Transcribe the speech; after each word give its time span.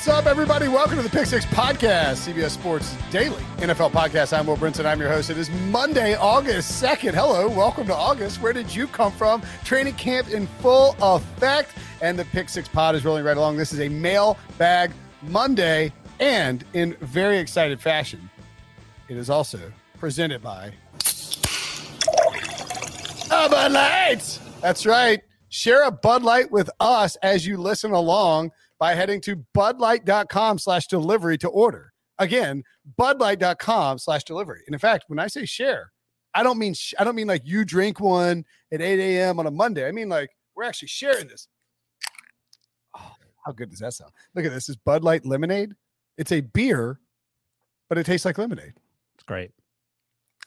What's 0.00 0.08
up, 0.08 0.24
everybody? 0.24 0.66
Welcome 0.66 0.96
to 0.96 1.02
the 1.02 1.10
Pick 1.10 1.26
Six 1.26 1.44
Podcast, 1.44 2.26
CBS 2.26 2.52
Sports 2.52 2.96
Daily 3.10 3.42
NFL 3.58 3.90
Podcast. 3.90 4.32
I'm 4.32 4.46
Will 4.46 4.56
Brinson. 4.56 4.86
I'm 4.86 4.98
your 4.98 5.10
host. 5.10 5.28
It 5.28 5.36
is 5.36 5.50
Monday, 5.50 6.14
August 6.14 6.82
2nd. 6.82 7.12
Hello, 7.12 7.50
welcome 7.50 7.86
to 7.86 7.94
August. 7.94 8.40
Where 8.40 8.54
did 8.54 8.74
you 8.74 8.86
come 8.86 9.12
from? 9.12 9.42
Training 9.62 9.92
camp 9.96 10.30
in 10.30 10.46
full 10.62 10.96
effect, 11.02 11.74
and 12.00 12.18
the 12.18 12.24
Pick 12.24 12.48
Six 12.48 12.66
Pod 12.66 12.94
is 12.94 13.04
rolling 13.04 13.24
right 13.24 13.36
along. 13.36 13.58
This 13.58 13.74
is 13.74 13.80
a 13.80 13.90
mailbag 13.90 14.90
Monday, 15.20 15.92
and 16.18 16.64
in 16.72 16.94
very 17.02 17.36
excited 17.36 17.78
fashion, 17.78 18.30
it 19.10 19.18
is 19.18 19.28
also 19.28 19.60
presented 19.98 20.42
by 20.42 20.72
Bud 23.28 23.72
Light. 23.72 24.40
That's 24.62 24.86
right. 24.86 25.20
Share 25.50 25.82
a 25.82 25.90
Bud 25.90 26.22
Light 26.22 26.50
with 26.50 26.70
us 26.80 27.16
as 27.16 27.46
you 27.46 27.58
listen 27.58 27.92
along 27.92 28.52
by 28.80 28.94
heading 28.94 29.20
to 29.20 29.44
budlight.com 29.56 30.58
slash 30.58 30.86
delivery 30.88 31.38
to 31.38 31.48
order. 31.48 31.92
Again, 32.18 32.64
budlight.com 32.98 33.98
slash 33.98 34.24
delivery. 34.24 34.62
And 34.66 34.74
in 34.74 34.80
fact, 34.80 35.04
when 35.08 35.18
I 35.18 35.28
say 35.28 35.44
share, 35.46 35.92
I 36.34 36.42
don't 36.42 36.58
mean 36.58 36.74
sh- 36.74 36.94
I 36.98 37.04
don't 37.04 37.14
mean 37.14 37.28
like 37.28 37.42
you 37.44 37.64
drink 37.64 38.00
one 38.00 38.44
at 38.72 38.80
8 38.80 38.98
a.m. 38.98 39.38
on 39.38 39.46
a 39.46 39.50
Monday. 39.50 39.86
I 39.86 39.92
mean 39.92 40.08
like 40.08 40.30
we're 40.56 40.64
actually 40.64 40.88
sharing 40.88 41.28
this. 41.28 41.46
Oh, 42.96 43.12
how 43.46 43.52
good 43.52 43.70
does 43.70 43.80
that 43.80 43.94
sound? 43.94 44.12
Look 44.34 44.44
at 44.44 44.50
this. 44.50 44.66
This 44.66 44.70
is 44.70 44.76
Bud 44.76 45.04
Light 45.04 45.24
lemonade. 45.26 45.72
It's 46.18 46.32
a 46.32 46.40
beer, 46.40 47.00
but 47.88 47.98
it 47.98 48.06
tastes 48.06 48.24
like 48.24 48.38
lemonade. 48.38 48.74
It's 49.14 49.24
great. 49.24 49.50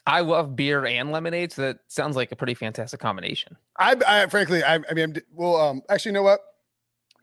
I 0.05 0.19
love 0.19 0.55
beer 0.55 0.85
and 0.85 1.11
lemonade, 1.11 1.53
so 1.53 1.61
that 1.61 1.79
sounds 1.87 2.15
like 2.15 2.31
a 2.31 2.35
pretty 2.35 2.53
fantastic 2.53 2.99
combination. 2.99 3.55
I, 3.79 3.95
I 4.05 4.27
frankly, 4.27 4.61
I, 4.61 4.75
I 4.75 4.93
mean, 4.93 5.03
I'm, 5.03 5.15
well, 5.31 5.55
um, 5.55 5.81
actually, 5.89 6.09
you 6.09 6.13
know 6.13 6.23
what? 6.23 6.41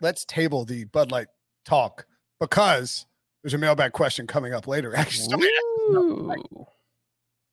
Let's 0.00 0.24
table 0.24 0.64
the 0.64 0.84
Bud 0.84 1.10
Light 1.12 1.28
talk 1.64 2.06
because 2.40 3.06
there's 3.42 3.54
a 3.54 3.58
mailbag 3.58 3.92
question 3.92 4.26
coming 4.26 4.52
up 4.52 4.66
later. 4.66 4.94
Actually, 4.96 5.28
somebody 5.28 5.52
asked- 5.52 5.96
Ooh. 5.96 6.66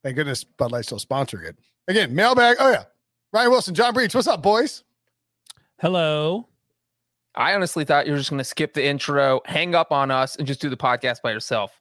thank 0.04 0.16
goodness 0.16 0.44
Bud 0.44 0.72
Light's 0.72 0.88
still 0.88 1.00
sponsoring 1.00 1.46
it. 1.50 1.58
Again, 1.88 2.14
mailbag. 2.14 2.58
Oh 2.60 2.70
yeah, 2.72 2.84
Ryan 3.34 3.52
Wilson, 3.52 3.76
John 3.76 3.94
Breech. 3.94 4.14
What's 4.14 4.28
up, 4.28 4.42
boys? 4.42 4.84
Hello. 5.80 6.48
I 7.36 7.54
honestly 7.54 7.86
thought 7.86 8.08
you 8.08 8.14
were 8.14 8.18
just 8.18 8.32
going 8.32 8.40
to 8.40 8.44
skip 8.44 8.74
the 8.74 8.84
intro, 8.84 9.42
hang 9.46 9.76
up 9.76 9.92
on 9.92 10.10
us, 10.10 10.36
and 10.38 10.48
just 10.48 10.60
do 10.60 10.70
the 10.70 10.78
podcast 10.78 11.22
by 11.22 11.32
yourself. 11.32 11.80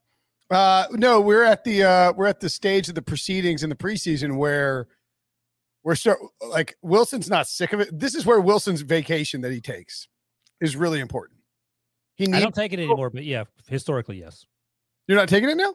Uh, 0.50 0.86
no, 0.92 1.18
we're 1.20 1.42
at 1.44 1.64
the 1.64 1.82
uh, 1.82 2.12
we're 2.12 2.26
at 2.26 2.40
the 2.40 2.48
stage 2.50 2.88
of 2.88 2.94
the 2.94 3.02
proceedings 3.02 3.62
in 3.62 3.70
the 3.70 3.74
preseason 3.76 4.36
where 4.36 4.86
we're 5.82 5.94
start 5.94 6.18
like 6.46 6.76
Wilson's 6.82 7.30
not 7.30 7.48
sick 7.48 7.72
of 7.72 7.80
it. 7.80 7.98
This 7.98 8.14
is 8.14 8.26
where 8.26 8.38
Wilson's 8.40 8.82
vacation 8.82 9.40
that 9.40 9.50
he 9.52 9.60
takes 9.60 10.08
is 10.60 10.76
really 10.76 11.00
important. 11.00 11.40
He 12.16 12.32
I 12.32 12.40
don't 12.40 12.54
take 12.54 12.72
it 12.72 12.78
anymore, 12.78 13.10
but 13.10 13.24
yeah, 13.24 13.44
historically, 13.68 14.18
yes. 14.18 14.44
You're 15.06 15.18
not 15.18 15.28
taking 15.28 15.50
it 15.50 15.56
now. 15.56 15.74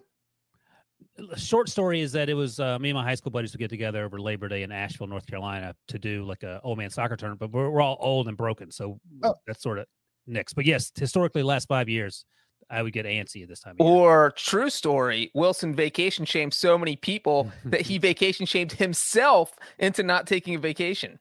A 1.32 1.38
Short 1.40 1.70
story 1.70 2.02
is 2.02 2.12
that 2.14 2.30
it 2.30 2.34
was 2.34 2.60
uh, 2.60 2.80
me 2.80 2.90
and 2.90 2.98
my 2.98 3.04
high 3.04 3.16
school 3.16 3.32
buddies 3.32 3.54
would 3.54 3.60
get 3.60 3.70
together 3.70 4.04
over 4.04 4.20
Labor 4.20 4.48
Day 4.48 4.64
in 4.64 4.72
Asheville, 4.72 5.08
North 5.08 5.26
Carolina, 5.28 5.76
to 5.90 6.00
do 6.00 6.24
like 6.26 6.44
a 6.44 6.60
old 6.64 6.78
man 6.78 6.90
soccer 6.90 7.16
tournament. 7.16 7.40
But 7.40 7.52
we're, 7.52 7.70
we're 7.70 7.82
all 7.82 7.98
old 8.00 8.28
and 8.28 8.36
broken, 8.38 8.72
so 8.72 9.00
Oh. 9.24 9.36
that's 9.46 9.62
sort 9.62 9.78
of 9.80 9.86
next. 10.26 10.54
But 10.54 10.66
yes, 10.66 10.92
historically, 10.96 11.44
last 11.44 11.68
five 11.68 11.90
years, 11.90 12.26
I 12.70 12.82
would 12.82 12.94
get 12.94 13.06
antsy 13.06 13.44
at 13.44 13.50
this 13.50 13.60
time. 13.60 13.76
Of 13.80 13.86
year. 13.86 13.96
Or 13.96 14.34
true 14.36 14.70
story, 14.70 15.30
Wilson 15.36 15.76
vacation 15.76 16.26
shamed 16.26 16.54
so 16.54 16.78
many 16.78 16.96
people 16.96 17.52
that 17.66 17.82
he 17.82 17.98
vacation 17.98 18.46
shamed 18.46 18.72
himself 18.72 19.54
into 19.80 20.04
not 20.04 20.26
taking 20.28 20.56
a 20.56 20.60
vacation. 20.60 21.20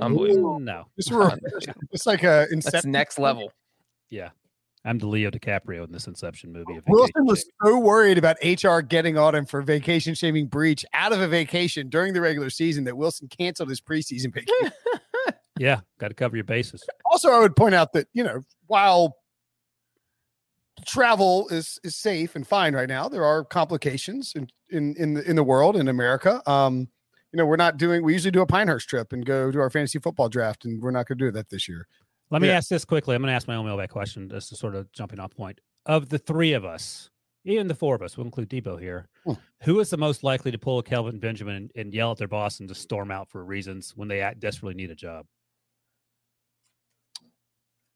Unbelievable. 0.00 0.58
No, 0.58 0.84
Just 0.96 1.12
were 1.12 1.32
it's 1.90 2.06
like 2.06 2.22
a 2.22 2.46
That's 2.48 2.52
Inception. 2.52 2.90
next 2.92 3.18
level. 3.18 3.52
yeah, 4.10 4.30
I'm 4.84 4.98
the 4.98 5.06
Leo 5.06 5.30
DiCaprio 5.30 5.84
in 5.84 5.92
this 5.92 6.06
Inception 6.06 6.52
movie. 6.52 6.76
of 6.76 6.84
Wilson 6.88 7.26
was 7.26 7.44
so 7.62 7.78
worried 7.78 8.16
about 8.18 8.36
HR 8.42 8.80
getting 8.80 9.18
on 9.18 9.34
him 9.34 9.44
for 9.46 9.60
vacation 9.62 10.14
shaming 10.14 10.46
Breech 10.46 10.84
out 10.94 11.12
of 11.12 11.20
a 11.20 11.28
vacation 11.28 11.88
during 11.88 12.12
the 12.14 12.20
regular 12.20 12.48
season 12.50 12.84
that 12.84 12.96
Wilson 12.96 13.28
canceled 13.28 13.68
his 13.68 13.80
preseason 13.80 14.32
vacation. 14.34 14.72
yeah, 15.58 15.80
got 15.98 16.08
to 16.08 16.14
cover 16.14 16.36
your 16.36 16.44
bases. 16.44 16.82
also, 17.04 17.30
I 17.30 17.38
would 17.40 17.54
point 17.56 17.74
out 17.74 17.92
that 17.92 18.08
you 18.14 18.24
know 18.24 18.40
while 18.66 19.16
travel 20.86 21.48
is 21.50 21.78
is 21.84 21.96
safe 21.96 22.34
and 22.34 22.46
fine 22.46 22.74
right 22.74 22.88
now, 22.88 23.08
there 23.08 23.24
are 23.24 23.44
complications 23.44 24.32
in 24.34 24.48
in 24.70 24.94
in 24.96 25.14
the, 25.14 25.28
in 25.28 25.36
the 25.36 25.44
world 25.44 25.76
in 25.76 25.88
America. 25.88 26.42
Um, 26.50 26.88
you 27.32 27.38
know, 27.38 27.46
we're 27.46 27.56
not 27.56 27.76
doing. 27.78 28.02
We 28.02 28.12
usually 28.12 28.30
do 28.30 28.42
a 28.42 28.46
Pinehurst 28.46 28.88
trip 28.88 29.12
and 29.12 29.24
go 29.24 29.50
do 29.50 29.60
our 29.60 29.70
fantasy 29.70 29.98
football 29.98 30.28
draft, 30.28 30.64
and 30.64 30.82
we're 30.82 30.90
not 30.90 31.06
going 31.08 31.18
to 31.18 31.24
do 31.26 31.30
that 31.32 31.48
this 31.48 31.68
year. 31.68 31.86
Let 32.30 32.42
me 32.42 32.48
Yeah. 32.48 32.54
ask 32.56 32.68
this 32.68 32.84
quickly. 32.84 33.14
I'm 33.14 33.22
going 33.22 33.30
to 33.30 33.34
ask 33.34 33.46
my 33.48 33.54
own 33.56 33.66
mailbag 33.66 33.90
question. 33.90 34.28
This 34.28 34.52
is 34.52 34.58
sort 34.58 34.74
of 34.74 34.90
jumping 34.92 35.18
off 35.20 35.34
point. 35.34 35.60
Of 35.86 36.08
the 36.08 36.18
three 36.18 36.52
of 36.52 36.64
us, 36.64 37.10
even 37.44 37.68
the 37.68 37.74
four 37.74 37.94
of 37.94 38.02
us, 38.02 38.16
we'll 38.16 38.26
include 38.26 38.48
Debo 38.50 38.80
here. 38.80 39.08
Hmm. 39.24 39.32
Who 39.62 39.80
is 39.80 39.90
the 39.90 39.96
most 39.96 40.22
likely 40.22 40.50
to 40.50 40.58
pull 40.58 40.78
a 40.78 40.82
Kelvin 40.82 41.18
Benjamin 41.18 41.56
and, 41.56 41.70
and 41.74 41.94
yell 41.94 42.12
at 42.12 42.18
their 42.18 42.28
boss 42.28 42.60
and 42.60 42.68
just 42.68 42.82
storm 42.82 43.10
out 43.10 43.28
for 43.30 43.44
reasons 43.44 43.92
when 43.96 44.08
they 44.08 44.20
act, 44.20 44.40
desperately 44.40 44.74
need 44.74 44.90
a 44.90 44.94
job? 44.94 45.26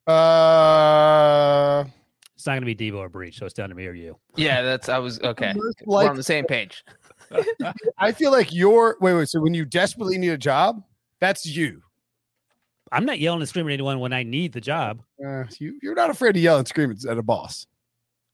Uh, 0.06 1.84
It's 2.36 2.46
not 2.46 2.52
going 2.52 2.66
to 2.66 2.74
be 2.74 2.92
Debo 2.92 2.98
or 2.98 3.08
Breech, 3.08 3.38
so 3.38 3.46
it's 3.46 3.54
down 3.54 3.70
to 3.70 3.74
me 3.74 3.86
or 3.86 3.94
you. 3.94 4.18
Yeah, 4.36 4.60
that's 4.60 4.90
I 4.90 4.98
was 4.98 5.20
okay. 5.24 5.52
most 5.56 5.82
We're 5.86 6.08
on 6.08 6.16
the 6.16 6.22
same 6.22 6.44
page. 6.44 6.84
I 7.98 8.12
feel 8.12 8.30
like 8.30 8.52
you're 8.52 8.96
wait 9.00 9.14
wait. 9.14 9.28
So 9.28 9.40
when 9.40 9.54
you 9.54 9.64
desperately 9.64 10.18
need 10.18 10.28
a 10.28 10.38
job, 10.38 10.82
that's 11.18 11.46
you. 11.46 11.82
I'm 12.92 13.04
not 13.04 13.18
yelling 13.18 13.40
and 13.40 13.48
screaming 13.48 13.72
at 13.72 13.74
anyone 13.74 13.98
when 14.00 14.12
I 14.12 14.22
need 14.22 14.52
the 14.52 14.60
job. 14.60 15.02
Uh, 15.24 15.44
you 15.58 15.78
you're 15.82 15.94
not 15.94 16.10
afraid 16.10 16.34
to 16.34 16.40
yell 16.40 16.58
and 16.58 16.68
scream 16.68 16.90
at 16.90 17.04
at 17.04 17.18
a 17.18 17.22
boss. 17.22 17.66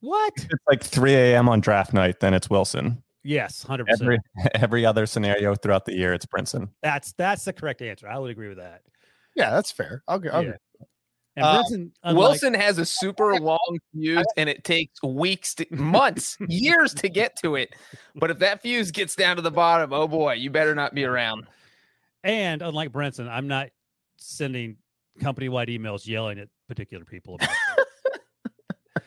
What? 0.01 0.33
it's 0.37 0.65
like 0.69 0.83
3 0.83 1.15
a.m. 1.15 1.49
on 1.49 1.61
draft 1.61 1.93
night, 1.93 2.19
then 2.19 2.35
it's 2.35 2.51
Wilson. 2.51 3.01
Yes, 3.23 3.63
hundred 3.63 3.89
Every 3.89 4.19
percent. 4.35 4.51
every 4.63 4.85
other 4.85 5.07
scenario 5.07 5.55
throughout 5.55 5.85
the 5.85 5.95
year, 5.95 6.13
it's 6.13 6.27
Brinson. 6.27 6.69
That's 6.83 7.13
that's 7.13 7.45
the 7.45 7.53
correct 7.53 7.81
answer. 7.83 8.09
I 8.09 8.19
would 8.19 8.33
agree 8.33 8.49
with 8.49 8.59
that. 8.59 8.83
Yeah, 9.37 9.51
that's 9.51 9.71
fair. 9.71 10.03
I'll, 10.09 10.21
I'll 10.33 10.43
Yeah. 10.45 10.53
And 11.37 11.45
Uh, 11.45 11.63
unlike- 12.05 12.19
Wilson 12.19 12.55
has 12.55 12.79
a 12.79 12.85
super 12.85 13.35
long 13.41 13.79
fuse 13.93 14.27
and 14.37 14.51
it 14.51 14.65
takes 14.65 15.03
weeks, 15.03 15.55
to, 15.55 15.67
months, 15.75 16.37
years 16.49 16.93
to 16.95 17.09
get 17.09 17.37
to 17.43 17.55
it. 17.57 17.75
But 18.15 18.31
if 18.31 18.39
that 18.41 18.61
fuse 18.61 18.91
gets 18.91 19.17
down 19.17 19.37
to 19.37 19.43
the 19.43 19.51
bottom, 19.51 19.93
oh 19.93 20.07
boy, 20.07 20.35
you 20.35 20.51
better 20.51 20.75
not 20.75 20.95
be 20.95 21.05
around. 21.05 21.47
And 22.23 22.61
unlike 22.61 22.93
Brinson, 22.93 23.29
I'm 23.31 23.49
not 23.49 23.71
sending 24.19 24.77
company 25.21 25.49
wide 25.49 25.69
emails 25.69 26.07
yelling 26.07 26.39
at 26.39 26.49
particular 26.69 27.05
people 27.05 27.37
about 27.37 27.51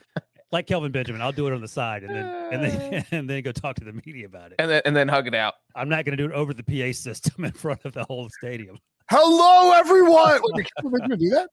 like 0.52 0.68
Kelvin 0.68 0.92
Benjamin, 0.92 1.22
I'll 1.22 1.32
do 1.32 1.48
it 1.48 1.54
on 1.54 1.62
the 1.62 1.68
side 1.68 2.04
and 2.04 2.16
then 2.16 2.26
and 2.52 2.64
then 2.64 3.06
and 3.12 3.30
then 3.30 3.44
go 3.44 3.52
talk 3.52 3.76
to 3.76 3.86
the 3.86 3.94
media 3.94 4.26
about 4.26 4.52
it. 4.52 4.56
And 4.60 4.70
then 4.70 4.82
and 4.86 4.96
then 4.96 5.08
hug 5.08 5.28
it 5.28 5.36
out. 5.36 5.54
I'm 5.76 5.90
not 5.90 6.06
going 6.06 6.18
to 6.18 6.24
do 6.24 6.32
it 6.32 6.36
over 6.36 6.54
the 6.54 6.64
PA 6.64 6.92
system 6.94 7.46
in 7.46 7.52
front 7.52 7.86
of 7.86 7.94
the 7.94 8.04
whole 8.06 8.30
stadium. 8.40 8.80
Hello, 9.10 9.74
everyone. 9.74 10.40
Wait, 10.44 10.56
did 10.56 10.68
Kelvin 10.76 11.00
Benjamin 11.00 11.20
do 11.20 11.30
that? 11.30 11.50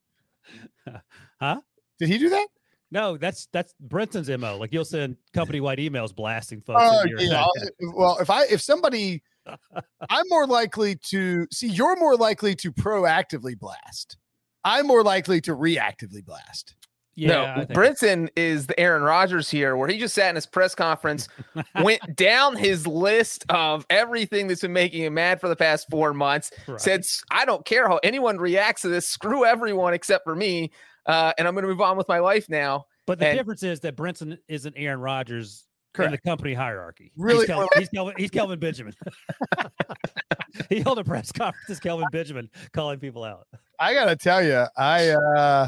Huh? 1.39 1.61
Did 1.99 2.09
he 2.09 2.17
do 2.17 2.29
that? 2.29 2.47
No, 2.91 3.17
that's 3.17 3.47
that's 3.51 3.73
Brinson's 3.79 4.29
mo. 4.29 4.57
Like 4.57 4.71
you'll 4.71 4.85
send 4.85 5.17
company 5.33 5.59
wide 5.61 5.79
emails 5.79 6.15
blasting 6.15 6.61
folks. 6.61 6.81
Oh, 6.83 7.01
in 7.01 7.07
your- 7.09 7.21
yeah. 7.21 7.45
Well, 7.95 8.17
if 8.19 8.29
I 8.29 8.43
if 8.45 8.61
somebody, 8.61 9.23
I'm 10.09 10.25
more 10.29 10.45
likely 10.45 10.97
to 11.09 11.47
see. 11.51 11.67
You're 11.67 11.95
more 11.97 12.15
likely 12.15 12.53
to 12.55 12.71
proactively 12.71 13.57
blast. 13.57 14.17
I'm 14.63 14.85
more 14.87 15.03
likely 15.03 15.41
to 15.41 15.55
reactively 15.55 16.23
blast. 16.23 16.75
Yeah, 17.15 17.55
no, 17.57 17.65
Brinson 17.75 18.29
is 18.35 18.67
the 18.67 18.79
Aaron 18.79 19.03
Rodgers 19.03 19.49
here, 19.49 19.77
where 19.77 19.87
he 19.87 19.99
just 19.99 20.15
sat 20.15 20.29
in 20.29 20.35
his 20.35 20.45
press 20.45 20.73
conference, 20.73 21.27
went 21.81 22.15
down 22.15 22.55
his 22.55 22.87
list 22.87 23.45
of 23.49 23.85
everything 23.89 24.47
that's 24.47 24.61
been 24.61 24.73
making 24.73 25.03
him 25.03 25.13
mad 25.13 25.39
for 25.39 25.47
the 25.47 25.55
past 25.55 25.87
four 25.89 26.13
months. 26.13 26.51
Right. 26.67 26.81
Said, 26.81 27.05
"I 27.29 27.45
don't 27.45 27.65
care 27.65 27.87
how 27.87 27.99
anyone 28.03 28.37
reacts 28.37 28.81
to 28.81 28.89
this. 28.89 29.07
Screw 29.07 29.45
everyone 29.45 29.93
except 29.93 30.23
for 30.23 30.35
me, 30.35 30.71
uh, 31.05 31.33
and 31.37 31.47
I'm 31.47 31.53
going 31.53 31.63
to 31.63 31.69
move 31.69 31.81
on 31.81 31.97
with 31.97 32.07
my 32.07 32.19
life 32.19 32.49
now." 32.49 32.85
But 33.05 33.19
the 33.19 33.27
and- 33.27 33.37
difference 33.37 33.63
is 33.63 33.81
that 33.81 33.95
Brinson 33.95 34.37
isn't 34.47 34.73
Aaron 34.77 34.99
Rodgers 34.99 35.65
in 35.99 36.09
the 36.09 36.17
company 36.17 36.53
hierarchy. 36.55 37.11
Really- 37.15 37.39
he's 37.39 37.47
Kelvin, 37.47 37.67
he's 37.77 37.89
Kelvin, 37.89 38.13
he's 38.17 38.31
Kelvin 38.31 38.59
Benjamin. 38.59 38.93
he 40.69 40.81
held 40.81 40.97
a 40.99 41.03
press 41.03 41.31
conference 41.31 41.69
as 41.69 41.79
Kelvin 41.79 42.07
Benjamin 42.11 42.49
calling 42.71 42.99
people 42.99 43.23
out. 43.23 43.47
I 43.79 43.93
gotta 43.93 44.15
tell 44.15 44.41
you, 44.43 44.65
I 44.77 45.09
uh 45.09 45.67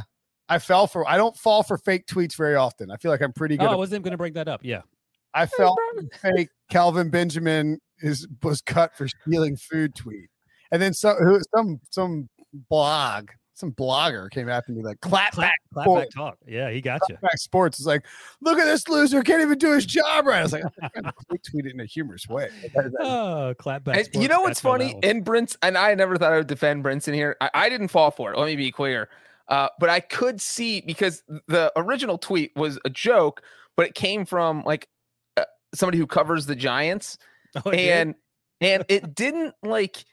I 0.50 0.60
fell 0.60 0.88
for. 0.88 1.08
I 1.10 1.18
don't 1.18 1.36
fall 1.36 1.64
for 1.64 1.78
fake 1.78 2.06
tweets 2.06 2.36
very 2.36 2.56
often. 2.56 2.92
I 2.92 2.98
feel 2.98 3.12
like 3.12 3.22
I'm 3.22 3.34
pretty 3.34 3.58
good. 3.58 3.68
Oh, 3.68 3.72
I 3.72 3.76
wasn't 3.76 4.04
going 4.04 4.12
to 4.12 4.18
bring 4.18 4.34
that 4.34 4.48
up. 4.48 4.62
Yeah. 4.64 4.82
I 5.34 5.46
felt 5.46 5.78
fake 6.22 6.50
Kelvin 6.70 7.10
Benjamin 7.10 7.80
is 8.00 8.28
was 8.44 8.62
cut 8.62 8.96
for 8.96 9.08
stealing 9.08 9.58
food 9.58 9.96
tweet, 9.96 10.30
and 10.72 10.82
then 10.82 10.94
some 10.94 11.18
who 11.18 11.40
some 11.56 11.80
some 11.92 12.30
blog 12.70 13.30
some 13.54 13.72
blogger 13.72 14.30
came 14.32 14.50
after 14.50 14.74
me 14.74 14.84
like 14.84 15.00
clap 15.00 15.34
back 15.36 15.56
clap 15.74 15.86
Boy. 15.86 16.00
back 16.02 16.10
talk. 16.14 16.38
Yeah, 16.46 16.70
he 16.72 16.82
got 16.82 17.02
you. 17.10 17.16
back 17.22 17.38
sports 17.38 17.80
is 17.80 17.86
like 17.86 18.06
look 18.42 18.60
at 18.60 18.66
this 18.66 18.88
loser 18.90 19.24
can't 19.24 19.42
even 19.42 19.58
do 19.58 19.74
his 19.74 19.86
job 19.86 20.26
right. 20.26 20.40
I 20.40 20.44
was 20.44 20.52
like 20.54 20.64
I'm 20.82 21.04
to 21.04 21.38
tweet 21.50 21.66
it 21.66 21.74
in 21.74 21.80
a 21.80 21.86
humorous 21.86 22.28
way. 22.28 22.50
That- 22.76 22.92
that- 22.92 22.96
Oh, 23.00 23.54
clap 23.58 23.86
back. 23.86 23.98
And 24.14 24.22
you 24.22 24.28
know 24.28 24.42
what's 24.42 24.60
scratch 24.60 24.80
funny? 24.92 25.00
In 25.04 25.24
Brinson, 25.24 25.56
and 25.64 25.78
I 25.78 25.96
never 25.96 26.18
thought 26.18 26.34
I 26.34 26.38
would 26.38 26.48
defend 26.48 26.84
Brinson 26.84 27.14
here. 27.14 27.36
I, 27.42 27.50
I 27.54 27.70
didn't 27.70 27.88
fall 27.90 28.12
for 28.12 28.32
it. 28.34 28.38
Let 28.38 28.46
me 28.46 28.56
be 28.58 28.72
clear. 28.72 29.10
Uh, 29.48 29.70
but 29.80 29.90
I 29.90 30.00
could 30.00 30.42
see 30.42 30.82
because 30.82 31.24
the 31.48 31.72
original 31.76 32.18
tweet 32.18 32.52
was 32.56 32.80
a 32.86 32.90
joke, 32.90 33.42
but 33.78 33.86
it 33.86 33.94
came 33.96 34.26
from 34.26 34.64
like 34.64 34.88
uh, 35.38 35.44
somebody 35.74 35.98
who 35.98 36.08
covers 36.08 36.46
the 36.46 36.56
Giants, 36.56 37.18
Oh, 37.66 37.70
it 37.70 37.78
did? 37.78 37.90
and 37.90 38.16
and 38.62 38.86
it 38.90 39.16
didn't 39.16 39.54
like. 39.64 40.04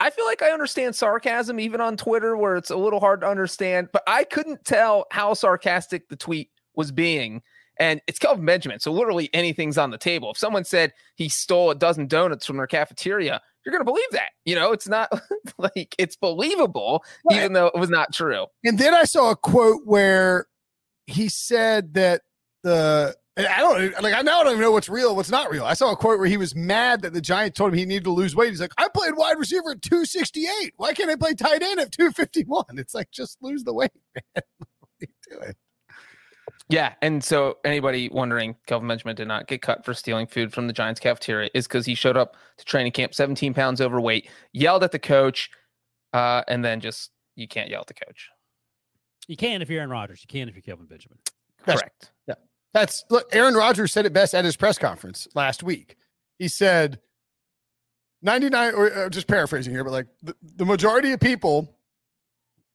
I 0.00 0.10
feel 0.10 0.26
like 0.26 0.42
I 0.42 0.50
understand 0.50 0.94
sarcasm 0.94 1.58
even 1.58 1.80
on 1.80 1.96
Twitter, 1.96 2.36
where 2.36 2.56
it's 2.56 2.70
a 2.70 2.76
little 2.76 3.00
hard 3.00 3.22
to 3.22 3.26
understand, 3.28 3.88
but 3.92 4.02
I 4.06 4.22
couldn't 4.22 4.64
tell 4.64 5.06
how 5.10 5.34
sarcastic 5.34 6.08
the 6.08 6.16
tweet 6.16 6.50
was 6.76 6.92
being. 6.92 7.42
And 7.80 8.00
it's 8.06 8.18
Kelvin 8.18 8.44
Benjamin, 8.44 8.80
so 8.80 8.92
literally 8.92 9.30
anything's 9.32 9.78
on 9.78 9.90
the 9.90 9.98
table. 9.98 10.30
If 10.32 10.36
someone 10.38 10.64
said 10.64 10.92
he 11.14 11.28
stole 11.28 11.70
a 11.70 11.74
dozen 11.76 12.06
donuts 12.08 12.44
from 12.44 12.56
their 12.56 12.66
cafeteria, 12.66 13.40
you're 13.64 13.72
going 13.72 13.80
to 13.80 13.90
believe 13.90 14.10
that. 14.12 14.30
You 14.44 14.54
know, 14.54 14.72
it's 14.72 14.88
not 14.88 15.10
like 15.58 15.94
it's 15.98 16.16
believable, 16.16 17.04
Right. 17.30 17.38
even 17.38 17.52
though 17.52 17.66
it 17.66 17.78
was 17.78 17.90
not 17.90 18.12
true. 18.12 18.46
And 18.64 18.78
then 18.78 18.94
I 18.94 19.04
saw 19.04 19.30
a 19.30 19.36
quote 19.36 19.82
where 19.84 20.46
he 21.06 21.28
said 21.28 21.94
that 21.94 22.22
the 22.62 23.14
I 23.36 23.58
don't 23.60 24.02
like 24.02 24.14
I 24.14 24.22
now 24.22 24.42
don't 24.42 24.52
even 24.52 24.60
know 24.62 24.72
what's 24.72 24.88
real, 24.88 25.14
what's 25.14 25.30
not 25.30 25.48
real. 25.50 25.64
I 25.64 25.74
saw 25.74 25.92
a 25.92 25.96
quote 25.96 26.18
where 26.18 26.26
he 26.28 26.36
was 26.36 26.56
mad 26.56 27.02
that 27.02 27.12
the 27.12 27.20
Giants 27.20 27.56
told 27.56 27.72
him 27.72 27.78
he 27.78 27.84
needed 27.86 28.04
to 28.04 28.10
lose 28.10 28.34
weight. 28.34 28.50
He's 28.50 28.60
like, 28.60 28.72
I 28.78 28.88
played 28.92 29.12
wide 29.16 29.38
receiver 29.38 29.70
at 29.72 29.82
268. 29.82 30.72
Why 30.76 30.92
can't 30.92 31.08
I 31.08 31.14
play 31.14 31.34
tight 31.34 31.62
end 31.62 31.78
at 31.78 31.92
251? 31.92 32.64
It's 32.78 32.94
like 32.94 33.10
just 33.12 33.38
lose 33.40 33.62
the 33.62 33.72
weight, 33.72 33.92
man. 34.14 34.22
What 34.34 34.88
are 35.00 35.06
you 35.06 35.06
doing? 35.30 35.54
Yeah. 36.70 36.94
And 37.00 37.24
so 37.24 37.58
anybody 37.64 38.08
wondering, 38.10 38.56
Kelvin 38.66 38.88
Benjamin 38.88 39.16
did 39.16 39.26
not 39.28 39.46
get 39.46 39.62
cut 39.62 39.84
for 39.84 39.94
stealing 39.94 40.26
food 40.26 40.52
from 40.52 40.66
the 40.66 40.72
Giants 40.72 41.00
cafeteria 41.00 41.48
is 41.54 41.66
because 41.66 41.86
he 41.86 41.94
showed 41.94 42.16
up 42.16 42.36
to 42.58 42.64
training 42.64 42.92
camp 42.92 43.14
17 43.14 43.54
pounds 43.54 43.80
overweight, 43.80 44.28
yelled 44.52 44.84
at 44.84 44.92
the 44.92 44.98
coach, 44.98 45.50
uh, 46.12 46.42
and 46.46 46.64
then 46.64 46.80
just 46.80 47.10
you 47.36 47.48
can't 47.48 47.70
yell 47.70 47.80
at 47.80 47.86
the 47.86 47.94
coach. 47.94 48.28
you 49.28 49.36
can 49.36 49.62
if 49.62 49.70
you're 49.70 49.78
Aaron 49.80 49.90
Rodgers. 49.90 50.20
You 50.22 50.28
can 50.28 50.48
if 50.48 50.54
you're 50.54 50.62
Kelvin 50.62 50.86
Benjamin. 50.86 51.18
That's- 51.64 51.80
Correct. 51.80 52.10
Yeah, 52.26 52.34
that's 52.74 53.04
look, 53.10 53.28
Aaron 53.34 53.54
Rodgers 53.54 53.92
said 53.92 54.04
it 54.06 54.12
best 54.12 54.34
at 54.34 54.44
his 54.44 54.56
press 54.56 54.76
conference 54.78 55.26
last 55.34 55.62
week. 55.62 55.96
He 56.38 56.48
said 56.48 57.00
99 58.22 58.74
or 58.74 58.92
uh, 58.92 59.08
just 59.08 59.26
paraphrasing 59.26 59.72
here, 59.72 59.84
but 59.84 59.92
like 59.92 60.06
the, 60.22 60.34
the 60.56 60.64
majority 60.64 61.12
of 61.12 61.20
people 61.20 61.76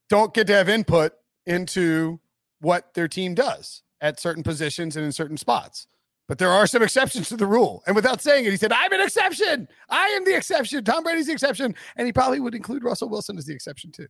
don't 0.10 0.34
get 0.34 0.48
to 0.48 0.54
have 0.54 0.69
input 0.69 1.13
into 1.45 2.19
what 2.63 2.94
their 2.94 3.07
team 3.07 3.36
does 3.36 3.83
at 4.01 4.19
certain 4.19 4.42
positions 4.44 4.95
and 4.95 5.06
in 5.06 5.12
certain 5.12 5.38
spots. 5.38 5.86
But 6.27 6.38
there 6.38 6.50
are 6.50 6.65
some 6.65 6.81
exceptions 6.81 7.27
to 7.30 7.38
the 7.38 7.45
rule. 7.45 7.83
And 7.86 7.95
without 7.95 8.21
saying 8.21 8.45
it, 8.45 8.51
he 8.51 8.57
said, 8.57 8.71
I'm 8.71 8.92
an 8.94 9.01
exception. 9.01 9.68
I 9.89 10.07
am 10.07 10.24
the 10.24 10.36
exception. 10.36 10.83
Tom 10.86 11.04
Brady's 11.04 11.27
the 11.27 11.33
exception. 11.33 11.75
And 11.98 12.07
he 12.07 12.13
probably 12.13 12.39
would 12.39 12.56
include 12.56 12.83
Russell 12.83 13.10
Wilson 13.10 13.38
as 13.38 13.45
the 13.45 13.54
exception 13.54 13.92
too. 13.92 14.07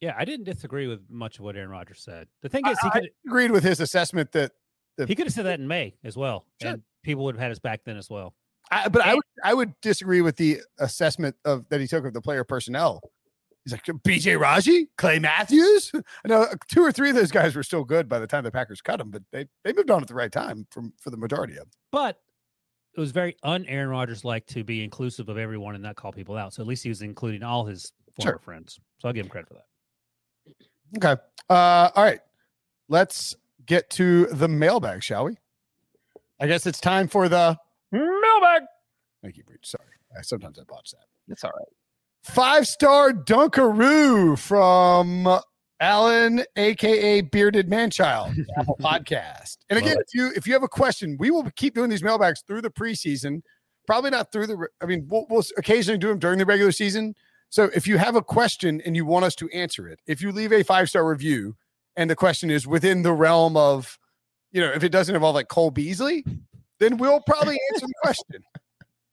Yeah, 0.00 0.14
I 0.18 0.24
didn't 0.24 0.44
disagree 0.44 0.88
with 0.88 1.00
much 1.08 1.38
of 1.38 1.44
what 1.44 1.56
Aaron 1.56 1.70
Rodgers 1.70 2.00
said. 2.02 2.26
The 2.42 2.48
thing 2.48 2.66
is, 2.66 2.76
he 2.80 2.88
I- 2.88 2.90
could 2.90 3.10
Agreed 3.26 3.52
with 3.52 3.62
his 3.62 3.78
assessment 3.80 4.32
that 4.32 4.50
he 5.06 5.14
could 5.14 5.26
have 5.26 5.32
said 5.32 5.46
that 5.46 5.58
in 5.60 5.66
May 5.66 5.94
as 6.04 6.16
well, 6.16 6.44
Sure. 6.60 6.72
and 6.72 6.82
people 7.02 7.24
would 7.24 7.36
have 7.36 7.42
had 7.42 7.52
us 7.52 7.58
back 7.60 7.80
then 7.84 7.96
as 7.96 8.10
well. 8.10 8.34
I, 8.70 8.88
but 8.88 9.02
I 9.02 9.14
would 9.14 9.24
I 9.44 9.54
would 9.54 9.72
disagree 9.80 10.20
with 10.22 10.36
the 10.36 10.60
assessment 10.78 11.36
of 11.44 11.68
that 11.68 11.80
he 11.80 11.86
took 11.86 12.04
of 12.04 12.12
the 12.14 12.20
player 12.20 12.44
personnel. 12.44 13.00
He's 13.64 13.72
like 13.72 13.84
BJ 13.84 14.38
Raji, 14.38 14.88
Clay 14.98 15.18
Matthews. 15.18 15.90
I 15.94 16.28
know 16.28 16.42
uh, 16.42 16.54
two 16.68 16.82
or 16.82 16.92
three 16.92 17.08
of 17.10 17.16
those 17.16 17.30
guys 17.30 17.56
were 17.56 17.62
still 17.62 17.84
good 17.84 18.08
by 18.08 18.18
the 18.18 18.26
time 18.26 18.44
the 18.44 18.50
Packers 18.50 18.82
cut 18.82 18.98
them, 18.98 19.10
but 19.10 19.22
they 19.32 19.46
they 19.64 19.72
moved 19.72 19.90
on 19.90 20.02
at 20.02 20.08
the 20.08 20.14
right 20.14 20.30
time 20.30 20.66
from 20.70 20.92
for 21.00 21.10
the 21.10 21.16
majority 21.16 21.54
of 21.54 21.60
them. 21.60 21.70
But 21.90 22.20
it 22.96 23.00
was 23.00 23.10
very 23.10 23.36
un 23.42 23.64
Aaron 23.66 23.88
Rodgers 23.88 24.24
like 24.24 24.46
to 24.48 24.62
be 24.64 24.84
inclusive 24.84 25.28
of 25.28 25.38
everyone 25.38 25.74
and 25.74 25.82
not 25.82 25.96
call 25.96 26.12
people 26.12 26.36
out. 26.36 26.52
So 26.54 26.62
at 26.62 26.66
least 26.68 26.82
he 26.82 26.88
was 26.90 27.00
including 27.02 27.42
all 27.42 27.64
his 27.64 27.92
former 28.16 28.32
Sure. 28.32 28.38
friends. 28.38 28.78
So 28.98 29.08
I'll 29.08 29.14
give 29.14 29.24
him 29.26 29.30
credit 29.30 29.48
for 29.48 29.54
that. 29.54 29.64
Okay. 30.96 31.20
Uh, 31.50 31.90
all 31.94 32.04
right. 32.04 32.20
Let's 32.88 33.34
get 33.66 33.88
to 33.90 34.26
the 34.26 34.46
mailbag, 34.46 35.02
shall 35.02 35.24
we? 35.24 35.36
I 36.38 36.46
guess 36.46 36.66
it's 36.66 36.80
time 36.80 37.08
for 37.08 37.28
the 37.28 37.58
Mailbag. 37.90 38.62
thank 39.22 39.36
you, 39.38 39.44
Breech. 39.44 39.60
Sorry. 39.66 39.88
I, 40.16 40.22
sometimes 40.22 40.58
I 40.58 40.64
botch 40.64 40.90
that. 40.92 41.06
It's 41.28 41.42
all 41.44 41.50
right. 41.56 41.68
Five 42.24 42.66
star 42.66 43.12
Dunkaroo 43.12 44.38
from 44.38 45.40
Alan, 45.78 46.42
aka 46.56 47.20
Bearded 47.20 47.68
Manchild, 47.68 48.34
Apple 48.58 48.78
Podcast. 48.80 49.58
And 49.68 49.78
again, 49.78 49.98
if 49.98 50.14
you 50.14 50.32
if 50.34 50.46
you 50.46 50.54
have 50.54 50.62
a 50.62 50.68
question, 50.68 51.16
we 51.18 51.30
will 51.30 51.48
keep 51.56 51.74
doing 51.74 51.90
these 51.90 52.02
mailbags 52.02 52.42
through 52.46 52.62
the 52.62 52.70
preseason. 52.70 53.42
Probably 53.86 54.10
not 54.10 54.32
through 54.32 54.46
the. 54.46 54.68
I 54.82 54.86
mean, 54.86 55.06
we'll, 55.08 55.26
we'll 55.28 55.44
occasionally 55.58 55.98
do 55.98 56.08
them 56.08 56.18
during 56.18 56.38
the 56.38 56.46
regular 56.46 56.72
season. 56.72 57.14
So 57.50 57.70
if 57.74 57.86
you 57.86 57.98
have 57.98 58.16
a 58.16 58.22
question 58.22 58.80
and 58.86 58.96
you 58.96 59.04
want 59.04 59.26
us 59.26 59.34
to 59.36 59.48
answer 59.50 59.86
it, 59.86 60.00
if 60.06 60.22
you 60.22 60.32
leave 60.32 60.52
a 60.52 60.62
five 60.62 60.88
star 60.88 61.06
review 61.06 61.56
and 61.94 62.08
the 62.08 62.16
question 62.16 62.50
is 62.50 62.66
within 62.66 63.02
the 63.02 63.12
realm 63.12 63.56
of, 63.56 63.98
you 64.50 64.62
know, 64.62 64.72
if 64.72 64.82
it 64.82 64.88
doesn't 64.88 65.14
involve 65.14 65.34
like 65.34 65.48
Cole 65.48 65.70
Beasley, 65.70 66.24
then 66.80 66.96
we'll 66.96 67.20
probably 67.20 67.58
answer 67.72 67.86
the 67.86 67.94
question. 68.02 68.42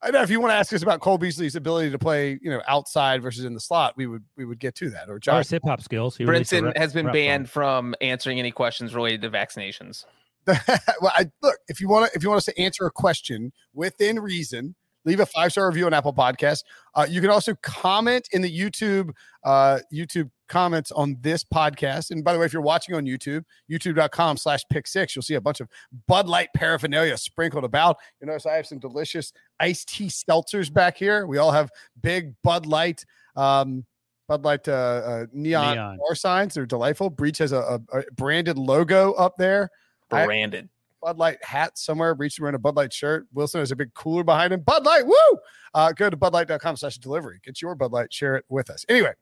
I 0.04 0.10
know 0.10 0.22
if 0.22 0.30
you 0.30 0.40
want 0.40 0.52
to 0.52 0.56
ask 0.56 0.74
us 0.74 0.82
about 0.82 1.00
Cole 1.00 1.18
Beasley's 1.18 1.56
ability 1.56 1.92
to 1.92 2.00
play, 2.00 2.40
you 2.42 2.50
know, 2.50 2.62
outside 2.68 3.22
versus 3.22 3.46
in 3.46 3.54
the 3.54 3.60
slot, 3.60 3.94
we 3.96 4.08
would 4.08 4.24
we 4.36 4.46
would 4.46 4.60
get 4.60 4.74
to 4.76 4.90
that. 4.90 5.10
Or 5.10 5.16
Or 5.16 5.20
Josh, 5.20 5.50
hip 5.50 5.62
hop 5.64 5.82
skills. 5.82 6.18
He 6.18 6.26
Brinson 6.26 6.66
rap- 6.66 6.78
has 6.78 6.94
been 6.94 7.06
rap 7.06 7.14
banned 7.14 7.48
song. 7.48 7.52
from 7.52 7.96
answering 8.02 8.40
any 8.40 8.52
questions 8.52 8.96
related 8.96 9.22
to 9.22 9.30
vaccinations. 9.30 10.06
well, 10.48 11.12
I, 11.16 11.30
look 11.44 11.56
if 11.68 11.80
you 11.80 11.88
want 11.88 12.10
to 12.10 12.18
if 12.18 12.24
you 12.24 12.30
want 12.30 12.38
us 12.38 12.46
to 12.46 12.60
answer 12.60 12.86
a 12.88 12.92
question 12.92 13.52
within 13.74 14.20
reason, 14.20 14.76
leave 15.06 15.20
a 15.20 15.26
five 15.26 15.52
star 15.52 15.68
review 15.68 15.86
on 15.86 15.94
Apple 15.94 16.14
Podcast. 16.14 16.64
Uh, 16.96 17.06
you 17.08 17.22
can 17.22 17.30
also 17.30 17.54
comment 17.62 18.28
in 18.32 18.42
the 18.42 18.60
YouTube 18.60 19.12
uh, 19.44 19.80
YouTube 19.94 20.32
comments 20.52 20.92
on 20.92 21.18
this 21.22 21.44
podcast. 21.44 22.12
And 22.12 22.24
by 22.24 22.34
the 22.34 22.40
way, 22.40 22.46
if 22.46 22.54
you're 22.54 22.62
watching 22.62 22.94
on 22.94 23.06
YouTube, 23.06 23.44
youtube.com 23.72 24.38
slash 24.38 24.62
pick 24.70 24.86
six, 24.86 25.16
you'll 25.16 25.24
see 25.24 25.36
a 25.36 25.42
bunch 25.42 25.62
of 25.62 25.70
Bud 26.08 26.28
Light 26.28 26.50
paraphernalia 26.54 27.18
sprinkled 27.18 27.64
about. 27.64 27.98
You 28.20 28.28
notice 28.28 28.46
I 28.46 28.56
have 28.56 28.68
some 28.68 28.78
delicious 28.80 29.32
iced 29.60 29.88
tea 29.88 30.08
seltzers 30.08 30.72
back 30.72 30.98
here. 30.98 31.26
We 31.26 31.38
all 31.38 31.52
have 31.52 31.72
big 32.02 32.36
Bud 32.44 32.66
Light. 32.66 33.06
Um, 33.36 33.86
Bud 34.28 34.44
Light 34.44 34.68
uh, 34.68 34.72
uh, 34.72 35.26
neon, 35.34 35.76
Neon. 35.76 35.98
bar 35.98 36.16
signs. 36.16 36.54
They're 36.54 36.66
delightful. 36.66 37.10
Breech 37.10 37.38
has 37.40 37.54
a, 37.54 37.80
a, 37.94 38.00
a 38.00 38.04
branded 38.16 38.58
logo 38.58 39.14
up 39.14 39.36
there. 39.38 39.70
Branded. 40.10 40.70
Bud 41.02 41.18
Light 41.18 41.44
hat 41.44 41.78
somewhere. 41.78 42.14
Breech 42.14 42.40
wearing 42.40 42.56
a 42.56 42.60
Bud 42.60 42.76
Light 42.76 42.94
shirt. 42.94 43.26
Wilson 43.34 43.60
has 43.60 43.72
a 43.72 43.76
big 43.76 43.94
cooler 43.94 44.24
behind 44.24 44.54
him. 44.54 44.62
Bud 44.62 44.86
Light, 44.86 45.06
woo! 45.06 45.40
Uh, 45.74 45.92
go 45.94 46.10
to 46.10 46.18
budlight.com 46.18 46.76
slash 46.78 46.98
delivery. 46.98 47.40
Get 47.44 47.62
your 47.62 47.76
Bud 47.76 47.92
Light, 47.92 48.14
share 48.14 48.36
it 48.36 48.46
with 48.50 48.70
us. 48.70 48.86
Anyway, 48.88 49.14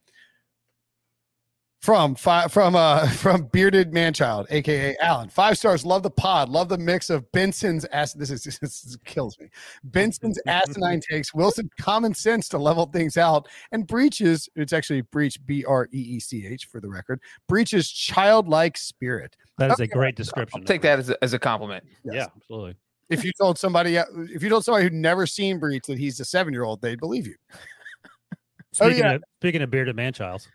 from 1.81 2.13
five 2.15 2.51
from 2.51 2.75
uh 2.75 3.07
from 3.11 3.43
bearded 3.53 3.91
manchild, 3.93 4.47
aka 4.49 4.95
Alan. 5.01 5.29
Five 5.29 5.57
stars. 5.57 5.85
Love 5.85 6.03
the 6.03 6.09
pod. 6.09 6.49
Love 6.49 6.67
the 6.69 6.77
mix 6.77 7.09
of 7.09 7.29
Benson's 7.31 7.85
ass. 7.93 8.13
This 8.13 8.29
is 8.31 8.43
this 8.61 8.83
is- 8.85 8.97
kills 9.05 9.39
me. 9.39 9.47
Benson's 9.85 10.37
asinine 10.45 10.99
takes. 10.99 11.33
Wilson 11.33 11.69
common 11.79 12.13
sense 12.13 12.49
to 12.49 12.57
level 12.57 12.85
things 12.87 13.15
out, 13.17 13.47
and 13.71 13.87
Breech's. 13.87 14.49
It's 14.55 14.73
actually 14.73 15.01
Breech 15.01 15.37
B 15.45 15.63
R 15.65 15.87
E 15.93 15.97
E 15.97 16.19
C 16.19 16.45
H 16.45 16.65
for 16.65 16.81
the 16.81 16.89
record. 16.89 17.21
Breech's 17.47 17.89
childlike 17.89 18.77
spirit. 18.77 19.35
That 19.57 19.71
is 19.71 19.79
a 19.79 19.87
great 19.87 20.15
description. 20.15 20.61
I'll 20.61 20.65
take 20.65 20.81
that 20.81 20.99
as 20.99 21.09
a, 21.09 21.23
as 21.23 21.33
a 21.33 21.39
compliment. 21.39 21.83
Yes. 22.03 22.15
Yeah, 22.15 22.25
absolutely. 22.35 22.75
if 23.09 23.23
you 23.23 23.31
told 23.39 23.57
somebody 23.57 23.97
uh, 23.97 24.05
if 24.15 24.43
you 24.43 24.49
told 24.49 24.65
somebody 24.65 24.83
who'd 24.83 24.93
never 24.93 25.25
seen 25.25 25.59
Breech 25.59 25.83
that 25.87 25.97
he's 25.97 26.19
a 26.19 26.25
seven 26.25 26.53
year 26.53 26.63
old, 26.63 26.81
they'd 26.81 26.99
believe 26.99 27.25
you. 27.25 27.35
Oh, 28.81 28.85
Speaking, 28.87 29.03
yeah. 29.03 29.13
of, 29.13 29.23
speaking 29.41 29.61
of 29.63 29.71
bearded 29.71 29.95
man 29.95 30.13
childs, 30.13 30.47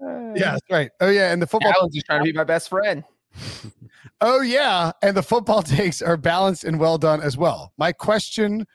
Yeah, 0.00 0.52
that's 0.52 0.70
right. 0.70 0.90
Oh 1.00 1.10
yeah, 1.10 1.32
and 1.32 1.40
the 1.40 1.46
football. 1.46 1.72
Alan's 1.72 1.94
just 1.94 2.06
trying 2.06 2.20
to 2.20 2.24
be 2.24 2.32
my 2.32 2.44
best 2.44 2.68
friend. 2.68 3.04
Oh 4.22 4.42
yeah, 4.42 4.92
and 5.02 5.16
the 5.16 5.22
football 5.22 5.62
takes 5.62 6.02
are 6.02 6.16
balanced 6.16 6.64
and 6.64 6.78
well 6.78 6.98
done 6.98 7.22
as 7.22 7.36
well. 7.36 7.72
My 7.78 7.92
question 7.92 8.66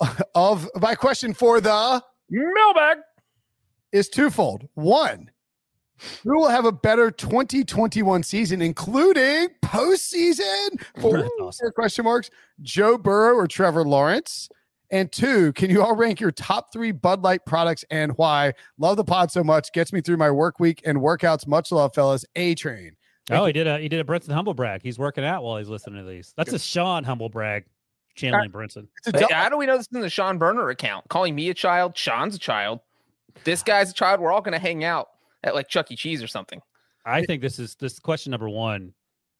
of 0.34 0.68
my 0.80 0.94
question 0.94 1.34
for 1.34 1.60
the 1.60 2.02
Mailbag. 2.30 2.98
is 3.92 4.08
twofold. 4.08 4.68
One, 4.74 5.30
who 6.24 6.38
will 6.38 6.48
have 6.48 6.64
a 6.64 6.72
better 6.72 7.10
2021 7.10 8.22
season, 8.24 8.60
including 8.60 9.48
postseason? 9.64 10.82
For 11.00 11.26
awesome. 11.40 11.70
question 11.72 12.04
marks, 12.04 12.30
Joe 12.60 12.98
Burrow 12.98 13.34
or 13.36 13.46
Trevor 13.46 13.84
Lawrence? 13.84 14.48
And 14.90 15.10
two, 15.10 15.52
can 15.54 15.70
you 15.70 15.82
all 15.82 15.96
rank 15.96 16.20
your 16.20 16.30
top 16.30 16.72
three 16.72 16.92
Bud 16.92 17.22
Light 17.22 17.44
products 17.44 17.84
and 17.90 18.12
why? 18.16 18.52
Love 18.78 18.96
the 18.96 19.04
pod 19.04 19.30
so 19.32 19.42
much. 19.42 19.72
Gets 19.72 19.92
me 19.92 20.00
through 20.00 20.16
my 20.16 20.30
work 20.30 20.60
week 20.60 20.82
and 20.84 20.98
workouts. 20.98 21.46
Much 21.46 21.72
love, 21.72 21.94
fellas. 21.94 22.24
A 22.36 22.54
train. 22.54 22.96
Oh, 23.30 23.44
he 23.46 23.52
did 23.52 23.66
a 23.66 23.78
he 23.80 23.88
did 23.88 23.98
a 23.98 24.04
Brinson 24.04 24.32
humble 24.32 24.54
brag. 24.54 24.82
He's 24.82 24.98
working 24.98 25.24
out 25.24 25.42
while 25.42 25.58
he's 25.58 25.68
listening 25.68 26.04
to 26.04 26.08
these. 26.08 26.32
That's 26.36 26.52
a 26.52 26.58
Sean 26.60 27.02
humble 27.02 27.28
brag, 27.28 27.64
channeling 28.14 28.52
Brinson. 28.52 28.86
Hey, 29.04 29.26
how 29.30 29.48
do 29.48 29.56
we 29.56 29.66
know 29.66 29.76
this 29.76 29.86
is 29.88 29.92
in 29.92 30.00
the 30.00 30.10
Sean 30.10 30.38
Burner 30.38 30.68
account? 30.68 31.08
Calling 31.08 31.34
me 31.34 31.50
a 31.50 31.54
child, 31.54 31.96
Sean's 31.96 32.36
a 32.36 32.38
child. 32.38 32.80
This 33.42 33.64
guy's 33.64 33.90
a 33.90 33.94
child. 33.94 34.20
We're 34.20 34.32
all 34.32 34.40
going 34.40 34.52
to 34.52 34.60
hang 34.60 34.84
out 34.84 35.08
at 35.42 35.54
like 35.56 35.68
Chuck 35.68 35.90
E. 35.90 35.96
Cheese 35.96 36.22
or 36.22 36.28
something. 36.28 36.60
I 37.04 37.22
think 37.22 37.42
this 37.42 37.58
is 37.58 37.74
this 37.74 37.98
question 37.98 38.30
number 38.30 38.48
one. 38.48 38.94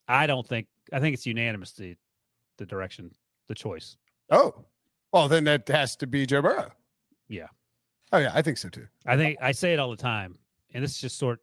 I 0.09 0.27
don't 0.27 0.47
think 0.47 0.67
I 0.93 0.99
think 0.99 1.15
it's 1.15 1.27
unanimous 1.27 1.73
the 1.73 1.97
the 2.59 2.67
direction, 2.67 3.13
the 3.47 3.55
choice. 3.55 3.97
oh, 4.31 4.65
well, 5.17 5.29
then 5.29 5.45
that 5.45 5.67
has 5.69 5.97
to 5.97 6.07
be 6.07 6.27
Joe 6.27 6.43
Burrow. 6.43 6.71
Yeah. 7.29 7.47
Oh, 8.13 8.19
yeah. 8.19 8.33
I 8.35 8.43
think 8.43 8.59
so 8.59 8.69
too. 8.69 8.87
I 9.07 9.17
think 9.17 9.39
I 9.41 9.53
say 9.53 9.73
it 9.73 9.79
all 9.79 9.91
the 9.91 9.97
time, 9.97 10.39
and 10.75 10.85
this 10.85 10.93
is 10.93 10.99
just 10.99 11.19
sort 11.19 11.41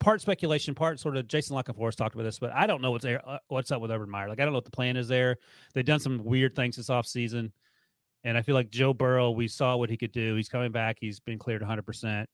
part 0.00 0.20
speculation, 0.20 0.74
part 0.74 1.00
sort 1.00 1.16
of 1.16 1.26
Jason 1.28 1.54
La 1.56 1.62
Canfora 1.62 1.94
talked 1.94 2.14
about 2.14 2.24
this, 2.24 2.38
but 2.38 2.52
I 2.52 2.66
don't 2.66 2.82
know 2.82 2.90
what's 2.90 3.04
there, 3.04 3.26
uh, 3.28 3.38
what's 3.48 3.70
up 3.70 3.80
with 3.80 3.90
Urban 3.90 4.10
Meyer. 4.10 4.28
Like 4.28 4.40
I 4.40 4.44
don't 4.44 4.52
know 4.52 4.58
what 4.58 4.64
the 4.64 4.70
plan 4.70 4.96
is 4.96 5.08
there. 5.08 5.36
They've 5.74 5.84
done 5.84 6.00
some 6.00 6.24
weird 6.24 6.54
things 6.54 6.76
this 6.76 6.88
offseason. 6.88 7.52
And 8.24 8.38
I 8.38 8.42
feel 8.42 8.54
like 8.54 8.70
Joe 8.70 8.94
Burrow, 8.94 9.30
we 9.30 9.48
saw 9.48 9.76
what 9.76 9.90
he 9.90 9.96
could 9.96 10.12
do. 10.12 10.34
He's 10.34 10.48
coming 10.48 10.72
back. 10.72 10.96
He's 10.98 11.20
been 11.20 11.38
cleared 11.38 11.60
100%. 11.62 12.24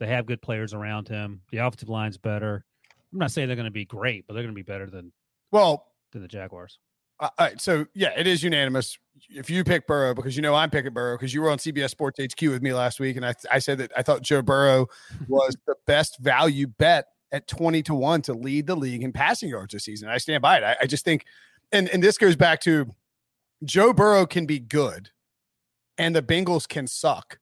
They 0.00 0.06
have 0.08 0.26
good 0.26 0.42
players 0.42 0.74
around 0.74 1.08
him. 1.08 1.42
The 1.52 1.58
offensive 1.58 1.88
line's 1.88 2.18
better. 2.18 2.64
I'm 3.12 3.20
not 3.20 3.30
saying 3.30 3.46
they're 3.46 3.56
going 3.56 3.64
to 3.66 3.70
be 3.70 3.84
great, 3.84 4.26
but 4.26 4.34
they're 4.34 4.42
going 4.42 4.54
to 4.54 4.58
be 4.58 4.62
better 4.62 4.90
than 4.90 5.12
Well, 5.52 5.86
than 6.10 6.22
the 6.22 6.28
Jaguars. 6.28 6.78
Uh, 7.22 7.28
all 7.38 7.46
right, 7.46 7.60
so 7.60 7.86
yeah, 7.94 8.12
it 8.16 8.26
is 8.26 8.42
unanimous. 8.42 8.98
If 9.30 9.48
you 9.48 9.62
pick 9.62 9.86
Burrow, 9.86 10.12
because 10.12 10.34
you 10.34 10.42
know 10.42 10.54
I'm 10.54 10.70
picking 10.70 10.92
Burrow, 10.92 11.16
because 11.16 11.32
you 11.32 11.40
were 11.40 11.50
on 11.50 11.58
CBS 11.58 11.90
Sports 11.90 12.18
HQ 12.20 12.42
with 12.42 12.62
me 12.62 12.74
last 12.74 12.98
week, 12.98 13.16
and 13.16 13.24
I, 13.24 13.32
I 13.50 13.60
said 13.60 13.78
that 13.78 13.92
I 13.96 14.02
thought 14.02 14.22
Joe 14.22 14.42
Burrow 14.42 14.88
was 15.28 15.56
the 15.66 15.76
best 15.86 16.18
value 16.18 16.66
bet 16.66 17.06
at 17.30 17.46
20 17.46 17.80
to 17.84 17.94
1 17.94 18.22
to 18.22 18.34
lead 18.34 18.66
the 18.66 18.74
league 18.74 19.04
in 19.04 19.12
passing 19.12 19.48
yards 19.48 19.72
this 19.72 19.84
season. 19.84 20.08
I 20.08 20.18
stand 20.18 20.42
by 20.42 20.58
it. 20.58 20.64
I, 20.64 20.76
I 20.82 20.86
just 20.86 21.04
think, 21.04 21.24
and, 21.70 21.88
and 21.90 22.02
this 22.02 22.18
goes 22.18 22.34
back 22.34 22.60
to 22.62 22.90
Joe 23.64 23.92
Burrow 23.92 24.26
can 24.26 24.44
be 24.44 24.58
good 24.58 25.10
and 25.96 26.14
the 26.14 26.22
Bengals 26.22 26.68
can 26.68 26.88
suck. 26.88 27.38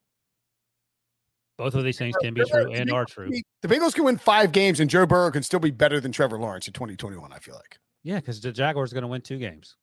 Both 1.56 1.74
of 1.74 1.84
these 1.84 1.98
things 1.98 2.14
can 2.22 2.34
be 2.34 2.44
true 2.44 2.70
and 2.70 2.92
are 2.92 3.06
true. 3.06 3.30
The 3.62 3.68
Bengals 3.68 3.94
can 3.94 4.04
win 4.04 4.18
five 4.18 4.52
games 4.52 4.78
and 4.78 4.88
Joe 4.88 5.06
Burrow 5.06 5.30
can 5.30 5.42
still 5.42 5.60
be 5.60 5.70
better 5.70 6.00
than 6.00 6.12
Trevor 6.12 6.38
Lawrence 6.38 6.66
in 6.66 6.72
2021, 6.72 7.32
I 7.32 7.38
feel 7.38 7.54
like. 7.54 7.78
Yeah, 8.02 8.16
because 8.16 8.40
the 8.40 8.52
Jaguars 8.52 8.92
are 8.92 8.94
going 8.94 9.02
to 9.02 9.08
win 9.08 9.22
two 9.22 9.38
games. 9.38 9.76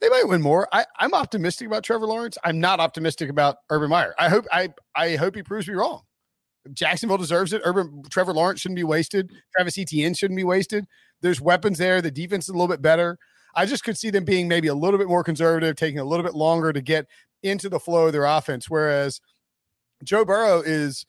They 0.00 0.08
might 0.08 0.28
win 0.28 0.42
more. 0.42 0.68
I, 0.72 0.84
I'm 0.98 1.14
optimistic 1.14 1.66
about 1.66 1.84
Trevor 1.84 2.06
Lawrence. 2.06 2.36
I'm 2.44 2.60
not 2.60 2.80
optimistic 2.80 3.30
about 3.30 3.58
Urban 3.70 3.88
Meyer. 3.90 4.14
I 4.18 4.28
hope 4.28 4.44
I 4.52 4.70
I 4.94 5.16
hope 5.16 5.36
he 5.36 5.42
proves 5.42 5.68
me 5.68 5.74
wrong. 5.74 6.02
Jacksonville 6.72 7.18
deserves 7.18 7.52
it. 7.52 7.62
Urban 7.64 8.02
Trevor 8.10 8.32
Lawrence 8.34 8.60
shouldn't 8.60 8.76
be 8.76 8.84
wasted. 8.84 9.30
Travis 9.54 9.78
Etienne 9.78 10.14
shouldn't 10.14 10.36
be 10.36 10.44
wasted. 10.44 10.86
There's 11.20 11.40
weapons 11.40 11.78
there. 11.78 12.02
The 12.02 12.10
defense 12.10 12.44
is 12.44 12.48
a 12.50 12.52
little 12.52 12.68
bit 12.68 12.82
better. 12.82 13.18
I 13.54 13.66
just 13.66 13.84
could 13.84 13.96
see 13.96 14.10
them 14.10 14.24
being 14.24 14.48
maybe 14.48 14.68
a 14.68 14.74
little 14.74 14.98
bit 14.98 15.08
more 15.08 15.22
conservative, 15.22 15.76
taking 15.76 16.00
a 16.00 16.04
little 16.04 16.24
bit 16.24 16.34
longer 16.34 16.72
to 16.72 16.80
get 16.80 17.06
into 17.42 17.68
the 17.68 17.78
flow 17.78 18.06
of 18.06 18.12
their 18.12 18.24
offense. 18.24 18.68
Whereas 18.68 19.20
Joe 20.02 20.24
Burrow 20.24 20.60
is 20.60 21.06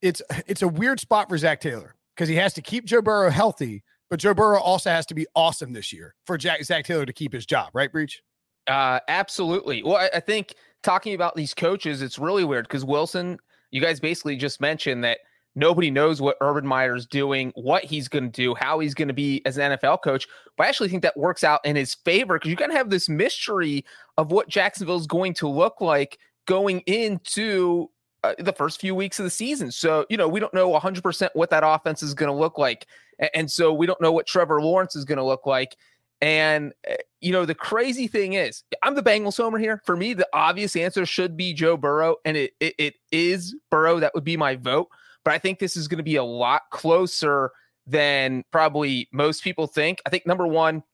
it's 0.00 0.22
it's 0.46 0.62
a 0.62 0.68
weird 0.68 1.00
spot 1.00 1.28
for 1.28 1.36
Zac 1.38 1.60
Taylor 1.60 1.96
because 2.14 2.28
he 2.28 2.36
has 2.36 2.54
to 2.54 2.62
keep 2.62 2.84
Joe 2.84 3.02
Burrow 3.02 3.30
healthy, 3.30 3.82
but 4.12 4.20
Joe 4.20 4.34
Burrow 4.34 4.60
also 4.60 4.90
has 4.90 5.06
to 5.06 5.14
be 5.14 5.26
awesome 5.34 5.72
this 5.72 5.90
year 5.90 6.14
for 6.26 6.36
Jack, 6.36 6.62
Zac 6.64 6.84
Taylor 6.84 7.06
to 7.06 7.14
keep 7.14 7.32
his 7.32 7.46
job, 7.46 7.70
right, 7.72 7.90
Breech? 7.90 8.22
Uh, 8.66 9.00
absolutely. 9.08 9.82
Well, 9.82 9.96
I, 9.96 10.10
I 10.16 10.20
think 10.20 10.54
talking 10.82 11.14
about 11.14 11.34
these 11.34 11.54
coaches, 11.54 12.02
it's 12.02 12.18
really 12.18 12.44
weird 12.44 12.68
because 12.68 12.84
Wilson, 12.84 13.38
you 13.70 13.80
guys 13.80 14.00
basically 14.00 14.36
just 14.36 14.60
mentioned 14.60 15.02
that 15.02 15.20
nobody 15.54 15.90
knows 15.90 16.20
what 16.20 16.36
Urban 16.42 16.66
Meyer's 16.66 17.06
doing, 17.06 17.52
what 17.54 17.84
he's 17.84 18.06
going 18.06 18.24
to 18.24 18.30
do, 18.30 18.54
how 18.54 18.80
he's 18.80 18.92
going 18.92 19.08
to 19.08 19.14
be 19.14 19.40
as 19.46 19.56
an 19.56 19.78
NFL 19.78 20.02
coach. 20.02 20.28
But 20.58 20.66
I 20.66 20.68
actually 20.68 20.90
think 20.90 21.02
that 21.04 21.16
works 21.16 21.42
out 21.42 21.64
in 21.64 21.74
his 21.74 21.94
favor 21.94 22.34
because 22.34 22.50
you 22.50 22.56
kind 22.56 22.70
of 22.70 22.76
have 22.76 22.90
this 22.90 23.08
mystery 23.08 23.82
of 24.18 24.30
what 24.30 24.46
Jacksonville 24.46 24.96
is 24.96 25.06
going 25.06 25.32
to 25.36 25.48
look 25.48 25.80
like 25.80 26.18
going 26.46 26.80
into 26.80 27.88
uh, 28.22 28.34
the 28.38 28.52
first 28.52 28.80
few 28.80 28.94
weeks 28.94 29.18
of 29.18 29.24
the 29.24 29.30
season. 29.30 29.70
So, 29.70 30.06
you 30.08 30.16
know, 30.16 30.28
we 30.28 30.40
don't 30.40 30.54
know 30.54 30.70
100% 30.70 31.28
what 31.34 31.50
that 31.50 31.64
offense 31.64 32.02
is 32.02 32.14
going 32.14 32.30
to 32.30 32.36
look 32.36 32.58
like. 32.58 32.86
And 33.34 33.50
so 33.50 33.72
we 33.72 33.86
don't 33.86 34.00
know 34.00 34.12
what 34.12 34.26
Trevor 34.26 34.60
Lawrence 34.60 34.96
is 34.96 35.04
going 35.04 35.18
to 35.18 35.24
look 35.24 35.46
like. 35.46 35.76
And, 36.20 36.72
uh, 36.88 36.94
you 37.20 37.32
know, 37.32 37.44
the 37.44 37.54
crazy 37.54 38.06
thing 38.06 38.34
is, 38.34 38.62
I'm 38.82 38.94
the 38.94 39.02
Bengals 39.02 39.36
homer 39.36 39.58
here. 39.58 39.82
For 39.84 39.96
me, 39.96 40.14
the 40.14 40.28
obvious 40.32 40.76
answer 40.76 41.04
should 41.04 41.36
be 41.36 41.52
Joe 41.52 41.76
Burrow, 41.76 42.16
and 42.24 42.36
it, 42.36 42.52
it, 42.60 42.74
it 42.78 42.94
is 43.10 43.56
Burrow. 43.70 43.98
That 43.98 44.14
would 44.14 44.24
be 44.24 44.36
my 44.36 44.54
vote. 44.54 44.88
But 45.24 45.34
I 45.34 45.38
think 45.38 45.58
this 45.58 45.76
is 45.76 45.88
going 45.88 45.98
to 45.98 46.04
be 46.04 46.16
a 46.16 46.24
lot 46.24 46.62
closer 46.70 47.50
than 47.86 48.44
probably 48.52 49.08
most 49.12 49.42
people 49.42 49.66
think. 49.66 50.00
I 50.06 50.10
think 50.10 50.24
number 50.24 50.46
one, 50.46 50.84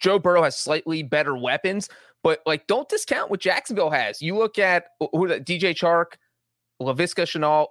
Joe 0.00 0.18
Burrow 0.18 0.42
has 0.42 0.56
slightly 0.56 1.02
better 1.04 1.36
weapons, 1.36 1.88
but 2.22 2.40
like 2.46 2.66
don't 2.66 2.88
discount 2.88 3.30
what 3.30 3.40
Jacksonville 3.40 3.90
has. 3.90 4.20
You 4.20 4.36
look 4.36 4.58
at 4.58 4.86
who 5.12 5.28
the 5.28 5.40
DJ 5.40 5.74
Chark, 5.74 6.16
Laviska 6.80 7.24
Shenault, 7.24 7.68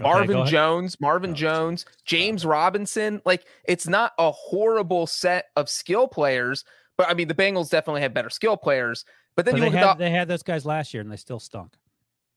Marvin. 0.00 0.44
Jones, 0.46 1.00
Marvin 1.00 1.30
Oh, 1.30 1.34
Jones. 1.34 1.86
James 2.04 2.44
Robinson. 2.44 3.22
Like 3.24 3.46
it's 3.64 3.86
not 3.86 4.12
a 4.18 4.30
horrible 4.30 5.06
set 5.06 5.46
of 5.56 5.68
skill 5.68 6.08
players, 6.08 6.64
but 6.98 7.08
I 7.08 7.14
mean 7.14 7.28
the 7.28 7.34
Bengals 7.34 7.70
definitely 7.70 8.00
have 8.02 8.12
better 8.14 8.30
skill 8.30 8.56
players. 8.56 9.04
But 9.36 9.44
then 9.46 9.54
But 9.54 9.58
you 9.58 9.62
they 9.64 9.70
look 9.70 9.74
had, 9.78 9.88
at 9.88 9.98
the, 9.98 10.04
they 10.04 10.10
had 10.10 10.28
those 10.28 10.42
guys 10.42 10.64
last 10.66 10.94
year 10.94 11.00
and 11.00 11.10
they 11.10 11.16
still 11.16 11.40
stunk. 11.40 11.74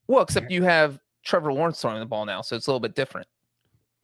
well, 0.08 0.24
except 0.24 0.52
you 0.52 0.64
have 0.64 1.00
Trevor 1.24 1.52
Lawrence 1.54 1.82
throwing 1.82 2.00
the 2.00 2.06
ball 2.06 2.26
now, 2.26 2.42
so 2.42 2.56
it's 2.56 2.68
a 2.68 2.70
little 2.72 2.80
bit 2.80 2.96
different. 2.96 3.28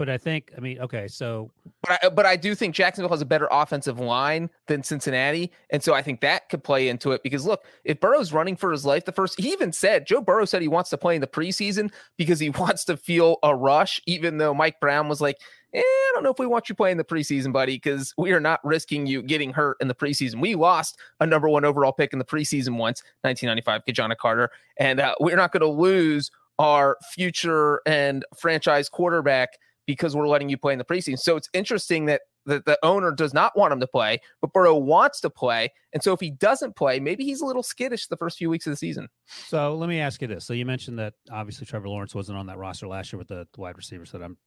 But 0.03 0.09
I 0.09 0.17
think, 0.17 0.51
I 0.57 0.59
mean, 0.59 0.79
okay, 0.79 1.07
so 1.07 1.49
But 1.81 1.99
I, 2.03 2.09
but 2.09 2.25
I 2.25 2.35
do 2.35 2.55
think 2.55 2.75
Jacksonville 2.75 3.09
has 3.11 3.21
a 3.21 3.25
better 3.25 3.47
offensive 3.49 4.01
line 4.01 4.49
than 4.67 4.83
Cincinnati, 4.83 5.49
and 5.69 5.81
so 5.81 5.93
I 5.93 6.01
think 6.01 6.19
that 6.19 6.49
could 6.49 6.61
play 6.61 6.89
into 6.89 7.13
it. 7.13 7.23
Because 7.23 7.45
look, 7.45 7.63
if 7.85 8.01
Burrow's 8.01 8.33
running 8.33 8.57
for 8.57 8.73
his 8.73 8.85
life, 8.85 9.05
the 9.05 9.13
first 9.13 9.39
he 9.39 9.53
even 9.53 9.71
said 9.71 10.05
Joe 10.05 10.19
Burrow 10.19 10.43
said 10.43 10.61
he 10.61 10.67
wants 10.67 10.89
to 10.89 10.97
play 10.97 11.15
in 11.15 11.21
the 11.21 11.27
preseason 11.27 11.89
because 12.17 12.37
he 12.37 12.49
wants 12.59 12.83
to 12.83 12.97
feel 12.97 13.37
a 13.43 13.55
rush. 13.55 14.01
Even 14.05 14.39
though 14.39 14.53
Mike 14.53 14.77
Brown 14.81 15.07
was 15.07 15.21
like, 15.21 15.37
eh, 15.73 15.79
I 15.79 16.11
don't 16.13 16.23
know 16.25 16.31
if 16.31 16.37
we 16.37 16.47
want 16.47 16.67
you 16.67 16.75
playing 16.75 16.97
the 16.97 17.05
preseason, 17.05 17.53
buddy, 17.53 17.77
because 17.77 18.13
we 18.17 18.33
are 18.33 18.41
not 18.41 18.59
risking 18.65 19.05
you 19.05 19.21
getting 19.21 19.53
hurt 19.53 19.77
in 19.79 19.87
the 19.87 19.95
preseason. 19.95 20.41
We 20.41 20.55
lost 20.55 20.97
a 21.21 21.25
number 21.25 21.47
one 21.47 21.63
overall 21.63 21.93
pick 21.93 22.11
in 22.11 22.19
the 22.19 22.25
preseason 22.25 22.75
once, 22.75 23.03
1995, 23.21 23.85
Ki-Jana 23.85 24.17
Carter, 24.17 24.49
and 24.75 24.99
uh, 24.99 25.15
we're 25.21 25.37
not 25.37 25.53
going 25.53 25.61
to 25.61 25.69
lose 25.69 26.29
our 26.59 26.97
future 27.13 27.81
and 27.85 28.25
franchise 28.35 28.89
quarterback 28.89 29.57
because 29.85 30.15
we're 30.15 30.27
letting 30.27 30.49
you 30.49 30.57
play 30.57 30.73
in 30.73 30.79
the 30.79 30.85
preseason. 30.85 31.19
So 31.19 31.35
it's 31.35 31.49
interesting 31.53 32.05
that 32.05 32.21
the, 32.45 32.61
the 32.65 32.77
owner 32.83 33.11
does 33.11 33.33
not 33.33 33.57
want 33.57 33.73
him 33.73 33.79
to 33.79 33.87
play, 33.87 34.19
but 34.41 34.51
Burrow 34.53 34.75
wants 34.75 35.21
to 35.21 35.29
play. 35.29 35.71
And 35.93 36.03
so 36.03 36.13
if 36.13 36.19
he 36.19 36.31
doesn't 36.31 36.75
play, 36.75 36.99
maybe 36.99 37.23
he's 37.23 37.41
a 37.41 37.45
little 37.45 37.63
skittish 37.63 38.07
the 38.07 38.17
first 38.17 38.37
few 38.37 38.49
weeks 38.49 38.67
of 38.67 38.71
the 38.71 38.77
season. 38.77 39.07
So 39.27 39.75
let 39.75 39.89
me 39.89 39.99
ask 39.99 40.21
you 40.21 40.27
this. 40.27 40.45
So 40.45 40.53
you 40.53 40.65
mentioned 40.65 40.99
that 40.99 41.13
obviously 41.31 41.65
Trevor 41.65 41.89
Lawrence 41.89 42.15
wasn't 42.15 42.37
on 42.37 42.47
that 42.47 42.57
roster 42.57 42.87
last 42.87 43.13
year 43.13 43.17
with 43.17 43.29
the, 43.29 43.47
wide 43.57 43.77
receivers 43.77 44.11
that 44.11 44.21
I'm 44.21 44.37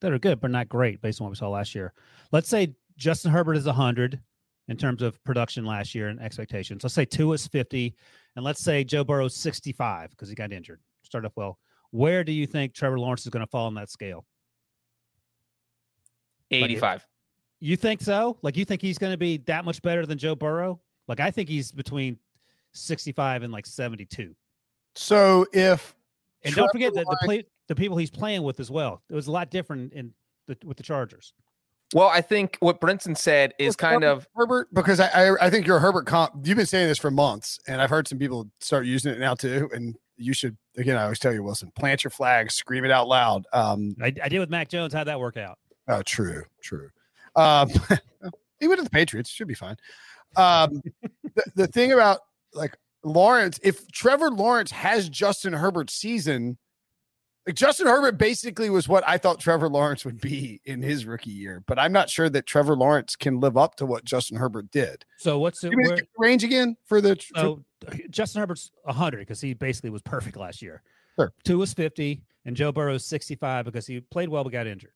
that 0.00 0.12
are 0.12 0.18
good, 0.18 0.40
but 0.40 0.50
not 0.50 0.68
great 0.68 1.02
based 1.02 1.20
on 1.20 1.26
what 1.26 1.30
we 1.30 1.36
saw 1.36 1.50
last 1.50 1.74
year. 1.74 1.92
Let's 2.32 2.48
say 2.48 2.74
Justin 2.96 3.30
Herbert 3.30 3.56
is 3.56 3.66
hundred 3.66 4.20
in 4.68 4.76
terms 4.76 5.02
of 5.02 5.22
production 5.24 5.64
last 5.64 5.94
year 5.94 6.08
and 6.08 6.20
expectations. 6.20 6.82
Let's 6.82 6.94
say 6.94 7.04
Tua 7.04 7.34
is 7.34 7.46
50, 7.46 7.94
and 8.36 8.44
let's 8.44 8.62
say 8.62 8.82
Joe 8.82 9.04
Burrow's 9.04 9.36
65 9.36 10.10
because 10.10 10.28
he 10.28 10.34
got 10.34 10.52
injured. 10.52 10.80
Start 11.02 11.26
off 11.26 11.32
well. 11.36 11.58
Where 11.90 12.24
do 12.24 12.32
you 12.32 12.46
think 12.46 12.74
Trevor 12.74 12.98
Lawrence 12.98 13.22
is 13.22 13.30
going 13.30 13.44
to 13.44 13.50
fall 13.50 13.66
on 13.66 13.74
that 13.74 13.90
scale? 13.90 14.24
85. 16.62 17.06
You 17.60 17.76
think 17.76 18.00
so? 18.02 18.36
Like 18.42 18.56
you 18.56 18.64
think 18.64 18.82
he's 18.82 18.98
going 18.98 19.12
to 19.12 19.18
be 19.18 19.38
that 19.46 19.64
much 19.64 19.80
better 19.82 20.04
than 20.06 20.18
Joe 20.18 20.34
Burrow? 20.34 20.80
Like 21.08 21.20
I 21.20 21.30
think 21.30 21.48
he's 21.48 21.72
between 21.72 22.18
65 22.72 23.42
and 23.42 23.52
like 23.52 23.66
72. 23.66 24.34
So 24.94 25.46
if 25.52 25.94
And 26.44 26.54
don't 26.54 26.70
forget 26.70 26.94
that 26.94 27.06
the 27.08 27.18
play, 27.24 27.44
the 27.68 27.74
people 27.74 27.96
he's 27.96 28.10
playing 28.10 28.42
with 28.42 28.60
as 28.60 28.70
well. 28.70 29.02
It 29.08 29.14
was 29.14 29.26
a 29.26 29.32
lot 29.32 29.50
different 29.50 29.92
in 29.92 30.12
the, 30.46 30.56
with 30.64 30.76
the 30.76 30.82
Chargers. 30.82 31.32
Well, 31.94 32.08
I 32.08 32.20
think 32.22 32.56
what 32.60 32.80
Brinson 32.80 33.16
said 33.16 33.54
is 33.58 33.76
Well, 33.80 33.90
kind 33.90 34.02
Herbert- 34.02 34.16
of 34.16 34.28
Herbert, 34.34 34.68
because 34.74 35.00
I, 35.00 35.08
I 35.30 35.46
I 35.46 35.50
think 35.50 35.66
you're 35.66 35.76
a 35.76 35.80
Herbert 35.80 36.06
comp. 36.06 36.46
You've 36.46 36.56
been 36.56 36.66
saying 36.66 36.88
this 36.88 36.98
for 36.98 37.10
months, 37.10 37.58
and 37.68 37.80
I've 37.80 37.90
heard 37.90 38.08
some 38.08 38.18
people 38.18 38.50
start 38.60 38.84
using 38.86 39.12
it 39.12 39.18
now 39.20 39.34
too. 39.34 39.70
And 39.72 39.94
you 40.16 40.32
should 40.32 40.56
again. 40.76 40.96
I 40.96 41.04
always 41.04 41.18
tell 41.20 41.32
you, 41.32 41.42
Wilson, 41.42 41.70
plant 41.76 42.02
your 42.02 42.10
flag, 42.10 42.50
scream 42.50 42.84
it 42.84 42.90
out 42.90 43.06
loud. 43.06 43.46
Um, 43.52 43.94
I, 44.02 44.06
I 44.22 44.28
did 44.28 44.40
with 44.40 44.50
Mac 44.50 44.68
Jones. 44.68 44.92
How'd 44.92 45.06
that 45.06 45.20
work 45.20 45.36
out? 45.36 45.58
Oh, 45.88 46.02
true, 46.02 46.44
true. 46.62 46.90
Um, 47.36 47.70
even 48.60 48.78
at 48.78 48.84
the 48.84 48.90
Patriots 48.90 49.30
should 49.30 49.48
be 49.48 49.54
fine. 49.54 49.76
Um, 50.36 50.82
the, 51.34 51.44
the 51.54 51.66
thing 51.66 51.92
about 51.92 52.20
like 52.52 52.76
Lawrence, 53.04 53.60
if 53.62 53.90
Trevor 53.92 54.30
Lawrence 54.30 54.70
has 54.70 55.08
Justin 55.08 55.52
Herbert's 55.52 55.94
season, 55.94 56.58
like 57.46 57.56
Justin 57.56 57.86
Herbert 57.86 58.16
basically 58.16 58.70
was 58.70 58.88
what 58.88 59.04
I 59.06 59.18
thought 59.18 59.38
Trevor 59.38 59.68
Lawrence 59.68 60.04
would 60.04 60.20
be 60.20 60.62
in 60.64 60.80
his 60.80 61.04
rookie 61.04 61.30
year, 61.30 61.62
but 61.66 61.78
I'm 61.78 61.92
not 61.92 62.08
sure 62.08 62.30
that 62.30 62.46
Trevor 62.46 62.74
Lawrence 62.74 63.16
can 63.16 63.38
live 63.38 63.56
up 63.56 63.74
to 63.76 63.86
what 63.86 64.04
Justin 64.04 64.38
Herbert 64.38 64.70
did. 64.70 65.04
So 65.18 65.38
what's 65.38 65.60
the 65.60 65.70
where, 65.70 65.98
range 66.18 66.42
again 66.42 66.76
for 66.86 67.00
the. 67.00 67.16
for- 67.36 67.60
Justin 68.08 68.40
Herbert's 68.40 68.70
100 68.84 69.18
because 69.18 69.42
he 69.42 69.52
basically 69.52 69.90
was 69.90 70.00
perfect 70.00 70.38
last 70.38 70.62
year. 70.62 70.82
Sure. 71.18 71.34
Tua 71.44 71.58
was 71.58 71.74
50, 71.74 72.22
and 72.46 72.56
Joe 72.56 72.72
Burrow's 72.72 73.04
65 73.04 73.66
because 73.66 73.86
he 73.86 74.00
played 74.00 74.30
well 74.30 74.42
but 74.42 74.54
got 74.54 74.66
injured. 74.66 74.93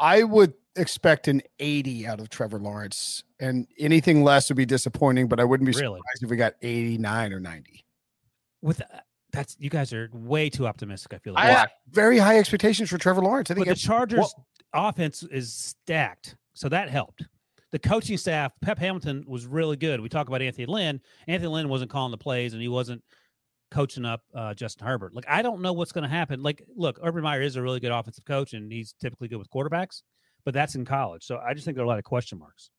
I 0.00 0.22
would 0.24 0.54
expect 0.76 1.28
an 1.28 1.42
80 1.58 2.06
out 2.06 2.20
of 2.20 2.28
Trevor 2.30 2.58
Lawrence, 2.58 3.22
and 3.38 3.66
anything 3.78 4.24
less 4.24 4.48
would 4.48 4.56
be 4.56 4.66
disappointing. 4.66 5.28
But 5.28 5.38
I 5.40 5.44
wouldn't 5.44 5.66
be 5.66 5.78
Really? 5.78 5.98
surprised 5.98 6.22
if 6.22 6.30
we 6.30 6.36
got 6.36 6.54
89 6.62 7.32
or 7.32 7.40
90. 7.40 7.84
With 8.62 8.80
uh, 8.80 8.84
that's 9.32 9.56
you 9.60 9.70
guys 9.70 9.92
are 9.92 10.08
way 10.12 10.50
too 10.50 10.66
optimistic. 10.66 11.14
I 11.14 11.18
feel 11.18 11.34
like. 11.34 11.44
I 11.44 11.48
have 11.50 11.70
very 11.90 12.18
high 12.18 12.38
expectations 12.38 12.90
for 12.90 12.98
Trevor 12.98 13.22
Lawrence. 13.22 13.50
I 13.50 13.54
think 13.54 13.66
But 13.66 13.74
the 13.76 13.80
Chargers 13.80 14.34
offense 14.72 15.22
is 15.24 15.52
stacked, 15.52 16.36
so 16.54 16.68
that 16.68 16.88
helped. 16.88 17.24
The 17.72 17.78
coaching 17.78 18.16
staff, 18.16 18.52
Pep 18.62 18.78
Hamilton 18.78 19.24
was 19.28 19.46
really 19.46 19.76
good. 19.76 20.00
We 20.00 20.08
talk 20.08 20.26
about 20.26 20.42
Anthony 20.42 20.66
Lynn. 20.66 21.00
Anthony 21.28 21.48
Lynn 21.52 21.68
wasn't 21.68 21.90
calling 21.90 22.10
the 22.10 22.18
plays, 22.18 22.52
and 22.52 22.60
he 22.60 22.66
wasn't 22.68 23.02
coaching 23.70 24.04
up 24.04 24.22
uh, 24.34 24.54
Justin 24.54 24.86
Herbert. 24.86 25.14
Like 25.14 25.26
I 25.28 25.42
don't 25.42 25.60
know 25.60 25.72
what's 25.72 25.92
going 25.92 26.02
to 26.02 26.10
happen. 26.10 26.42
Like, 26.42 26.62
look, 26.76 26.98
Urban 27.02 27.22
Meyer 27.22 27.42
is 27.42 27.56
a 27.56 27.62
really 27.62 27.80
good 27.80 27.92
offensive 27.92 28.24
coach, 28.24 28.52
and 28.52 28.70
he's 28.70 28.94
typically 29.00 29.28
good 29.28 29.38
with 29.38 29.50
quarterbacks, 29.50 30.02
but 30.44 30.54
that's 30.54 30.74
in 30.74 30.84
college. 30.84 31.24
So 31.24 31.38
I 31.38 31.54
just 31.54 31.64
think 31.64 31.76
there 31.76 31.82
are 31.82 31.86
a 31.86 31.88
lot 31.88 31.98
of 31.98 32.04
question 32.04 32.38
marks. 32.38 32.70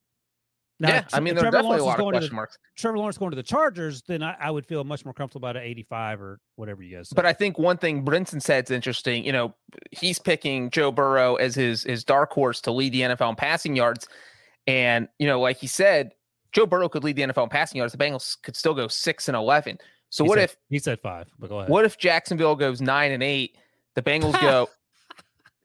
Now, 0.80 0.90
yeah, 0.90 1.04
I 1.14 1.20
mean, 1.20 1.36
if 1.36 1.40
there 1.40 1.48
are 1.48 1.52
Trevor 1.52 1.58
definitely 1.58 1.78
a 1.78 1.84
Lawrence 1.84 1.84
is 1.84 1.86
lot 1.86 1.92
of 1.92 1.98
to 1.98 2.04
the- 2.06 2.18
question 2.18 2.36
marks. 2.36 2.58
Trevor 2.76 2.98
Lawrence 2.98 3.18
going 3.20 3.30
to 3.30 3.36
the 3.36 3.44
Chargers, 3.44 4.02
then 4.08 4.24
I, 4.24 4.36
I 4.42 4.50
would 4.50 4.66
feel 4.66 4.84
much 4.84 5.06
more 5.06 5.14
comfortable 5.14 5.48
about 5.48 5.58
an 5.58 5.62
85 5.62 6.22
or 6.22 6.40
whatever 6.56 6.82
you 6.82 6.98
guys. 6.98 7.10
Say. 7.10 7.14
But 7.16 7.28
I 7.28 7.34
think 7.34 7.60
one 7.60 7.78
thing 7.78 8.04
Brinson 8.04 8.42
said 8.42 8.64
is 8.64 8.72
interesting. 8.72 9.24
You 9.24 9.32
know, 9.32 9.56
he's 9.92 10.18
picking 10.18 10.72
Joe 10.72 10.92
Burrow 10.92 11.36
as 11.36 11.54
his 11.54 11.84
his 11.84 12.04
dark 12.04 12.34
horse 12.34 12.62
to 12.62 12.72
lead 12.72 12.94
the 12.94 13.02
NFL 13.02 13.30
in 13.30 13.36
passing 13.36 13.76
yards, 13.76 14.08
and 14.66 15.08
you 15.20 15.28
know, 15.28 15.40
like 15.40 15.58
he 15.58 15.68
said, 15.68 16.14
Joe 16.52 16.66
Burrow 16.66 16.90
could 16.90 17.04
lead 17.04 17.16
the 17.16 17.22
NFL 17.22 17.44
in 17.44 17.50
passing 17.50 17.78
yards. 17.78 17.94
The 17.94 18.04
Bengals 18.04 18.38
could 18.42 18.56
still 18.56 18.74
go 18.74 18.88
six 18.88 19.28
and 19.28 19.38
eleven. 19.38 19.78
So 20.12 20.24
He 20.24 20.30
what 20.30 20.38
said- 20.38 20.44
if 20.44 20.58
he 20.70 20.78
said 20.78 21.00
five? 21.02 21.28
But 21.40 21.50
go 21.50 21.60
ahead. 21.62 21.70
what 21.72 21.84
if 21.86 21.98
Jacksonville 21.98 22.56
goes 22.56 22.80
nine 22.82 23.12
and 23.12 23.24
eight? 23.24 23.58
The 23.96 24.02
Bengals 24.04 24.40
go. 24.40 24.70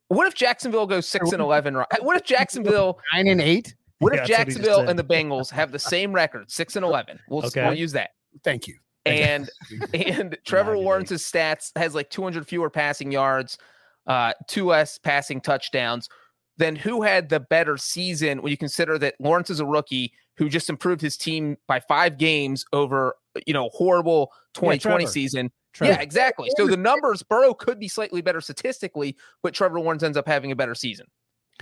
What 0.08 0.28
if 0.28 0.34
Jacksonville 0.34 0.86
goes 0.86 1.08
six 1.08 1.32
and 1.32 1.42
eleven? 1.42 1.76
right? 1.76 1.86
What 2.00 2.16
if 2.16 2.22
Jacksonville? 2.22 3.00
Nine 3.12 3.26
and 3.26 3.40
eight. 3.40 3.74
What 3.98 4.12
if 4.14 4.20
what 4.20 4.28
just 4.28 4.38
Jacksonville 4.38 4.78
said. 4.80 4.88
and 4.90 4.96
the 4.96 5.02
Bengals 5.02 5.50
have 5.50 5.72
the 5.72 5.80
same 5.80 6.12
record, 6.12 6.48
six 6.48 6.76
and 6.76 6.84
eleven? 6.84 7.18
We'll, 7.28 7.44
Okay. 7.46 7.64
we'll 7.64 7.74
use 7.74 7.90
that. 7.92 8.10
Thank 8.44 8.68
you. 8.68 8.76
And 9.04 9.50
and 9.94 10.38
Trevor 10.46 10.76
eight. 10.76 10.82
Lawrence's 10.84 11.22
stats 11.24 11.72
has 11.76 11.92
like 11.96 12.08
200 12.10 12.46
fewer 12.46 12.70
passing 12.70 13.10
yards, 13.10 13.58
uh, 14.06 14.32
two 14.46 14.66
less 14.66 14.96
passing 14.96 15.40
touchdowns. 15.40 16.08
Then 16.56 16.76
who 16.76 17.02
had 17.02 17.28
the 17.28 17.40
better 17.40 17.76
season 17.76 18.42
when 18.42 18.52
you 18.52 18.56
consider 18.56 18.98
that 18.98 19.16
Lawrence 19.18 19.50
is 19.50 19.58
a 19.58 19.66
rookie 19.66 20.12
who 20.38 20.48
just 20.48 20.68
improved 20.70 21.00
his 21.00 21.16
team 21.16 21.56
by 21.66 21.80
five 21.80 22.18
games 22.18 22.64
over 22.72 23.14
you 23.46 23.52
know 23.52 23.68
horrible 23.70 24.32
2020 24.54 24.78
Trevor. 25.04 25.10
season? 25.12 25.50
Trevor. 25.72 25.92
Yeah, 25.92 26.00
exactly. 26.00 26.50
So 26.56 26.66
the 26.66 26.76
numbers, 26.76 27.22
Burrow 27.22 27.52
could 27.52 27.78
be 27.78 27.88
slightly 27.88 28.22
better 28.22 28.40
statistically, 28.40 29.16
but 29.42 29.52
Trevor 29.52 29.78
Lawrence 29.80 30.02
ends 30.02 30.16
up 30.16 30.26
having 30.26 30.50
a 30.50 30.56
better 30.56 30.74
season. 30.74 31.06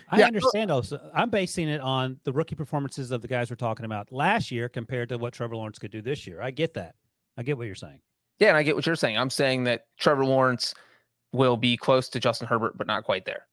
I 0.08 0.20
Yeah. 0.20 0.26
understand 0.26 0.70
also. 0.70 1.00
I'm 1.12 1.30
basing 1.30 1.68
it 1.68 1.80
on 1.80 2.20
the 2.24 2.32
rookie 2.32 2.54
performances 2.54 3.10
of 3.10 3.22
the 3.22 3.28
guys 3.28 3.50
we're 3.50 3.56
talking 3.56 3.84
about 3.84 4.12
last 4.12 4.50
year 4.52 4.68
compared 4.68 5.08
to 5.08 5.18
what 5.18 5.32
Trevor 5.32 5.56
Lawrence 5.56 5.78
could 5.80 5.90
do 5.90 6.00
this 6.02 6.26
year. 6.28 6.40
I 6.40 6.52
get 6.52 6.74
that. 6.74 6.94
I 7.36 7.42
get 7.42 7.56
what 7.58 7.66
you're 7.66 7.74
saying. 7.74 8.00
Yeah, 8.38 8.48
and 8.48 8.56
I 8.56 8.62
get 8.62 8.76
what 8.76 8.86
you're 8.86 8.94
saying. 8.96 9.18
I'm 9.18 9.30
saying 9.30 9.64
that 9.64 9.86
Trevor 9.98 10.24
Lawrence 10.24 10.74
will 11.32 11.56
be 11.56 11.76
close 11.76 12.08
to 12.10 12.20
Justin 12.20 12.46
Herbert, 12.46 12.76
but 12.78 12.86
not 12.86 13.02
quite 13.04 13.24
there. 13.24 13.46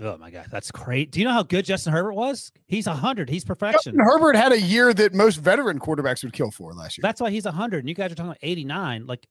Oh 0.00 0.16
my 0.18 0.30
god, 0.30 0.46
that's 0.50 0.72
great. 0.72 1.12
Do 1.12 1.20
you 1.20 1.24
know 1.26 1.32
how 1.32 1.44
good 1.44 1.64
Justin 1.64 1.92
Herbert 1.92 2.14
was? 2.14 2.50
He's 2.66 2.86
hundred. 2.86 3.28
He's 3.30 3.44
perfection. 3.44 3.92
Justin 3.94 4.00
Herbert 4.00 4.34
had 4.34 4.50
a 4.52 4.60
year 4.60 4.92
that 4.92 5.14
most 5.14 5.36
veteran 5.36 5.78
quarterbacks 5.78 6.24
would 6.24 6.32
kill 6.32 6.50
for 6.50 6.72
last 6.74 6.98
year. 6.98 7.02
That's 7.02 7.20
why 7.20 7.30
he's 7.30 7.44
hundred. 7.44 7.78
And 7.80 7.88
you 7.88 7.94
guys 7.94 8.10
are 8.10 8.16
talking 8.16 8.30
about 8.30 8.38
89. 8.42 9.06
Like 9.06 9.26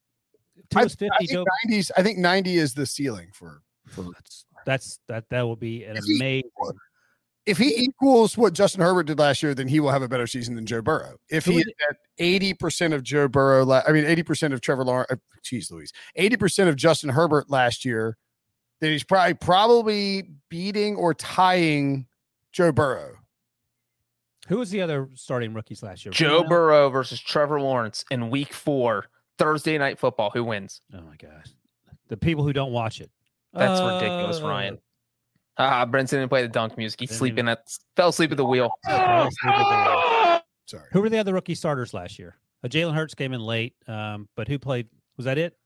Tua 0.70 0.84
I, 0.84 0.88
50. 0.88 1.10
I 1.10 1.25
Joe, 1.25 1.43
think 1.67 1.74
90s. 1.75 1.91
I 1.98 2.03
think 2.03 2.17
90 2.17 2.58
is 2.58 2.74
the 2.74 2.86
ceiling 2.86 3.27
for. 3.34 3.62
for 3.88 4.03
that's 4.13 4.46
that's 4.65 5.00
that 5.10 5.29
that 5.29 5.41
will 5.41 5.58
be 5.58 5.84
an 5.84 5.98
he- 6.05 6.15
amazing. 6.17 6.50
if 7.46 7.58
he 7.58 7.75
equals 7.75 8.38
what 8.38 8.53
Justin 8.53 8.82
Herbert 8.82 9.03
did 9.08 9.20
last 9.20 9.43
year, 9.43 9.53
then 9.53 9.67
he 9.67 9.82
will 9.82 9.91
have 9.91 10.01
a 10.01 10.08
better 10.08 10.27
season 10.27 10.55
than 10.55 10.65
Joe 10.65 10.82
Burrow. 10.82 11.17
If 11.29 11.43
he 11.43 11.58
is 11.58 11.65
at 11.89 11.98
eighty 12.20 12.53
percent 12.53 12.93
of 12.93 13.03
Joe 13.03 13.27
Burrow, 13.27 13.70
I 13.86 13.91
mean 13.91 14.05
eighty 14.05 14.24
percent 14.24 14.53
of 14.53 14.62
Trevor 14.62 14.86
Lawrence, 14.86 15.08
uh, 15.12 15.15
geez 15.43 15.70
Louise, 15.70 15.91
eighty 16.15 16.38
percent 16.38 16.70
of 16.70 16.77
Justin 16.77 17.10
Herbert 17.10 17.50
last 17.50 17.84
year, 17.84 18.15
then 18.84 18.92
he's 18.92 19.04
probably 19.04 19.34
probably 19.34 20.30
beating 20.50 20.96
or 20.96 21.13
tying 21.13 22.06
Joe 22.52 22.72
Burrow. 22.72 23.16
Who 24.48 24.58
was 24.58 24.72
the 24.72 24.82
other 24.82 25.10
starting 25.13 25.54
rookies 25.54 25.82
last 25.82 26.04
year? 26.04 26.12
Joe 26.12 26.42
know? 26.42 26.50
Burrow 26.50 26.90
versus 26.90 27.22
Trevor 27.22 27.62
Lawrence 27.62 28.04
in 28.12 28.30
week 28.30 28.54
four, 28.54 29.06
Thursday 29.38 29.78
night 29.78 30.00
football. 30.00 30.32
Who 30.32 30.44
wins? 30.44 30.82
Oh 30.93 31.02
my 31.02 31.15
gosh, 31.15 31.48
the 32.10 32.17
people 32.17 32.43
who 32.43 32.52
don't 32.52 32.74
watch 32.74 33.00
it. 33.00 33.10
That's 33.54 33.80
ridiculous, 33.80 34.41
Ryan. 34.41 34.80
Ah, 35.58 35.86
Brinson 35.86 36.10
didn't 36.10 36.30
play 36.30 36.41
the 36.41 36.48
dunk 36.48 36.78
music. 36.78 37.00
He's 37.00 37.10
Didn't 37.10 37.19
sleeping 37.19 37.48
at 37.48 37.60
fell 37.96 38.10
asleep 38.10 38.32
at 38.32 38.38
the 38.38 38.46
wheel. 38.46 38.74
Uh, 38.89 40.39
Sorry, 40.65 40.84
Who 40.93 41.02
were 41.02 41.10
the 41.10 41.17
other 41.17 41.34
rookie 41.34 41.56
starters 41.56 41.93
last 41.93 42.17
year? 42.17 42.38
Uh, 42.63 42.67
Jalen 42.69 42.96
Hurts 42.96 43.13
came 43.13 43.34
in 43.34 43.41
late, 43.41 43.76
um, 43.88 44.30
but 44.36 44.48
who 44.48 44.58
played? 44.58 44.88
Was 45.17 45.26
that 45.26 45.38
it? 45.38 45.58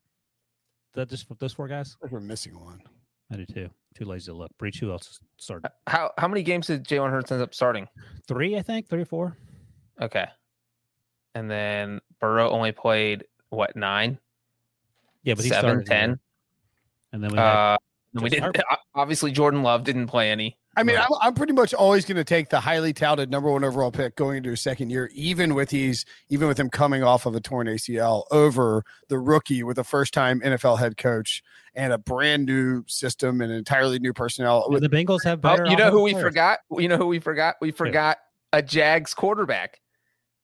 That 0.96 1.10
just 1.10 1.28
those 1.40 1.54
four 1.54 1.68
guys? 1.68 1.96
I 2.00 2.06
think 2.06 2.12
we're 2.12 2.20
missing 2.20 2.60
one. 2.60 2.82
I 3.32 3.36
do 3.38 3.46
too. 3.46 3.70
Too 3.96 4.06
lazy 4.06 4.32
to 4.32 4.38
look. 4.38 4.52
Breech. 4.58 4.80
Who 4.80 4.92
else 4.92 5.20
started? 5.38 5.72
How 5.88 6.12
how 6.18 6.28
many 6.28 6.44
games 6.44 6.68
did 6.68 6.84
Jalen 6.86 7.10
Hurts 7.10 7.32
end 7.32 7.42
up 7.42 7.54
starting? 7.54 7.88
Three, 8.28 8.56
I 8.58 8.62
think. 8.62 8.88
Three 8.88 9.02
or 9.02 9.06
four. 9.06 9.36
Okay. 10.02 10.26
And 11.36 11.50
then 11.50 12.00
Burrow 12.20 12.50
only 12.50 12.72
played 12.72 13.26
what 13.50 13.76
nine, 13.76 14.20
Yeah, 15.24 15.34
but 15.34 15.44
he 15.44 15.50
seven, 15.50 15.84
started. 15.84 15.86
ten. 15.88 16.20
And 17.12 17.24
then 17.24 17.32
we 17.32 17.38
had 17.38 17.74
Uh, 17.74 17.78
we 18.14 18.30
didn't. 18.30 18.58
Obviously, 18.96 19.32
Jordan 19.32 19.64
Love 19.64 19.84
didn't 19.84 20.08
play 20.08 20.32
any. 20.32 20.58
I 20.78 20.84
mean, 20.84 20.96
Right. 20.96 21.08
I'm, 21.10 21.28
I'm 21.30 21.34
pretty 21.34 21.54
much 21.54 21.74
always 21.74 22.06
going 22.06 22.16
to 22.18 22.24
take 22.24 22.50
the 22.50 22.60
highly 22.60 22.94
touted 22.94 23.30
number 23.32 23.52
one 23.52 23.64
overall 23.64 23.92
pick 23.92 24.16
going 24.16 24.38
into 24.38 24.52
his 24.52 24.62
second 24.62 24.90
year, 24.92 25.10
even 25.14 25.56
with 25.56 25.72
he's 25.72 26.06
even 26.30 26.48
with 26.48 26.60
him 26.60 26.70
coming 26.70 27.04
off 27.04 27.26
of 27.26 27.36
a 27.36 27.40
torn 27.42 27.68
ACL, 27.68 28.24
over 28.32 28.84
the 29.10 29.18
rookie 29.20 29.64
with 29.64 29.78
a 29.80 29.84
first 29.84 30.14
time 30.14 30.40
NFL 30.42 30.80
head 30.80 30.96
coach 30.98 31.42
and 31.76 31.92
a 31.92 31.98
brand 31.98 32.46
new 32.46 32.84
system 32.88 33.42
and 33.42 33.52
entirely 33.52 34.00
new 34.00 34.14
personnel. 34.14 34.64
and 34.66 34.74
With, 34.74 34.84
the 34.84 34.90
Bengals 34.90 35.24
have 35.24 35.40
Oh, 35.40 35.42
better. 35.42 35.66
you 35.66 35.76
know 35.76 35.92
who 35.92 36.02
we 36.04 36.12
players. 36.14 36.28
forgot? 36.28 36.60
You 36.72 36.88
know 36.88 36.98
who 36.98 37.08
we 37.08 37.20
forgot? 37.20 37.56
We 37.60 37.72
forgot 37.72 38.18
a 38.54 38.62
Jags 38.62 39.14
quarterback, 39.14 39.82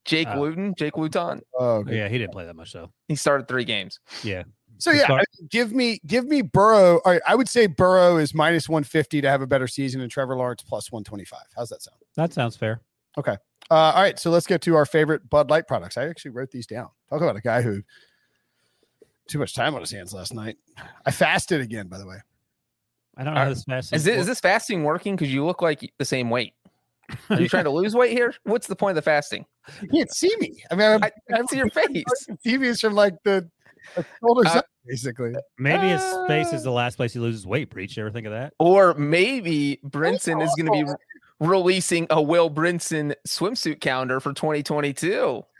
Jake 0.05 0.27
uh. 0.27 0.33
Oh. 0.35 0.41
Luton. 0.41 0.73
Jake 0.77 0.97
Luton. 0.97 1.41
oh, 1.57 1.65
Oh, 1.65 1.69
okay. 1.77 1.95
yeah, 1.97 2.07
he 2.09 2.17
didn't 2.17 2.33
play 2.33 2.45
that 2.45 2.55
much 2.55 2.73
though. 2.73 2.91
He 3.07 3.15
started 3.15 3.47
three 3.47 3.65
games. 3.65 3.99
Yeah. 4.23 4.43
So 4.77 4.91
yeah, 4.91 5.05
start- 5.05 5.25
give 5.49 5.71
me 5.73 5.99
give 6.05 6.25
me 6.25 6.41
Burrow. 6.41 6.99
All 7.05 7.11
right, 7.11 7.21
I 7.27 7.35
would 7.35 7.47
say 7.49 7.67
Burrow 7.67 8.17
is 8.17 8.33
minus 8.33 8.67
150 8.67 9.21
to 9.21 9.29
have 9.29 9.41
a 9.41 9.47
better 9.47 9.67
season, 9.67 10.01
and 10.01 10.11
Trevor 10.11 10.35
Lawrence 10.35 10.61
plus 10.61 10.91
125. 10.91 11.39
How's 11.55 11.69
that 11.69 11.81
sound? 11.81 11.97
That 12.15 12.33
sounds 12.33 12.55
fair. 12.57 12.81
Okay. 13.17 13.37
Uh, 13.71 13.75
all 13.75 14.01
right, 14.01 14.19
so 14.19 14.29
let's 14.29 14.45
get 14.45 14.61
to 14.61 14.75
our 14.75 14.85
favorite 14.85 15.29
Bud 15.29 15.49
Light 15.49 15.67
products. 15.67 15.97
I 15.97 16.07
actually 16.09 16.31
wrote 16.31 16.51
these 16.51 16.67
down. 16.67 16.89
Talk 17.09 17.21
about 17.21 17.37
a 17.37 17.41
guy 17.41 17.61
who 17.61 17.81
too 19.27 19.39
much 19.39 19.53
time 19.55 19.73
on 19.73 19.81
his 19.81 19.91
hands 19.91 20.13
last 20.13 20.33
night. 20.33 20.57
I 21.05 21.11
fasted 21.11 21.61
again, 21.61 21.87
by 21.87 21.97
the 21.97 22.05
way. 22.05 22.17
I 23.15 23.23
don't 23.23 23.33
know 23.35 23.39
Are- 23.39 23.43
how 23.45 23.49
this 23.49 23.63
fast 23.63 23.93
Is, 23.93 24.05
it, 24.07 24.17
is 24.17 24.25
this 24.27 24.39
fasting 24.41 24.83
working? 24.83 25.15
Because 25.15 25.33
you 25.33 25.45
look 25.45 25.61
like 25.61 25.91
the 25.97 26.05
same 26.05 26.29
weight. 26.29 26.53
Are 27.29 27.39
you 27.39 27.47
trying 27.49 27.63
to 27.63 27.69
lose 27.69 27.95
weight 27.95 28.11
here? 28.11 28.33
What's 28.43 28.67
the 28.67 28.75
point 28.75 28.91
of 28.91 28.95
the 28.95 29.01
fasting? 29.03 29.45
You 29.81 29.87
can't 29.87 30.11
see 30.13 30.35
me. 30.39 30.61
I 30.69 30.75
mean, 30.75 30.87
I'm, 30.91 31.03
I, 31.03 31.11
I 31.31 31.37
can 31.37 31.47
see 31.47 31.57
your 31.57 31.69
face. 31.73 32.03
TV 32.45 32.63
is 32.63 32.81
from 32.81 32.95
like 32.95 33.15
the, 33.23 33.49
the 33.62 33.62
shoulders 34.19 34.47
Uh, 34.53 34.59
up, 34.59 34.65
basically. 34.85 35.33
Maybe 35.57 35.87
his 35.89 36.01
face 36.27 36.51
Uh, 36.53 36.55
is 36.55 36.63
the 36.63 36.71
last 36.71 36.95
place 36.97 37.13
he 37.13 37.19
loses 37.19 37.45
weight. 37.45 37.69
Breech. 37.69 37.97
You 37.97 38.03
ever 38.03 38.11
think 38.11 38.25
of 38.27 38.33
that? 38.33 38.53
Or 38.59 38.93
maybe 38.95 39.79
Brinson 39.85 40.43
is 40.43 40.53
going 40.57 40.65
to 40.67 40.71
be 40.71 40.83
re- 40.83 40.95
releasing 41.39 42.07
a 42.09 42.21
Will 42.21 42.49
Brinson 42.49 43.13
swimsuit 43.27 43.79
calendar 43.81 44.19
for 44.19 44.33
2022. 44.33 45.43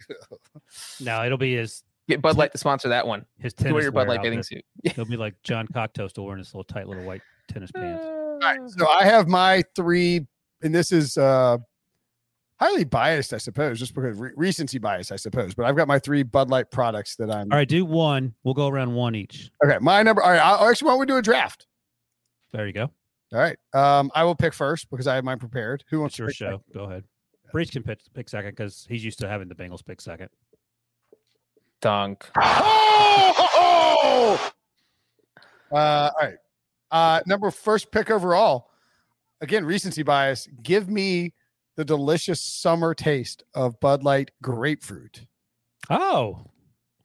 No, 0.99 1.23
it'll 1.25 1.37
be 1.37 1.55
his 1.55 1.83
Get 2.09 2.21
Bud 2.21 2.35
Light 2.37 2.51
to 2.51 2.57
sponsor 2.57 2.89
that 2.89 3.07
one. 3.07 3.25
his 3.39 3.53
To 3.53 3.63
tennis 3.63 3.73
wear 3.73 3.83
your 3.83 3.91
Bud 3.91 4.07
wear 4.07 4.17
Light 4.17 4.23
bathing 4.23 4.39
outfit. 4.39 4.65
suit. 4.83 4.93
He'll 4.95 5.05
be 5.05 5.15
like 5.17 5.35
John 5.43 5.67
Cocktoast 5.67 6.17
wearing 6.21 6.39
his 6.39 6.53
little 6.53 6.63
tight 6.65 6.87
little 6.87 7.03
white 7.05 7.21
tennis 7.47 7.71
pants. 7.71 8.03
All 8.05 8.39
right, 8.41 8.59
so 8.67 8.87
I 8.89 9.05
have 9.05 9.27
my 9.27 9.63
three, 9.75 10.25
and 10.61 10.73
this 10.75 10.91
is 10.91 11.17
uh 11.17 11.57
highly 12.59 12.83
biased, 12.83 13.33
I 13.33 13.37
suppose, 13.37 13.79
just 13.79 13.93
because 13.93 14.17
re- 14.17 14.31
recency 14.35 14.79
bias, 14.79 15.11
I 15.11 15.15
suppose. 15.15 15.53
But 15.53 15.65
I've 15.65 15.75
got 15.75 15.87
my 15.87 15.99
three 15.99 16.23
Bud 16.23 16.49
Light 16.49 16.71
products 16.71 17.15
that 17.17 17.29
I'm. 17.29 17.51
All 17.51 17.57
right, 17.57 17.67
do 17.67 17.85
one. 17.85 18.33
We'll 18.43 18.53
go 18.53 18.67
around 18.67 18.93
one 18.93 19.15
each. 19.15 19.51
Okay, 19.63 19.77
my 19.81 20.03
number. 20.03 20.21
All 20.21 20.31
right, 20.31 20.39
I 20.39 20.69
actually 20.69 20.87
why 20.87 20.91
don't 20.91 20.99
we 21.01 21.05
do 21.05 21.17
a 21.17 21.21
draft? 21.21 21.67
There 22.51 22.67
you 22.67 22.73
go. 22.73 22.91
All 23.33 23.39
right, 23.39 23.57
um, 23.73 24.11
I 24.13 24.23
will 24.23 24.35
pick 24.35 24.53
first 24.53 24.89
because 24.89 25.07
I 25.07 25.15
have 25.15 25.23
mine 25.23 25.39
prepared. 25.39 25.83
Who 25.89 25.99
wants 25.99 26.13
It's 26.13 26.17
to 26.17 26.23
your 26.23 26.29
pick 26.29 26.37
show. 26.37 26.63
Go 26.73 26.83
ahead. 26.85 27.03
Breech 27.51 27.71
can 27.71 27.83
pick, 27.83 27.99
pick 28.13 28.29
second 28.29 28.51
because 28.51 28.85
he's 28.89 29.05
used 29.05 29.19
to 29.19 29.27
having 29.27 29.47
the 29.47 29.55
Bengals 29.55 29.85
pick 29.85 30.01
second. 30.01 30.29
Dunk. 31.81 32.29
Oh! 32.35 34.51
Uh, 35.71 36.11
all 36.13 36.27
right. 36.27 36.35
Uh, 36.91 37.19
number 37.25 37.49
first 37.49 37.91
pick 37.91 38.11
overall. 38.11 38.69
Again, 39.41 39.65
recency 39.65 40.03
bias. 40.03 40.47
Give 40.61 40.87
me 40.87 41.33
the 41.75 41.85
delicious 41.85 42.39
summer 42.41 42.93
taste 42.93 43.43
of 43.53 43.79
Bud 43.79 44.03
Light 44.03 44.31
grapefruit. 44.41 45.25
Oh, 45.89 46.45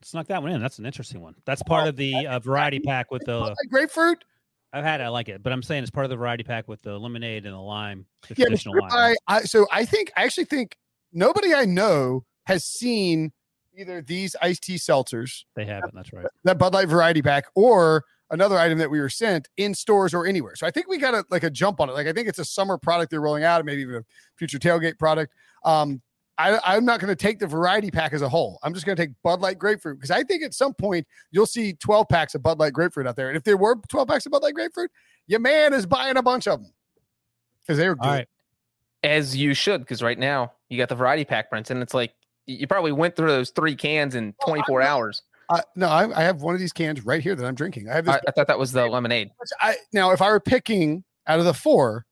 snuck 0.03 0.27
that 0.27 0.41
one 0.41 0.51
in. 0.51 0.61
That's 0.61 0.79
an 0.79 0.85
interesting 0.85 1.21
one. 1.21 1.35
That's 1.45 1.63
part 1.63 1.87
of 1.87 1.95
the 1.95 2.27
uh, 2.27 2.39
variety 2.39 2.79
pack 2.79 3.11
with 3.11 3.25
the. 3.25 3.55
Grapefruit. 3.69 4.23
I've 4.71 4.83
had 4.83 5.01
it. 5.01 5.05
I 5.05 5.07
like 5.07 5.29
it, 5.29 5.41
but 5.41 5.51
I'm 5.51 5.63
saying 5.63 5.81
it's 5.81 5.89
part 5.89 6.05
of 6.05 6.11
the 6.11 6.15
variety 6.15 6.43
pack 6.43 6.67
with 6.67 6.81
the 6.83 6.97
lemonade 6.99 7.45
and 7.45 7.55
the 7.55 7.59
lime, 7.59 8.05
the 8.27 8.35
Yeah, 8.37 8.45
traditional 8.45 8.75
lime. 8.79 8.91
right. 8.91 9.17
I, 9.27 9.41
so 9.41 9.65
I 9.71 9.83
think 9.83 10.11
I 10.15 10.23
actually 10.25 10.45
think 10.45 10.77
nobody 11.11 11.55
I 11.55 11.65
know 11.65 12.23
has 12.45 12.65
seen 12.65 13.31
either 13.75 14.01
these 14.03 14.35
iced 14.43 14.61
tea 14.63 14.75
seltzers, 14.75 15.43
They 15.55 15.65
have 15.65 15.83
it. 15.85 15.91
That's 15.93 16.13
right. 16.13 16.25
that 16.43 16.59
Bud 16.59 16.73
Light 16.75 16.87
variety 16.87 17.23
pack, 17.23 17.45
or 17.55 18.05
another 18.31 18.57
item 18.57 18.77
that 18.77 18.89
we 18.89 18.99
were 18.99 19.09
sent 19.09 19.47
in 19.57 19.73
stores 19.73 20.13
or 20.13 20.25
anywhere. 20.25 20.55
So 20.55 20.65
I 20.67 20.71
think 20.71 20.87
we 20.87 20.97
got 20.97 21.13
a 21.13 21.25
like 21.29 21.43
a 21.43 21.49
jump 21.49 21.79
on 21.79 21.89
it. 21.89 21.93
Like 21.93 22.07
I 22.07 22.13
think 22.13 22.27
it's 22.27 22.39
a 22.39 22.45
summer 22.45 22.77
product 22.77 23.11
they're 23.11 23.21
rolling 23.21 23.43
out, 23.43 23.63
maybe 23.65 23.81
even 23.81 23.95
a 23.95 24.05
future 24.35 24.59
tailgate 24.59 24.97
product. 24.99 25.33
Um, 25.65 26.01
I, 26.37 26.57
I'm 26.63 26.85
not 26.85 27.01
going 27.01 27.09
to 27.09 27.17
take 27.17 27.37
the 27.39 27.47
variety 27.47 27.91
pack 27.91 28.13
as 28.13 28.21
a 28.21 28.29
whole. 28.29 28.59
I'm 28.63 28.73
just 28.73 28.85
going 28.85 28.95
to 28.95 29.01
take 29.05 29.11
Bud 29.23 29.41
Light 29.41 29.59
Grapefruit 29.59 29.97
because 29.97 30.09
I 30.11 30.23
think 30.23 30.41
at 30.41 30.53
some 30.53 30.73
point 30.73 31.05
you'll 31.31 31.45
see 31.45 31.73
12 31.73 32.07
packs 32.07 32.33
of 32.33 32.41
Bud 32.41 32.59
Light 32.59 32.71
Grapefruit 32.71 33.07
out 33.07 33.17
there. 33.17 33.27
And 33.27 33.35
if 33.35 33.43
there 33.43 33.57
were 33.57 33.75
12 33.89 34.07
packs 34.07 34.25
of 34.25 34.31
Bud 34.31 34.43
Light 34.43 34.53
Grapefruit, 34.53 34.89
your 35.27 35.41
man 35.41 35.73
is 35.73 35.85
buying 35.85 36.15
a 36.15 36.23
bunch 36.23 36.47
of 36.47 36.61
them 36.63 36.71
because 37.61 37.77
they 37.77 37.89
were 37.89 37.95
good. 37.95 38.07
Right. 38.07 38.27
As 39.03 39.35
you 39.35 39.53
should, 39.53 39.81
because 39.81 40.01
right 40.01 40.17
now 40.17 40.53
you 40.69 40.77
got 40.77 40.87
the 40.87 40.95
variety 40.95 41.25
pack, 41.25 41.51
Brinson. 41.51 41.81
It's 41.81 41.93
like 41.93 42.13
you 42.45 42.67
probably 42.67 42.93
went 42.93 43.15
through 43.17 43.29
those 43.29 43.49
three 43.49 43.75
cans 43.75 44.15
in 44.15 44.33
Oh, 44.41 44.45
24 44.47 44.79
not- 44.79 44.87
hours. 44.87 45.21
Uh, 45.49 45.61
no, 45.75 45.87
I, 45.87 46.19
I 46.19 46.23
have 46.23 46.41
one 46.41 46.53
of 46.53 46.59
these 46.59 46.73
cans 46.73 47.03
right 47.05 47.21
here 47.21 47.35
that 47.35 47.45
I'm 47.45 47.55
drinking. 47.55 47.89
I 47.89 47.95
have 47.95 48.05
this. 48.05 48.15
I, 48.15 48.19
I 48.27 48.31
thought 48.31 48.47
that 48.47 48.59
was 48.59 48.71
the 48.71 48.85
lemonade. 48.85 49.31
I, 49.59 49.75
now, 49.93 50.11
if 50.11 50.21
I 50.21 50.29
were 50.29 50.39
picking 50.39 51.03
out 51.25 51.39
of 51.39 51.45
the 51.45 51.53
four, 51.53 52.05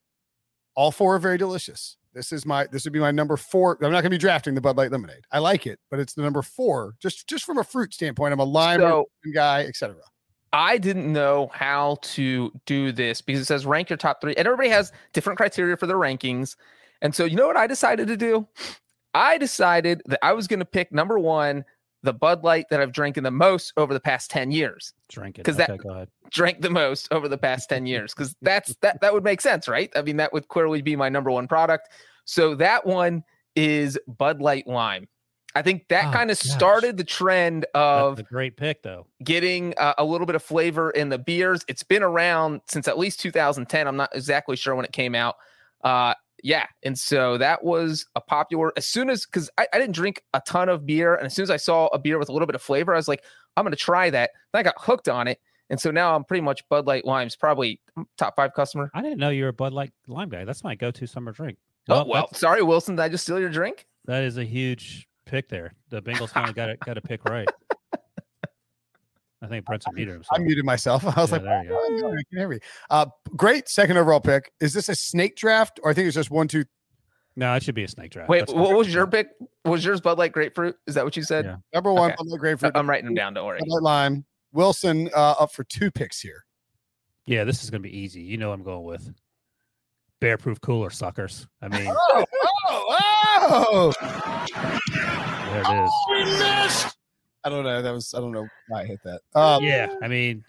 all 0.76 0.92
four 0.92 1.16
are 1.16 1.20
very 1.20 1.38
delicious. 1.38 1.98
This 2.14 2.32
is 2.32 2.48
my 2.48 2.66
this 2.72 2.84
would 2.84 2.94
be 2.94 3.00
my 3.00 3.12
number 3.12 3.38
four. 3.38 3.78
I'm 3.80 3.92
not 3.92 4.02
going 4.02 4.06
to 4.06 4.10
be 4.10 4.18
drafting 4.18 4.56
the 4.56 4.62
Bud 4.62 4.76
Light 4.76 4.92
lemonade. 4.92 5.22
I 5.32 5.38
like 5.38 5.68
it, 5.68 5.80
but 5.92 6.00
it's 6.00 6.16
the 6.16 6.24
number 6.24 6.42
four. 6.42 6.96
Just 7.00 7.28
just 7.28 7.46
from 7.46 7.60
a 7.60 7.64
fruit 7.64 7.94
standpoint, 7.94 8.34
I'm 8.34 8.40
a 8.40 8.44
lime 8.44 8.80
So 8.80 9.06
guy, 9.36 9.66
etc. 9.66 9.98
I 10.52 10.80
didn't 10.80 11.12
know 11.12 11.52
how 11.54 11.98
to 12.02 12.52
do 12.66 12.92
this 12.92 13.22
because 13.22 13.42
it 13.42 13.46
says 13.46 13.68
rank 13.68 13.92
your 13.92 13.98
top 13.98 14.20
three, 14.20 14.34
and 14.36 14.48
everybody 14.48 14.70
has 14.70 14.92
different 15.14 15.38
criteria 15.38 15.78
for 15.78 15.86
their 15.86 15.98
rankings. 15.98 16.56
And 17.04 17.14
so, 17.14 17.26
you 17.26 17.36
know 17.36 17.46
what 17.46 17.58
I 17.58 17.68
decided 17.68 18.08
to 18.08 18.18
do? 18.18 18.48
I 19.14 19.38
decided 19.38 20.02
that 20.08 20.20
I 20.24 20.34
was 20.34 20.48
going 20.48 20.60
to 20.60 20.66
pick 20.66 20.92
number 20.92 21.20
one, 21.20 21.66
the 22.04 22.14
Bud 22.14 22.44
Light 22.44 22.66
that 22.70 22.80
I've 22.82 22.92
drank 22.92 23.16
the 23.16 23.32
most 23.32 23.74
over 23.78 23.94
the 23.94 24.00
past 24.00 24.30
10 24.32 24.52
years. 24.52 24.94
Drink 25.10 25.40
it. 25.40 25.46
'Cause 25.46 25.56
okay, 25.60 25.66
that- 25.74 25.78
go 25.80 25.90
ahead. 25.90 26.10
Drank 26.32 26.62
the 26.62 26.70
most 26.70 27.08
over 27.12 27.28
the 27.28 27.38
past 27.38 27.70
10 27.70 27.86
years 27.86 28.14
because 28.14 28.36
that's 28.42 28.76
that 28.82 29.02
that 29.02 29.14
would 29.14 29.24
make 29.24 29.42
sense, 29.42 29.68
right? 29.68 29.90
I 29.96 30.02
mean, 30.02 30.18
that 30.18 30.32
would 30.34 30.48
clearly 30.48 30.82
be 30.82 30.96
my 30.96 31.10
number 31.10 31.32
one 31.32 31.48
product. 31.48 31.90
So 32.26 32.54
that 32.56 32.86
one 32.86 33.24
is 33.56 33.98
Bud 34.08 34.42
Light 34.42 34.68
Lime. 34.68 35.08
I 35.56 35.62
think 35.64 35.88
that 35.88 36.10
Oh, 36.10 36.12
kind 36.12 36.30
of 36.30 36.38
started 36.38 36.98
the 36.98 37.04
trend 37.04 37.66
of 37.74 38.18
That's 38.18 38.30
a 38.30 38.32
great 38.32 38.58
pick, 38.58 38.84
though. 38.84 39.08
getting 39.24 39.74
uh, 39.78 39.94
a 39.98 40.04
little 40.06 40.28
bit 40.28 40.36
of 40.36 40.44
flavor 40.44 40.92
in 40.92 41.10
the 41.10 41.18
beers. 41.18 41.66
It's 41.68 41.82
been 41.82 42.04
around 42.04 42.62
since 42.70 42.88
at 42.88 43.00
least 43.00 43.20
2010. 43.22 43.88
I'm 43.88 43.96
not 43.96 44.10
exactly 44.14 44.56
sure 44.56 44.76
when 44.76 44.86
it 44.86 44.92
came 44.92 45.16
out. 45.16 45.36
Uh, 45.84 46.14
yeah, 46.44 46.66
and 46.84 46.98
so 46.98 47.38
that 47.38 47.64
was 47.64 48.06
a 48.16 48.22
popular. 48.22 48.72
As 48.78 48.88
soon 48.88 49.10
as 49.10 49.26
because 49.26 49.50
I, 49.58 49.68
I 49.74 49.80
didn't 49.80 49.96
drink 49.96 50.22
a 50.34 50.42
ton 50.48 50.70
of 50.70 50.86
beer, 50.86 51.16
and 51.16 51.26
as 51.26 51.34
soon 51.36 51.44
as 51.44 51.50
I 51.50 51.58
saw 51.58 51.88
a 51.88 52.00
beer 52.00 52.18
with 52.18 52.30
a 52.30 52.32
little 52.32 52.46
bit 52.46 52.56
of 52.56 52.62
flavor, 52.62 52.94
I 52.94 52.98
was 52.98 53.08
like, 53.08 53.24
I'm 53.56 53.64
going 53.64 53.72
to 53.72 53.78
try 53.78 54.10
that. 54.10 54.32
Then 54.54 54.60
I 54.60 54.64
got 54.64 54.76
hooked 54.78 55.10
on 55.10 55.28
it, 55.28 55.40
and 55.70 55.80
so 55.80 55.92
now 55.92 56.16
I'm 56.16 56.24
pretty 56.24 56.42
much 56.42 56.68
Bud 56.70 56.86
Light 56.86 57.06
Lime's 57.06 57.36
probably 57.36 57.82
mm, 57.98 58.06
top 58.18 58.36
five 58.36 58.54
customer. 58.54 58.92
I 58.94 59.02
didn't 59.02 59.18
know 59.18 59.30
you 59.30 59.44
were 59.44 59.50
a 59.50 59.54
Bud 59.54 59.74
Light 59.74 59.92
lime 60.08 60.30
guy. 60.30 60.46
That's 60.46 60.64
my 60.64 60.76
go-to 60.76 61.08
summer 61.08 61.32
drink. 61.32 61.58
oh 61.90 62.06
well, 62.06 62.34
sorry, 62.34 62.62
Wilson. 62.62 62.96
Did 62.96 63.04
I 63.04 63.10
just 63.10 63.24
steal 63.24 63.40
your 63.40 63.50
drink? 63.50 63.88
that 64.06 64.24
is 64.24 64.38
a 64.38 64.46
huge 64.46 65.08
pick 65.26 65.50
there. 65.50 65.74
The 65.90 66.02
Bengals 66.02 66.30
finally 66.34 66.54
got 66.54 66.70
it. 66.70 66.80
Got 66.80 66.98
a 66.98 67.02
pick 67.02 67.26
right. 67.26 67.48
I 69.42 69.48
think 69.48 69.66
Brent's 69.66 69.86
muted 69.94 70.16
himself. 70.16 70.40
I 70.40 70.44
muted 70.44 70.66
myself. 70.66 71.06
I 71.18 71.22
was 71.22 71.32
Yeah, 71.32 71.38
like, 71.38 71.44
there 71.44 71.64
you 71.64 71.70
go. 71.70 71.80
"Oh, 71.80 71.98
no, 72.02 72.08
I 72.10 72.24
can 72.30 72.38
hear 72.40 72.50
me." 72.50 72.60
Uh, 72.90 73.06
great 73.36 73.70
second 73.70 73.98
overall 73.98 74.20
pick. 74.20 74.52
Is 74.60 74.74
this 74.74 74.90
a 74.90 74.96
snake 74.96 75.36
draft, 75.36 75.80
or 75.84 75.92
I 75.92 75.94
think 75.94 76.08
it's 76.08 76.16
just 76.16 76.32
one, 76.32 76.48
two? 76.48 76.66
No, 77.36 77.54
it 77.54 77.62
should 77.62 77.76
be 77.76 77.84
a 77.84 77.88
snake 77.88 78.12
draft. 78.12 78.30
Wait, 78.30 78.40
That's 78.40 78.54
what 78.54 78.76
was 78.76 78.92
your 78.92 79.06
pick? 79.06 79.28
Was 79.64 79.86
yours 79.86 80.02
Bud 80.02 80.18
Light 80.18 80.32
Grapefruit? 80.32 80.76
Is 80.88 80.96
that 80.96 81.06
what 81.06 81.16
you 81.16 81.22
said? 81.22 81.46
Yeah. 81.46 81.58
Number 81.72 81.94
one, 81.94 82.10
Okay. 82.12 82.16
Bud 82.18 82.28
Light 82.28 82.40
Grapefruit. 82.40 82.72
I'm 82.76 82.90
writing 82.90 83.06
them 83.06 83.14
down. 83.14 83.36
Don't 83.36 83.46
worry. 83.46 83.60
Bud 83.60 83.68
Light 83.70 83.84
Lime. 83.84 84.26
Wilson 84.54 85.08
uh, 85.16 85.36
up 85.40 85.52
for 85.52 85.64
two 85.66 85.92
picks 85.92 86.20
here. 86.20 86.46
Yeah, 87.28 87.44
this 87.44 87.64
is 87.64 87.70
gonna 87.70 87.82
be 87.82 87.96
easy. 87.96 88.22
You 88.22 88.38
know, 88.38 88.50
what 88.50 88.56
I'm 88.56 88.64
going 88.64 88.86
with 88.86 89.14
bear-proof 90.20 90.60
cooler 90.62 90.90
suckers. 90.90 91.48
I 91.62 91.68
mean, 91.78 91.88
Oh, 91.90 92.26
oh, 92.70 93.94
oh! 94.02 94.78
there 95.52 95.62
it 95.62 95.84
is. 95.86 95.92
We 96.10 96.40
missed. 96.40 96.97
I 97.44 97.50
don't 97.50 97.64
know. 97.64 97.82
That 97.82 97.92
was 97.92 98.14
I 98.14 98.20
don't 98.20 98.32
know 98.32 98.48
why 98.68 98.82
I 98.82 98.86
hit 98.86 99.00
that. 99.04 99.22
Um, 99.34 99.64
yeah, 99.64 99.94
I 100.02 100.08
mean, 100.08 100.44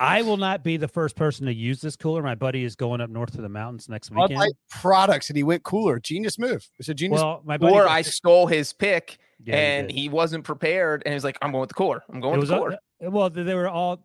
I 0.00 0.22
will 0.22 0.38
not 0.38 0.64
be 0.64 0.78
the 0.78 0.88
first 0.88 1.14
person 1.14 1.44
to 1.44 1.52
use 1.52 1.82
this 1.82 1.94
cooler. 1.94 2.22
My 2.22 2.34
buddy 2.34 2.64
is 2.64 2.74
going 2.74 3.02
up 3.02 3.10
north 3.10 3.32
to 3.32 3.42
the 3.42 3.50
mountains 3.50 3.86
next 3.86 4.10
weekend. 4.10 4.40
Light 4.40 4.54
products, 4.70 5.28
and 5.28 5.36
he 5.36 5.42
went 5.42 5.62
cooler. 5.62 6.00
Genius 6.00 6.38
move. 6.38 6.66
It's 6.78 6.88
a 6.88 6.94
genius. 6.94 7.20
Well, 7.20 7.42
my 7.44 7.58
buddy 7.58 7.74
Or 7.74 7.86
I 7.86 8.00
stole 8.00 8.46
his 8.46 8.72
pick 8.72 9.18
yeah, 9.44 9.56
and 9.56 9.88
did. 9.88 9.94
he 9.94 10.08
wasn't 10.08 10.44
prepared 10.44 11.02
and 11.04 11.12
he's 11.12 11.22
like, 11.22 11.36
I'm 11.42 11.52
going 11.52 11.60
with 11.60 11.68
the 11.68 11.74
cooler. 11.74 12.02
I'm 12.10 12.20
going 12.20 12.36
it 12.36 12.38
with 12.40 12.48
the 12.48 12.56
cooler. 12.56 12.72
uh, 12.72 13.10
well, 13.10 13.28
they 13.28 13.42
they 13.42 13.54
were 13.54 13.68
all 13.68 14.02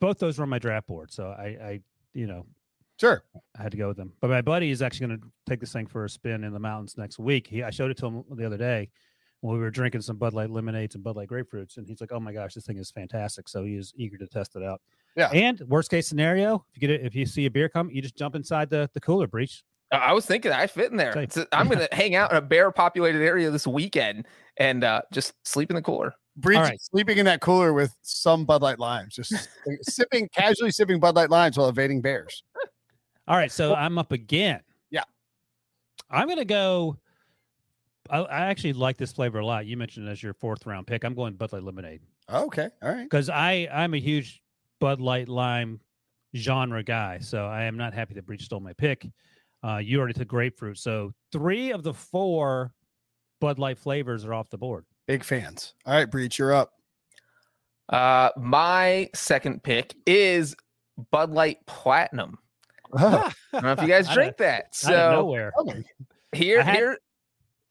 both 0.00 0.18
those 0.18 0.36
were 0.36 0.42
on 0.42 0.50
my 0.50 0.58
draft 0.58 0.86
board, 0.86 1.10
so 1.10 1.28
I, 1.28 1.44
I, 1.44 1.80
you 2.12 2.26
know, 2.26 2.44
sure. 3.00 3.24
I 3.58 3.62
had 3.62 3.72
to 3.72 3.78
go 3.78 3.88
with 3.88 3.96
them. 3.96 4.12
But 4.20 4.28
my 4.28 4.42
buddy 4.42 4.70
is 4.70 4.82
actually 4.82 5.06
going 5.06 5.20
to 5.20 5.26
take 5.48 5.60
this 5.60 5.72
thing 5.72 5.86
for 5.86 6.04
a 6.04 6.10
spin 6.10 6.44
in 6.44 6.52
the 6.52 6.58
mountains 6.58 6.98
next 6.98 7.18
week. 7.18 7.46
He, 7.46 7.62
I 7.62 7.70
showed 7.70 7.90
it 7.90 7.96
to 7.98 8.06
him 8.06 8.24
the 8.32 8.44
other 8.44 8.58
day 8.58 8.90
when 9.42 9.54
we 9.54 9.60
were 9.60 9.70
drinking 9.70 10.00
some 10.00 10.16
Bud 10.16 10.32
Light 10.32 10.50
lemonades 10.50 10.94
and 10.94 11.04
Bud 11.04 11.14
Light 11.16 11.28
grapefruits, 11.28 11.76
and 11.76 11.86
he's 11.86 12.00
like, 12.00 12.10
"Oh 12.12 12.18
my 12.20 12.32
gosh, 12.32 12.54
this 12.54 12.64
thing 12.64 12.78
is 12.78 12.90
fantastic!" 12.90 13.48
So 13.48 13.62
he 13.64 13.74
is 13.76 13.92
eager 13.96 14.16
to 14.16 14.26
test 14.26 14.56
it 14.56 14.62
out. 14.62 14.80
Yeah. 15.16 15.28
And 15.32 15.60
worst 15.68 15.90
case 15.90 16.08
scenario, 16.08 16.64
if 16.74 16.76
you 16.76 16.80
get 16.80 16.90
it, 16.90 17.04
if 17.04 17.14
you 17.14 17.26
see 17.26 17.44
a 17.46 17.50
beer 17.50 17.68
come, 17.68 17.90
you 17.90 18.00
just 18.00 18.16
jump 18.16 18.34
inside 18.34 18.70
the 18.70 18.88
the 18.94 19.00
cooler 19.00 19.26
Breech. 19.26 19.62
I- 19.92 19.96
I 19.96 20.12
was 20.12 20.24
thinking 20.24 20.52
I 20.52 20.66
fit 20.66 20.90
in 20.90 20.96
there. 20.96 21.12
Same. 21.12 21.22
It's- 21.24 21.46
I'm 21.52 21.66
going 21.68 21.78
to 21.86 21.88
hang 21.94 22.14
out 22.14 22.30
in 22.30 22.36
a 22.38 22.40
bear 22.40 22.70
populated 22.72 23.22
area 23.22 23.50
this 23.50 23.66
weekend 23.66 24.26
and 24.56 24.84
uh, 24.84 25.02
just 25.12 25.34
sleep 25.46 25.70
in 25.70 25.76
the 25.76 25.82
cooler. 25.82 26.14
Breech 26.36 26.56
All 26.56 26.62
right. 26.62 26.80
sleeping 26.80 27.18
in 27.18 27.26
that 27.26 27.42
cooler 27.42 27.74
with 27.74 27.94
some 28.00 28.46
Bud 28.46 28.62
Light 28.62 28.78
limes, 28.78 29.14
just 29.16 29.34
sipping 29.82 30.28
casually 30.34 30.70
sipping 30.70 30.98
Bud 30.98 31.14
Light 31.14 31.28
limes 31.28 31.58
while 31.58 31.68
evading 31.68 32.00
bears. 32.00 32.42
All 33.28 33.36
right, 33.36 33.52
so 33.52 33.74
I'm 33.74 33.98
up 33.98 34.12
again. 34.12 34.60
Yeah. 34.90 35.02
I'm 36.10 36.26
gonna 36.26 36.46
go. 36.46 36.96
I, 38.12 38.18
I 38.18 38.40
actually 38.46 38.74
like 38.74 38.96
this 38.98 39.10
flavor 39.12 39.38
a 39.40 39.46
lot. 39.46 39.66
You 39.66 39.76
mentioned 39.76 40.06
it 40.06 40.10
as 40.12 40.22
your 40.22 40.34
fourth 40.34 40.66
round 40.66 40.86
pick. 40.86 41.02
I'm 41.04 41.14
going 41.14 41.34
Bud 41.34 41.52
Light 41.52 41.62
lemonade. 41.64 42.02
Okay, 42.32 42.68
all 42.82 42.92
right. 42.92 43.02
because 43.04 43.28
I 43.30 43.68
I'm 43.72 43.94
a 43.94 43.98
huge 43.98 44.40
Bud 44.80 45.00
Light 45.00 45.28
lime 45.28 45.80
genre 46.36 46.82
guy, 46.82 47.18
so 47.18 47.46
I 47.46 47.64
am 47.64 47.76
not 47.76 47.92
happy 47.94 48.14
that 48.14 48.26
Breech 48.26 48.44
stole 48.44 48.60
my 48.60 48.72
pick. 48.74 49.06
Uh, 49.64 49.78
you 49.78 49.98
already 49.98 50.14
took 50.14 50.28
grapefruit, 50.28 50.78
so 50.78 51.12
three 51.32 51.72
of 51.72 51.82
the 51.82 51.92
four 51.94 52.72
Bud 53.40 53.58
Light 53.58 53.78
flavors 53.78 54.24
are 54.24 54.34
off 54.34 54.50
the 54.50 54.58
board. 54.58 54.84
Big 55.06 55.24
fans. 55.24 55.74
All 55.86 55.94
right, 55.94 56.10
Breech, 56.10 56.38
you're 56.38 56.52
up. 56.54 56.72
Uh, 57.88 58.30
my 58.36 59.08
second 59.14 59.62
pick 59.62 59.94
is 60.06 60.54
Bud 61.10 61.30
Light 61.30 61.58
Platinum. 61.66 62.38
I 62.96 63.32
don't 63.52 63.62
know 63.62 63.72
if 63.72 63.82
you 63.82 63.88
guys 63.88 64.08
drink 64.14 64.32
of- 64.32 64.36
that. 64.38 64.60
Out 64.60 64.66
of 64.66 64.74
So 64.74 65.10
nowhere. 65.12 65.52
here, 66.32 66.60
I 66.60 66.62
had- 66.62 66.74
here, 66.76 66.98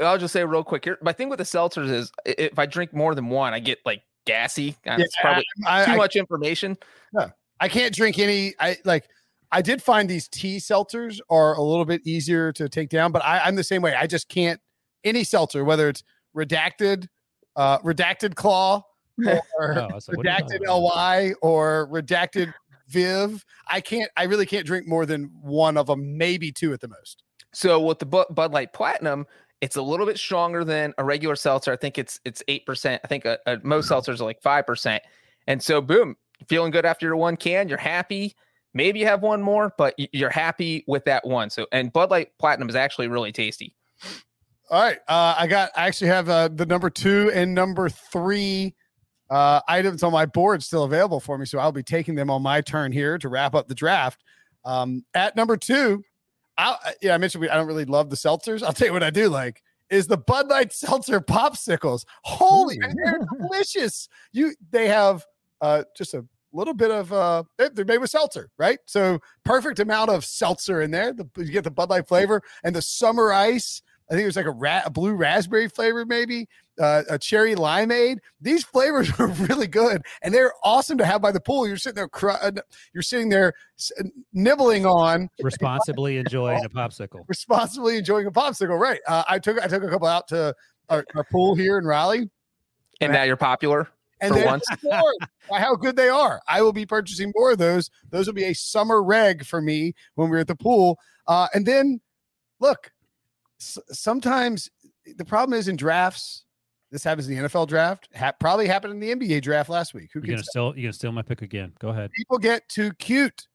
I'll 0.01 0.17
just 0.17 0.33
say 0.33 0.43
real 0.43 0.63
quick 0.63 0.83
here. 0.83 0.97
My 1.01 1.13
thing 1.13 1.29
with 1.29 1.37
the 1.37 1.45
seltzers 1.45 1.89
is 1.89 2.11
if 2.25 2.57
I 2.57 2.65
drink 2.65 2.93
more 2.93 3.15
than 3.15 3.29
one, 3.29 3.53
I 3.53 3.59
get 3.59 3.79
like 3.85 4.01
gassy. 4.25 4.75
Yeah, 4.85 4.97
It's 4.99 5.15
probably 5.21 5.45
I, 5.65 5.85
too 5.85 5.91
I, 5.91 5.95
much 5.97 6.15
information. 6.15 6.77
I 7.59 7.67
can't 7.67 7.93
drink 7.93 8.19
any. 8.19 8.55
I 8.59 8.77
like. 8.85 9.07
I 9.51 9.61
did 9.61 9.83
find 9.83 10.09
these 10.09 10.27
tea 10.29 10.57
seltzers 10.57 11.19
are 11.29 11.55
a 11.55 11.61
little 11.61 11.85
bit 11.85 12.01
easier 12.05 12.53
to 12.53 12.69
take 12.69 12.89
down, 12.89 13.11
but 13.11 13.23
I, 13.23 13.39
I'm 13.39 13.55
the 13.55 13.63
same 13.63 13.81
way. 13.81 13.93
I 13.93 14.07
just 14.07 14.29
can't 14.29 14.59
any 15.03 15.23
seltzer, 15.23 15.65
whether 15.65 15.89
it's 15.89 16.03
redacted, 16.35 17.07
uh, 17.57 17.79
redacted 17.79 18.35
claw, 18.35 18.81
or 19.27 19.77
Oh, 19.77 19.87
like, 19.93 20.17
what 20.17 20.25
are 20.25 20.31
you 20.31 20.39
talking 20.39 20.59
redacted 20.61 20.81
ly, 20.81 21.33
or 21.41 21.87
redacted 21.91 22.53
viv. 22.91 23.45
I 23.67 23.81
can't. 23.81 24.11
I 24.17 24.23
really 24.23 24.45
can't 24.45 24.65
drink 24.65 24.87
more 24.87 25.05
than 25.05 25.31
one 25.41 25.77
of 25.77 25.87
them, 25.87 26.17
maybe 26.17 26.51
two 26.51 26.73
at 26.73 26.81
the 26.81 26.87
most. 26.87 27.23
So 27.53 27.79
with 27.79 27.99
the 27.99 28.05
Bud 28.05 28.53
Light 28.53 28.73
Platinum, 28.73 29.25
it's 29.61 29.75
a 29.75 29.81
little 29.81 30.05
bit 30.05 30.17
stronger 30.17 30.63
than 30.63 30.93
a 30.97 31.03
regular 31.03 31.35
seltzer. 31.35 31.71
I 31.71 31.75
think 31.77 31.97
it's 31.97 32.19
it's 32.25 32.43
eight 32.47 32.65
percent. 32.65 33.01
I 33.03 33.07
think 33.07 33.25
uh 33.25 33.37
uh 33.45 33.57
most 33.63 33.89
seltzers 33.89 34.19
are 34.19 34.25
like 34.25 34.41
five 34.41 34.65
percent. 34.65 35.03
And 35.47 35.61
so, 35.61 35.81
boom, 35.81 36.15
feeling 36.47 36.71
good 36.71 36.85
after 36.85 37.05
your 37.05 37.15
one 37.15 37.37
can. 37.37 37.67
You're 37.69 37.77
happy. 37.77 38.35
Maybe 38.73 38.99
you 38.99 39.05
have 39.05 39.21
one 39.21 39.41
more, 39.41 39.73
but 39.77 39.95
you're 39.97 40.29
happy 40.29 40.83
with 40.87 41.05
that 41.05 41.25
one. 41.27 41.49
So, 41.49 41.67
and 41.71 41.91
Bud 41.91 42.09
Light 42.09 42.29
Platinum 42.39 42.69
is 42.69 42.75
actually 42.75 43.07
really 43.07 43.31
tasty. 43.31 43.75
All 44.69 44.81
right. 44.81 44.99
Uh, 45.07 45.35
I 45.37 45.47
got. 45.47 45.71
I 45.75 45.87
actually 45.87 46.07
have 46.07 46.29
uh, 46.29 46.47
the 46.47 46.65
number 46.65 46.89
two 46.89 47.29
and 47.33 47.53
number 47.53 47.89
three 47.89 48.73
uh, 49.29 49.59
items 49.67 50.03
on 50.03 50.13
my 50.13 50.25
board 50.25 50.63
still 50.63 50.83
available 50.83 51.19
for 51.19 51.37
me, 51.37 51.45
so 51.45 51.59
I'll 51.59 51.73
be 51.73 51.83
taking 51.83 52.15
them 52.15 52.29
on 52.29 52.41
my 52.41 52.61
turn 52.61 52.91
here 52.93 53.17
to 53.17 53.27
wrap 53.27 53.53
up 53.53 53.67
the 53.67 53.75
draft. 53.75 54.23
Um, 54.63 55.03
at 55.13 55.35
number 55.35 55.57
two, 55.57 56.03
I 56.57 56.93
yeah, 57.01 57.13
I 57.13 57.17
mentioned 57.17 57.41
we, 57.41 57.49
I 57.49 57.55
don't 57.55 57.67
really 57.67 57.85
love 57.85 58.09
the 58.09 58.15
seltzers. 58.15 58.61
I'll 58.63 58.73
tell 58.73 58.87
you 58.87 58.93
what 58.93 59.03
I 59.03 59.09
do 59.09 59.29
like 59.29 59.63
is 59.89 60.07
the 60.07 60.17
Bud 60.17 60.47
Light 60.47 60.71
seltzer 60.73 61.19
popsicles. 61.21 62.05
Holy, 62.23 62.77
they're 63.03 63.19
delicious. 63.39 64.07
You 64.31 64.53
they 64.71 64.87
have 64.87 65.25
uh, 65.61 65.83
just 65.95 66.13
a 66.13 66.25
little 66.53 66.73
bit 66.73 66.91
of 66.91 67.11
uh, 67.13 67.43
they- 67.57 67.69
they're 67.69 67.85
made 67.85 67.99
with 67.99 68.09
seltzer, 68.09 68.49
right? 68.57 68.79
So 68.85 69.19
perfect 69.45 69.79
amount 69.79 70.09
of 70.09 70.25
seltzer 70.25 70.81
in 70.81 70.91
there. 70.91 71.13
The, 71.13 71.27
you 71.37 71.51
get 71.51 71.63
the 71.63 71.71
Bud 71.71 71.89
Light 71.89 72.07
flavor 72.07 72.41
and 72.63 72.75
the 72.75 72.81
summer 72.81 73.31
ice. 73.31 73.81
I 74.11 74.15
think 74.15 74.23
it 74.23 74.27
was 74.27 74.35
like 74.35 74.45
a, 74.45 74.51
ra- 74.51 74.81
a 74.85 74.89
blue 74.89 75.13
raspberry 75.13 75.69
flavor, 75.69 76.05
maybe 76.05 76.49
uh, 76.79 77.03
a 77.09 77.17
cherry 77.17 77.55
limeade. 77.55 78.17
These 78.41 78.65
flavors 78.65 79.09
are 79.19 79.27
really 79.27 79.67
good, 79.67 80.01
and 80.21 80.33
they're 80.33 80.51
awesome 80.65 80.97
to 80.97 81.05
have 81.05 81.21
by 81.21 81.31
the 81.31 81.39
pool. 81.39 81.65
You're 81.65 81.77
sitting 81.77 81.95
there, 81.95 82.09
cr- 82.09 82.31
uh, 82.31 82.51
you're 82.93 83.03
sitting 83.03 83.29
there 83.29 83.53
s- 83.79 83.91
nibbling 84.33 84.85
on, 84.85 85.29
Responsibly 85.41 86.17
enjoying 86.17 86.63
a 86.65 86.69
popsicle. 86.69 87.21
responsibly 87.27 87.97
enjoying 87.97 88.27
a 88.27 88.31
popsicle. 88.31 88.77
Right? 88.77 88.99
Uh, 89.07 89.23
I 89.29 89.39
took 89.39 89.61
I 89.63 89.67
took 89.67 89.81
a 89.83 89.87
couple 89.89 90.07
out 90.07 90.27
to 90.27 90.53
our, 90.89 91.05
our 91.15 91.23
pool 91.23 91.55
here 91.55 91.77
in 91.77 91.85
Raleigh. 91.85 92.29
And 92.99 93.13
now 93.13 93.23
you're 93.23 93.37
popular. 93.37 93.87
And 94.19 94.33
For 94.33 94.39
then 94.39 94.45
once. 94.47 94.65
more 94.83 95.13
by 95.49 95.59
how 95.59 95.75
good 95.75 95.95
they 95.95 96.09
are. 96.09 96.41
I 96.47 96.61
will 96.61 96.73
be 96.73 96.85
purchasing 96.85 97.31
more 97.35 97.51
of 97.53 97.57
those. 97.57 97.89
Those 98.11 98.27
will 98.27 98.35
be 98.35 98.43
a 98.43 98.53
summer 98.53 99.01
reg 99.01 99.45
for 99.45 99.61
me 99.61 99.95
when 100.15 100.29
we're 100.29 100.37
at 100.39 100.47
the 100.47 100.55
pool. 100.55 100.99
Uh, 101.27 101.47
and 101.55 101.65
then 101.65 102.01
look, 102.59 102.91
s- 102.91 102.91
sometimes 103.61 104.69
the 105.17 105.25
problem 105.25 105.57
is 105.57 105.67
in 105.67 105.75
drafts. 105.75 106.45
This 106.91 107.03
happens 107.03 107.29
in 107.29 107.41
the 107.41 107.47
NFL 107.47 107.67
draft. 107.67 108.09
Ha- 108.15 108.33
probably 108.39 108.67
happened 108.67 108.93
in 108.93 108.99
the 108.99 109.15
NBA 109.15 109.41
draft 109.41 109.69
last 109.69 109.93
week. 109.93 110.09
Who 110.13 110.19
You're 110.19 110.23
can 110.23 110.31
gonna 110.35 110.43
steal. 110.43 110.75
You're 110.75 110.87
gonna 110.87 110.93
steal 110.93 111.11
my 111.11 111.21
pick 111.21 111.41
again. 111.41 111.71
Go 111.79 111.89
ahead. 111.89 112.11
people 112.11 112.37
get 112.37 112.67
too 112.67 112.91
cute. 112.93 113.47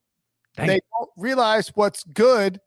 Dang 0.55 0.67
they 0.67 0.79
don't 0.97 1.09
realize 1.17 1.69
what's 1.75 2.03
good. 2.03 2.59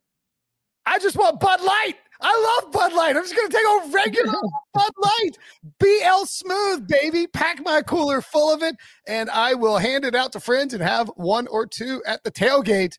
I 0.87 0.99
just 0.99 1.17
want 1.17 1.41
Bud 1.41 1.61
Light. 1.61 1.95
I 2.23 2.61
love 2.63 2.73
Bud 2.73 2.93
Light. 2.93 3.17
I'm 3.17 3.25
just 3.25 3.35
gonna 3.35 3.49
take 3.49 3.65
a 3.65 3.91
regular 3.91 4.33
Bud 4.75 4.93
Light. 5.03 5.39
BL 5.79 6.25
Smooth, 6.25 6.87
baby. 6.87 7.27
Pack 7.27 7.65
my 7.65 7.83
cooler 7.83 8.21
full 8.21 8.53
of 8.53 8.63
it, 8.63 8.77
and 9.09 9.29
I 9.31 9.55
will 9.55 9.79
hand 9.79 10.05
it 10.05 10.15
out 10.15 10.33
to 10.33 10.41
friends 10.41 10.73
and 10.73 10.83
have 10.83 11.09
one 11.17 11.49
or 11.49 11.67
two 11.67 12.03
at 12.07 12.23
the 12.23 12.31
tailgate 12.31 12.97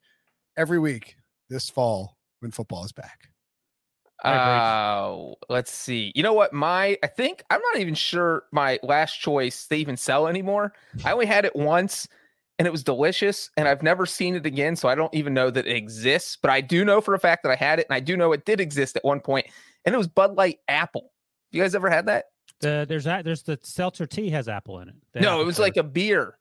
every 0.58 0.80
week 0.80 1.16
this 1.50 1.70
fall 1.70 2.18
when 2.40 2.52
football 2.52 2.84
is 2.84 2.92
back. 2.92 3.31
Oh, 4.24 5.36
let's 5.50 5.72
see. 5.72 6.12
You 6.16 6.24
know 6.24 6.34
what? 6.34 6.54
My, 6.54 6.98
I 7.04 7.08
think 7.08 7.44
I'm 7.50 7.62
not 7.74 7.82
even 7.82 7.96
sure 7.96 8.44
my 8.52 8.80
last 8.84 9.20
choice 9.20 9.66
they 9.66 9.78
even 9.78 9.98
sell 9.98 10.28
anymore. 10.28 10.74
I 11.04 11.12
only 11.12 11.26
had 11.26 11.46
it 11.46 11.56
once 11.56 12.08
and 12.60 12.68
it 12.68 12.72
was 12.72 12.84
delicious 12.84 13.50
and 13.58 13.68
I've 13.68 13.82
never 13.82 14.06
seen 14.06 14.36
it 14.36 14.46
again. 14.46 14.76
So 14.76 14.88
I 14.88 14.96
don't 14.96 15.14
even 15.14 15.34
know 15.34 15.50
that 15.50 15.66
it 15.66 15.76
exists, 15.76 16.38
but 16.40 16.52
I 16.52 16.62
do 16.62 16.86
know 16.86 17.02
for 17.02 17.16
a 17.16 17.20
fact 17.20 17.44
that 17.44 17.52
I 17.52 17.56
had 17.56 17.80
it 17.80 17.88
and 17.90 17.96
I 17.96 18.00
do 18.00 18.16
know 18.16 18.32
it 18.32 18.46
did 18.46 18.60
exist 18.60 18.96
at 18.96 19.04
one 19.04 19.20
point 19.20 19.48
and 19.86 19.96
it 19.96 19.98
was 19.98 20.08
Bud 20.08 20.36
Light 20.36 20.60
Apple. 20.68 21.12
You 21.52 21.62
guys 21.62 21.74
ever 21.74 21.90
had 21.90 22.06
that? 22.06 22.26
The, 22.60 22.86
there's 22.88 23.06
that. 23.06 23.26
There's 23.26 23.42
the 23.42 23.58
seltzer 23.64 24.06
tea 24.06 24.30
has 24.30 24.48
apple 24.48 24.80
in 24.80 24.90
it. 24.90 24.96
The 25.14 25.22
no, 25.22 25.42
it 25.42 25.46
was 25.46 25.58
like 25.58 25.78
a 25.78 25.84
beer. 25.84 26.38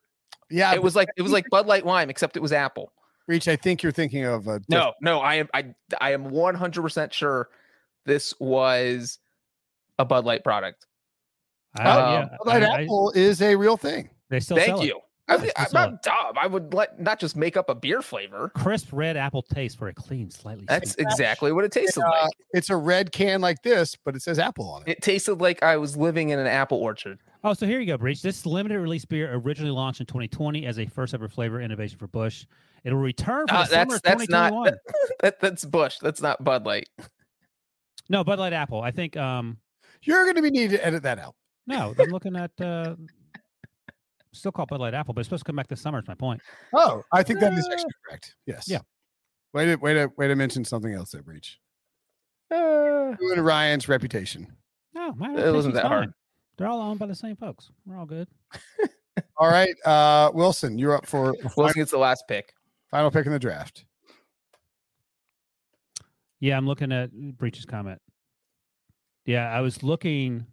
Yeah, 0.51 0.73
It 0.73 0.83
was 0.83 0.95
like, 0.95 1.09
it 1.17 1.21
was 1.21 1.31
like 1.31 1.45
Bud 1.51 1.65
Light 1.65 1.85
Lime, 1.85 2.09
except 2.09 2.35
it 2.35 2.41
was 2.41 2.51
apple. 2.51 2.91
Reach. 3.27 3.47
I 3.47 3.55
think 3.55 3.81
you're 3.81 3.91
thinking 3.91 4.25
of 4.25 4.47
a 4.47 4.61
No, 4.69 4.93
no, 5.01 5.19
I 5.19 5.35
am, 5.35 5.49
I, 5.53 5.73
I 5.99 6.11
am 6.11 6.29
100% 6.29 7.13
sure 7.13 7.49
this 8.05 8.33
was 8.39 9.19
a 9.99 10.05
Bud 10.05 10.25
Light 10.25 10.43
product. 10.43 10.85
I, 11.77 11.89
Um, 11.89 12.13
yeah, 12.13 12.37
Bud 12.39 12.47
Light 12.47 12.63
I- 12.63 12.65
I- 12.79 12.81
Apple 12.83 13.11
is 13.11 13.41
a 13.41 13.55
real 13.55 13.77
thing. 13.77 14.09
they 14.29 14.39
still 14.39 14.57
sell 14.57 14.65
Thank 14.65 14.83
it. 14.83 14.87
you. 14.87 14.99
I, 15.27 15.37
They 15.37 15.47
still 15.49 15.53
I'm 15.63 15.67
sell 15.69 15.91
not 15.91 16.03
dumb. 16.03 16.37
I 16.37 16.47
would 16.47 16.73
let 16.73 16.99
not 16.99 17.17
just 17.19 17.37
make 17.37 17.55
up 17.55 17.69
a 17.69 17.75
beer 17.75 18.01
flavor. 18.01 18.49
Crisp 18.53 18.89
red 18.91 19.15
apple 19.15 19.41
taste 19.43 19.77
for 19.77 19.87
a 19.87 19.93
clean, 19.93 20.29
slightly. 20.29 20.65
That's 20.67 20.91
sweet- 20.93 21.03
exactly 21.07 21.51
what 21.53 21.63
it 21.63 21.71
tasted 21.71 22.03
Uh, 22.03 22.09
like. 22.09 22.31
It's 22.53 22.69
a 22.69 22.75
red 22.75 23.11
can 23.13 23.39
like 23.39 23.61
this, 23.63 23.95
but 24.03 24.15
it 24.15 24.21
says 24.21 24.39
apple 24.39 24.67
on 24.69 24.81
it. 24.81 24.89
It 24.89 25.01
tasted 25.01 25.35
like 25.35 25.63
I 25.63 25.77
was 25.77 25.95
living 25.95 26.29
in 26.31 26.39
an 26.39 26.47
apple 26.47 26.79
orchard. 26.79 27.19
Oh, 27.45 27.53
so 27.53 27.65
here 27.65 27.79
you 27.79 27.85
go, 27.87 27.97
Breech. 27.97 28.21
This 28.21 28.45
limited 28.45 28.79
release 28.79 29.05
beer 29.05 29.33
originally 29.33 29.71
launched 29.71 30.01
in 30.01 30.05
2020 30.05 30.65
as 30.65 30.79
a 30.79 30.85
first 30.87 31.13
ever 31.13 31.29
flavor 31.29 31.61
innovation 31.61 31.97
for 31.97 32.07
Bush. 32.07 32.45
It'll 32.83 32.99
return 32.99 33.47
for 33.47 33.55
Uh, 33.55 33.59
the 33.63 33.65
summer 33.67 33.85
that's 33.85 33.95
of 33.95 34.01
that's 34.01 34.29
not 34.29 34.49
2021. 34.49 34.77
that, 35.21 35.39
that's 35.39 35.63
Bush. 35.65 35.97
That's 36.01 36.21
not 36.21 36.43
Bud 36.43 36.65
Light. 36.65 36.89
No, 38.11 38.23
Bud 38.23 38.37
Light 38.39 38.53
Apple. 38.53 38.81
I 38.81 38.91
think. 38.91 39.15
Um, 39.17 39.57
You're 40.03 40.23
going 40.25 40.35
to 40.35 40.41
be 40.41 40.51
needing 40.51 40.71
to 40.77 40.85
edit 40.85 41.01
that 41.03 41.17
out. 41.17 41.33
no, 41.65 41.95
I'm 41.97 42.09
looking 42.09 42.35
at. 42.35 42.51
Uh, 42.59 42.95
still 44.33 44.51
called 44.51 44.69
Bud 44.69 44.79
Light 44.81 44.93
Apple, 44.93 45.13
but 45.13 45.21
it's 45.21 45.27
supposed 45.27 45.43
to 45.45 45.49
come 45.49 45.55
back 45.55 45.67
this 45.67 45.81
summer. 45.81 45.99
Is 45.99 46.07
my 46.07 46.13
point. 46.15 46.41
Oh, 46.75 47.01
I 47.13 47.23
think 47.23 47.39
that 47.39 47.53
is 47.53 47.67
Uh, 47.67 47.71
actually 47.71 47.91
correct. 48.07 48.35
Yes. 48.45 48.65
yeah. 48.67 48.79
Way 49.53 49.65
to 49.67 49.75
way 49.77 49.93
to 49.93 50.11
way 50.17 50.27
to 50.27 50.35
mention 50.35 50.63
something 50.65 50.93
else 50.93 51.11
there, 51.11 51.23
Breech. 51.23 51.59
Uh, 52.53 53.15
You 53.19 53.31
and 53.33 53.45
Ryan's 53.45 53.87
reputation. 53.87 54.47
No, 54.93 55.13
my 55.13 55.27
It 55.27 55.33
wasn't 55.33 55.45
reputation's 55.45 55.73
that 55.75 55.85
hard. 55.85 56.05
fine. 56.05 56.13
They're 56.57 56.67
all 56.67 56.81
owned 56.81 56.99
by 56.99 57.05
the 57.07 57.15
same 57.15 57.35
folks. 57.37 57.71
We're 57.85 57.97
all 57.97 58.05
good. 58.05 58.27
All 59.37 59.49
right, 59.49 59.75
uh, 59.85 60.31
Wilson, 60.33 60.77
you're 60.77 60.95
up 60.95 61.05
for 61.05 61.31
the 61.33 61.33
Wilson 61.43 61.51
final, 61.55 61.73
gets 61.73 61.91
the 61.91 61.97
last 61.97 62.23
pick. 62.27 62.53
final 62.91 63.09
pick 63.11 63.25
in 63.25 63.31
the 63.31 63.39
draft. 63.39 63.85
Yeah, 66.41 66.57
I'm 66.57 66.67
looking 66.67 66.91
at 66.91 67.11
Breech's 67.13 67.65
comment. 67.65 68.01
Yeah, 69.25 69.49
I 69.49 69.61
was 69.61 69.83
looking. 69.83 70.47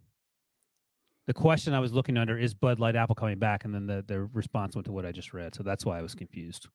The 1.27 1.33
question 1.33 1.73
I 1.73 1.79
was 1.79 1.91
looking 1.91 2.17
under 2.17 2.37
is 2.37 2.53
Bud 2.53 2.79
Light 2.79 2.95
Apple 2.95 3.15
coming 3.15 3.39
back, 3.39 3.65
and 3.65 3.73
then 3.73 3.87
the, 3.87 4.03
the 4.07 4.21
response 4.21 4.75
went 4.75 4.85
to 4.85 4.91
what 4.91 5.05
I 5.05 5.11
just 5.11 5.33
read. 5.33 5.53
So 5.55 5.63
that's 5.63 5.85
why 5.85 5.99
I 5.99 6.01
was 6.01 6.15
confused. 6.15 6.67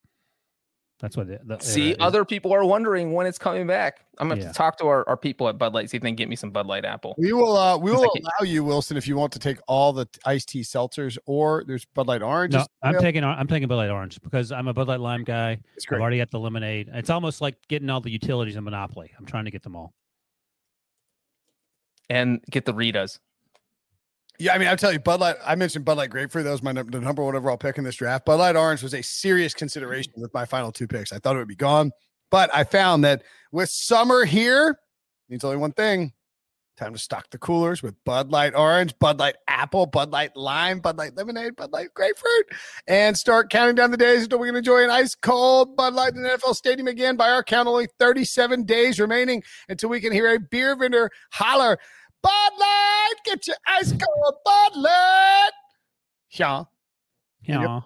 That's 1.01 1.17
what 1.17 1.27
the, 1.27 1.41
the 1.45 1.59
See, 1.59 1.91
is- 1.91 1.97
other 2.01 2.25
people 2.25 2.53
are 2.53 2.65
wondering 2.65 3.13
when 3.13 3.27
it's 3.27 3.37
coming 3.39 3.67
back. 3.67 4.05
I'm 4.19 4.29
gonna 4.29 4.41
have 4.41 4.45
Yeah. 4.47 4.53
to 4.53 4.57
talk 4.57 4.79
to 4.79 4.87
our, 4.87 5.07
our 5.09 5.17
people 5.17 5.49
at 5.49 5.59
Bud 5.59 5.75
Light, 5.75 5.91
see 5.91 5.97
if 5.97 6.03
they 6.05 6.09
can 6.09 6.15
get 6.17 6.29
me 6.29 6.37
some 6.37 6.51
Bud 6.51 6.67
Light 6.67 6.85
Apple. 6.85 7.17
We 7.19 7.33
will 7.33 7.57
uh, 7.57 7.77
we 7.77 7.91
will 7.91 8.05
allow 8.05 8.45
you, 8.45 8.63
Wilson, 8.65 8.97
if 8.97 9.09
you 9.09 9.17
want 9.17 9.33
to 9.33 9.39
take 9.41 9.59
all 9.67 9.93
the 9.93 10.07
iced 10.25 10.49
tea 10.51 10.61
seltzers, 10.63 11.19
or 11.27 11.65
there's 11.67 11.85
Bud 11.85 12.07
Light 12.07 12.23
Orange. 12.23 12.55
No, 12.55 12.65
I'm 12.83 12.99
taking 13.01 13.25
I'm 13.25 13.49
taking 13.49 13.67
Bud 13.69 13.77
Light 13.77 13.91
Orange 13.91 14.21
because 14.23 14.53
I'm 14.53 14.69
a 14.69 14.73
Bud 14.73 14.87
Light 14.89 15.01
Lime 15.01 15.25
guy. 15.25 15.59
It's 15.77 15.85
great. 15.85 15.99
I've 15.99 16.03
already 16.03 16.19
got 16.19 16.31
the 16.31 16.39
lemonade. 16.39 16.89
It's 16.95 17.11
almost 17.11 17.41
like 17.41 17.57
getting 17.69 17.91
all 17.91 18.01
the 18.01 18.11
utilities 18.13 18.55
in 18.57 18.63
Monopoly. 18.65 19.11
I'm 19.19 19.27
trying 19.27 19.47
to 19.47 19.51
get 19.51 19.63
them 19.65 19.75
all. 19.75 19.93
And 22.09 22.41
get 22.51 22.65
the 22.67 22.73
Ritas. 22.75 23.19
Yeah, 24.39 24.53
I 24.53 24.59
mean, 24.59 24.67
I'll 24.67 24.77
tell 24.77 24.93
you, 24.93 24.99
Bud 24.99 25.21
Light. 25.21 25.37
I 25.45 25.55
mentioned 25.55 25.85
Bud 25.85 25.97
Light 25.97 26.11
Grapefruit. 26.11 26.45
That 26.45 26.51
was 26.51 26.63
my 26.63 26.73
num- 26.73 26.91
the 26.91 27.01
number 27.01 27.23
one 27.23 27.37
overall 27.37 27.57
pick 27.57 27.79
in 27.79 27.85
this 27.85 27.95
draft. 27.95 28.25
Bud 28.25 28.37
Light 28.37 28.57
Orange 28.57 28.83
was 28.83 28.95
a 28.95 29.03
serious 29.03 29.55
consideration 29.55 30.13
mm. 30.19 30.23
with 30.23 30.35
my 30.35 30.45
final 30.45 30.73
two 30.73 30.89
picks. 30.89 31.13
I 31.13 31.19
thought 31.19 31.37
it 31.37 31.39
would 31.39 31.49
be 31.49 31.55
gone, 31.55 31.93
but 32.31 32.51
I 32.53 32.65
found 32.65 33.05
that 33.05 33.23
with 33.53 33.69
summer 33.71 34.25
here, 34.25 34.79
means 35.29 35.45
only 35.45 35.57
one 35.57 35.73
thing: 35.73 36.13
time 36.77 36.93
to 36.93 36.99
stock 36.99 37.31
the 37.31 37.39
coolers 37.39 37.83
with 37.83 37.95
Bud 38.05 38.33
Light 38.33 38.55
Orange, 38.57 38.99
Bud 38.99 39.21
Light 39.21 39.37
Apple, 39.47 39.87
Bud 39.87 40.11
Light 40.11 40.37
Lime, 40.37 40.81
Bud 40.81 40.99
Light 40.99 41.17
Lemonade, 41.17 41.55
Bud 41.55 41.73
Light 41.73 41.95
Grapefruit, 41.95 42.47
and 42.89 43.17
start 43.17 43.51
counting 43.51 43.77
down 43.77 43.93
the 43.93 43.97
days 43.97 44.25
until 44.25 44.41
we 44.41 44.49
can 44.49 44.57
enjoy 44.57 44.83
an 44.83 44.91
ice 44.91 45.15
cold 45.15 45.77
Bud 45.77 45.95
Light 45.95 46.15
in 46.15 46.23
the 46.23 46.29
NFL 46.29 46.57
Stadium 46.57 46.89
again. 46.89 47.17
By 47.17 47.31
our 47.31 47.45
count, 47.45 47.69
only 47.69 47.87
37 47.99 48.65
days 48.65 48.99
remaining 48.99 49.43
until 49.69 49.91
we 49.91 50.01
can 50.01 50.13
hear 50.13 50.35
a 50.35 50.41
beer 50.41 50.75
vendor 50.77 51.11
holler. 51.31 51.79
Bud 52.25 52.53
Light, 52.59 53.15
get 53.27 53.47
your 53.47 53.57
ice 53.67 53.91
cold 53.93 54.35
Bud 54.45 54.77
Light. 54.77 55.51
Yeah. 56.31 56.65
Yep. 57.43 57.83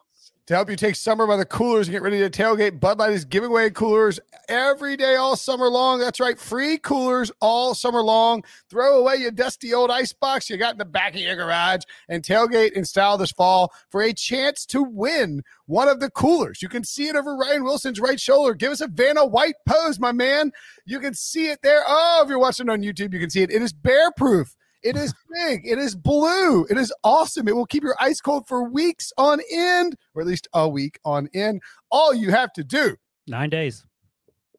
To 0.48 0.54
help 0.54 0.70
you 0.70 0.76
take 0.76 0.96
summer 0.96 1.26
by 1.26 1.36
the 1.36 1.44
coolers 1.44 1.88
and 1.88 1.92
get 1.92 2.00
ready 2.00 2.20
to 2.20 2.30
tailgate, 2.30 2.80
Bud 2.80 2.98
Light 2.98 3.12
is 3.12 3.26
giving 3.26 3.50
away 3.50 3.68
coolers 3.68 4.18
every 4.48 4.96
day 4.96 5.16
all 5.16 5.36
summer 5.36 5.68
long. 5.68 5.98
That's 5.98 6.20
right, 6.20 6.38
free 6.38 6.78
coolers 6.78 7.30
all 7.42 7.74
summer 7.74 8.00
long. 8.00 8.42
Throw 8.70 8.98
away 8.98 9.16
your 9.16 9.30
dusty 9.30 9.74
old 9.74 9.90
ice 9.90 10.14
box 10.14 10.48
you 10.48 10.56
got 10.56 10.72
in 10.72 10.78
the 10.78 10.86
back 10.86 11.12
of 11.14 11.20
your 11.20 11.36
garage 11.36 11.82
and 12.08 12.22
tailgate 12.22 12.72
in 12.72 12.86
style 12.86 13.18
this 13.18 13.30
fall 13.30 13.74
for 13.90 14.00
a 14.00 14.14
chance 14.14 14.64
to 14.64 14.82
win 14.82 15.42
one 15.66 15.86
of 15.86 16.00
the 16.00 16.08
coolers. 16.08 16.62
You 16.62 16.70
can 16.70 16.82
see 16.82 17.08
it 17.08 17.16
over 17.16 17.36
Ryan 17.36 17.62
Wilson's 17.62 18.00
right 18.00 18.18
shoulder. 18.18 18.54
Give 18.54 18.72
us 18.72 18.80
a 18.80 18.88
Vanna 18.88 19.26
White 19.26 19.56
pose, 19.66 20.00
my 20.00 20.12
man. 20.12 20.52
You 20.86 20.98
can 20.98 21.12
see 21.12 21.50
it 21.50 21.58
there. 21.62 21.82
Oh, 21.86 22.22
if 22.22 22.30
you're 22.30 22.38
watching 22.38 22.70
on 22.70 22.80
YouTube, 22.80 23.12
you 23.12 23.20
can 23.20 23.28
see 23.28 23.42
it. 23.42 23.52
It 23.52 23.60
is 23.60 23.74
bear 23.74 24.12
proof. 24.12 24.56
It 24.82 24.96
is 24.96 25.12
big. 25.34 25.66
It 25.66 25.78
is 25.78 25.94
blue. 25.96 26.64
It 26.70 26.76
is 26.78 26.92
awesome. 27.02 27.48
It 27.48 27.56
will 27.56 27.66
keep 27.66 27.82
your 27.82 27.96
ice 28.00 28.20
cold 28.20 28.46
for 28.46 28.62
weeks 28.68 29.12
on 29.18 29.40
end, 29.52 29.96
or 30.14 30.22
at 30.22 30.28
least 30.28 30.46
a 30.54 30.68
week 30.68 30.98
on 31.04 31.28
end. 31.34 31.60
All 31.90 32.14
you 32.14 32.30
have 32.30 32.52
to 32.54 32.62
do, 32.64 32.96
Nine 33.26 33.50
days. 33.50 33.84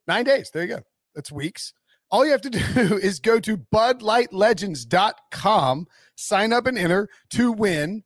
nine 0.07 0.25
days. 0.25 0.51
There 0.51 0.63
you 0.63 0.75
go. 0.75 0.81
That's 1.15 1.31
weeks. 1.31 1.73
All 2.11 2.25
you 2.25 2.31
have 2.31 2.41
to 2.41 2.49
do 2.89 2.97
is 2.97 3.19
go 3.19 3.39
to 3.39 3.57
budlightlegends.com, 3.57 5.87
sign 6.15 6.53
up 6.53 6.67
and 6.67 6.77
enter 6.77 7.09
to 7.31 7.51
win 7.51 8.03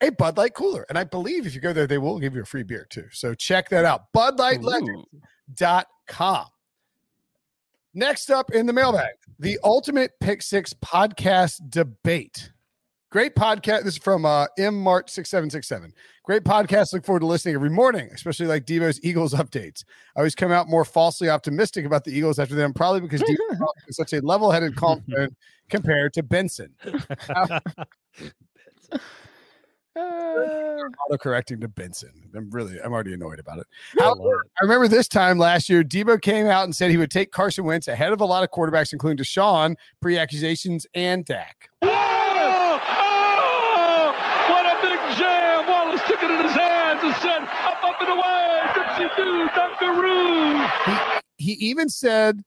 a 0.00 0.10
Bud 0.10 0.36
Light 0.36 0.54
cooler. 0.54 0.84
And 0.88 0.98
I 0.98 1.04
believe 1.04 1.46
if 1.46 1.54
you 1.54 1.60
go 1.60 1.72
there, 1.72 1.86
they 1.86 1.98
will 1.98 2.18
give 2.18 2.34
you 2.34 2.42
a 2.42 2.46
free 2.46 2.62
beer 2.62 2.86
too. 2.88 3.06
So 3.12 3.34
check 3.34 3.68
that 3.70 3.84
out. 3.84 4.12
Budlightlegends.com. 4.14 6.46
Next 7.98 8.30
up 8.30 8.52
in 8.52 8.66
the 8.66 8.74
mailbag, 8.74 9.14
the 9.38 9.58
Ultimate 9.64 10.10
Pick 10.20 10.42
Six 10.42 10.74
podcast 10.74 11.70
debate. 11.70 12.52
Great 13.10 13.34
podcast. 13.34 13.84
This 13.84 13.94
is 13.94 13.98
from 13.98 14.26
uh, 14.26 14.48
M 14.58 14.78
Mart 14.78 15.08
six 15.08 15.30
seven 15.30 15.48
six 15.48 15.66
seven. 15.66 15.94
Great 16.22 16.44
podcast. 16.44 16.92
Look 16.92 17.06
forward 17.06 17.20
to 17.20 17.26
listening 17.26 17.54
every 17.54 17.70
morning, 17.70 18.10
especially 18.12 18.48
like 18.48 18.66
Debo's 18.66 19.00
Eagles 19.02 19.32
updates. 19.34 19.82
I 20.14 20.20
always 20.20 20.34
come 20.34 20.52
out 20.52 20.68
more 20.68 20.84
falsely 20.84 21.30
optimistic 21.30 21.86
about 21.86 22.04
the 22.04 22.10
Eagles 22.12 22.38
after 22.38 22.54
them, 22.54 22.74
probably 22.74 23.00
because 23.00 23.22
Devo 23.22 23.58
talks 23.58 23.86
with 23.86 23.96
such 23.96 24.12
a 24.12 24.20
level 24.20 24.50
headed 24.50 24.76
confident 24.76 25.34
compared 25.70 26.12
to 26.12 26.22
Benson. 26.22 26.74
Auto 29.96 31.16
correcting 31.18 31.60
to 31.60 31.68
Benson. 31.68 32.10
I'm 32.34 32.50
really, 32.50 32.78
I'm 32.80 32.92
already 32.92 33.14
annoyed 33.14 33.38
about 33.38 33.58
it. 33.58 33.66
I 33.98 34.04
However, 34.04 34.42
it. 34.42 34.50
I 34.60 34.64
remember 34.64 34.88
this 34.88 35.08
time 35.08 35.38
last 35.38 35.70
year, 35.70 35.82
Debo 35.82 36.20
came 36.20 36.46
out 36.46 36.64
and 36.64 36.76
said 36.76 36.90
he 36.90 36.98
would 36.98 37.10
take 37.10 37.32
Carson 37.32 37.64
Wentz 37.64 37.88
ahead 37.88 38.12
of 38.12 38.20
a 38.20 38.24
lot 38.24 38.42
of 38.42 38.50
quarterbacks, 38.50 38.92
including 38.92 39.16
Deshaun, 39.16 39.74
pre 40.02 40.18
accusations, 40.18 40.86
and 40.94 41.24
Dak. 41.24 41.70
Oh, 41.80 41.88
oh, 42.88 44.14
what 44.50 44.66
a 44.66 44.76
big 44.82 44.98
jam. 45.16 45.66
Wallace 45.66 46.02
took 46.06 46.22
it 46.22 46.30
in 46.30 46.42
his 46.44 46.52
hands 46.52 47.00
and 47.02 47.14
said, 47.16 47.42
up, 47.42 47.82
up 47.82 47.96
and 48.00 48.10
away. 48.10 48.60
Dipsy 48.74 49.16
do, 49.16 49.48
dunkaroo. 49.48 51.20
He 51.38 51.52
even 51.52 51.88
said 51.88 52.38
that 52.38 52.44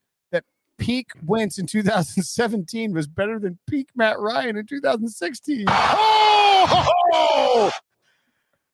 peak 0.79 1.11
Wentz 1.25 1.59
in 1.59 1.65
2017 1.65 2.93
was 2.93 3.07
better 3.07 3.39
than 3.39 3.57
peak 3.69 3.89
Matt 3.95 4.19
Ryan 4.19 4.57
in 4.57 4.65
2016. 4.65 5.65
Oh! 5.67 7.71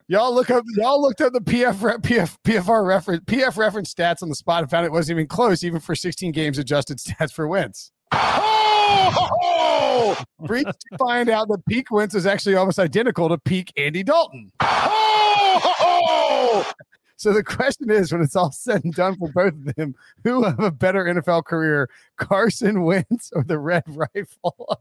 Y'all 0.07 0.33
look 0.33 0.49
up. 0.51 0.63
Y'all 0.75 1.01
looked 1.01 1.21
up 1.21 1.33
the 1.33 1.41
PF, 1.41 2.01
PF 2.01 2.37
PFR 2.43 2.85
reference 2.85 3.23
PF 3.25 3.57
reference 3.57 3.91
stats 3.93 4.21
on 4.21 4.29
the 4.29 4.35
spot 4.35 4.61
and 4.61 4.69
found 4.69 4.85
it 4.85 4.91
wasn't 4.91 5.17
even 5.17 5.27
close, 5.27 5.63
even 5.63 5.79
for 5.79 5.95
16 5.95 6.31
games 6.31 6.59
adjusted 6.59 6.99
stats 6.99 7.33
for 7.33 7.47
Wentz. 7.47 7.91
Oh! 8.11 10.15
Breach 10.45 10.65
to 10.65 10.97
find 10.97 11.29
out 11.29 11.47
that 11.47 11.65
peak 11.67 11.89
Wentz 11.89 12.13
is 12.13 12.27
actually 12.27 12.55
almost 12.55 12.79
identical 12.79 13.29
to 13.29 13.37
peak 13.39 13.71
Andy 13.77 14.03
Dalton. 14.03 14.51
Oh! 14.61 16.71
So 17.17 17.33
the 17.33 17.43
question 17.43 17.89
is, 17.89 18.11
when 18.11 18.21
it's 18.21 18.35
all 18.35 18.51
said 18.51 18.83
and 18.83 18.93
done 18.93 19.15
for 19.17 19.29
both 19.29 19.53
of 19.53 19.75
them, 19.75 19.95
who 20.23 20.43
have 20.43 20.59
a 20.59 20.71
better 20.71 21.05
NFL 21.05 21.45
career, 21.45 21.89
Carson 22.17 22.83
Wentz 22.83 23.31
or 23.33 23.43
the 23.43 23.57
Red 23.57 23.83
Rifle? 23.87 24.79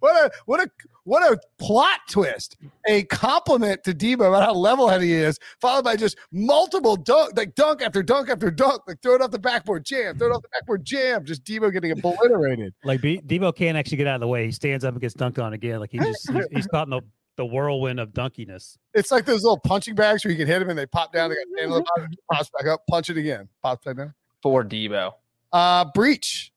what 0.00 0.24
a 0.24 0.30
what 0.46 0.60
a 0.60 0.70
what 1.04 1.32
a 1.32 1.38
plot 1.58 2.00
twist! 2.08 2.56
A 2.88 3.04
compliment 3.04 3.84
to 3.84 3.92
Debo 3.94 4.28
about 4.28 4.44
how 4.44 4.52
level-headed 4.52 5.04
he 5.04 5.14
is, 5.14 5.38
followed 5.60 5.84
by 5.84 5.96
just 5.96 6.16
multiple 6.32 6.96
dunk, 6.96 7.36
like 7.36 7.54
dunk 7.54 7.82
after 7.82 8.02
dunk 8.02 8.28
after 8.28 8.50
dunk, 8.50 8.82
like 8.86 9.00
throw 9.00 9.14
it 9.14 9.22
off 9.22 9.30
the 9.30 9.38
backboard, 9.38 9.84
jam, 9.84 10.18
throw 10.18 10.28
it 10.28 10.34
off 10.34 10.42
the 10.42 10.48
backboard, 10.48 10.84
jam. 10.84 11.24
Just 11.24 11.44
Debo 11.44 11.72
getting 11.72 11.92
obliterated. 11.92 12.74
Like 12.84 13.00
Debo 13.00 13.54
can't 13.54 13.76
actually 13.76 13.98
get 13.98 14.06
out 14.06 14.16
of 14.16 14.20
the 14.20 14.28
way. 14.28 14.46
He 14.46 14.52
stands 14.52 14.84
up 14.84 14.92
and 14.92 15.00
gets 15.00 15.14
dunked 15.14 15.42
on 15.42 15.52
again. 15.52 15.80
Like 15.80 15.90
he 15.90 15.98
just 15.98 16.30
he's, 16.30 16.46
he's 16.52 16.66
caught 16.66 16.86
in 16.86 16.90
the, 16.90 17.02
the 17.38 17.46
whirlwind 17.46 17.98
of 18.00 18.12
dunkiness. 18.12 18.76
It's 18.92 19.10
like 19.10 19.24
those 19.24 19.42
little 19.42 19.60
punching 19.60 19.94
bags 19.94 20.24
where 20.24 20.32
you 20.32 20.36
can 20.36 20.46
hit 20.46 20.58
them 20.58 20.68
and 20.68 20.78
they 20.78 20.84
pop 20.84 21.12
down. 21.12 21.30
They 21.30 21.36
got 21.36 21.46
stand 21.56 21.72
on 21.72 21.78
the 21.78 21.86
bottom, 21.96 22.10
pops 22.30 22.50
back 22.50 22.66
up, 22.70 22.82
punch 22.90 23.08
it 23.08 23.16
again, 23.16 23.48
pops 23.62 23.84
back 23.84 23.96
down. 23.96 24.12
For 24.42 24.62
Debo. 24.62 25.12
Uh, 25.52 25.86
Breech. 25.94 26.52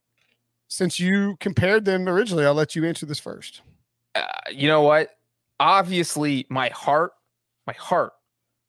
Since 0.67 0.99
you 0.99 1.37
compared 1.39 1.85
them 1.85 2.09
originally, 2.09 2.45
I'll 2.45 2.53
let 2.53 2.75
you 2.75 2.85
answer 2.85 3.05
this 3.05 3.19
first. 3.19 3.61
Uh, 4.15 4.23
you 4.51 4.67
know 4.67 4.81
what? 4.81 5.09
Obviously, 5.59 6.45
my 6.49 6.69
heart, 6.69 7.11
my 7.67 7.73
heart 7.73 8.13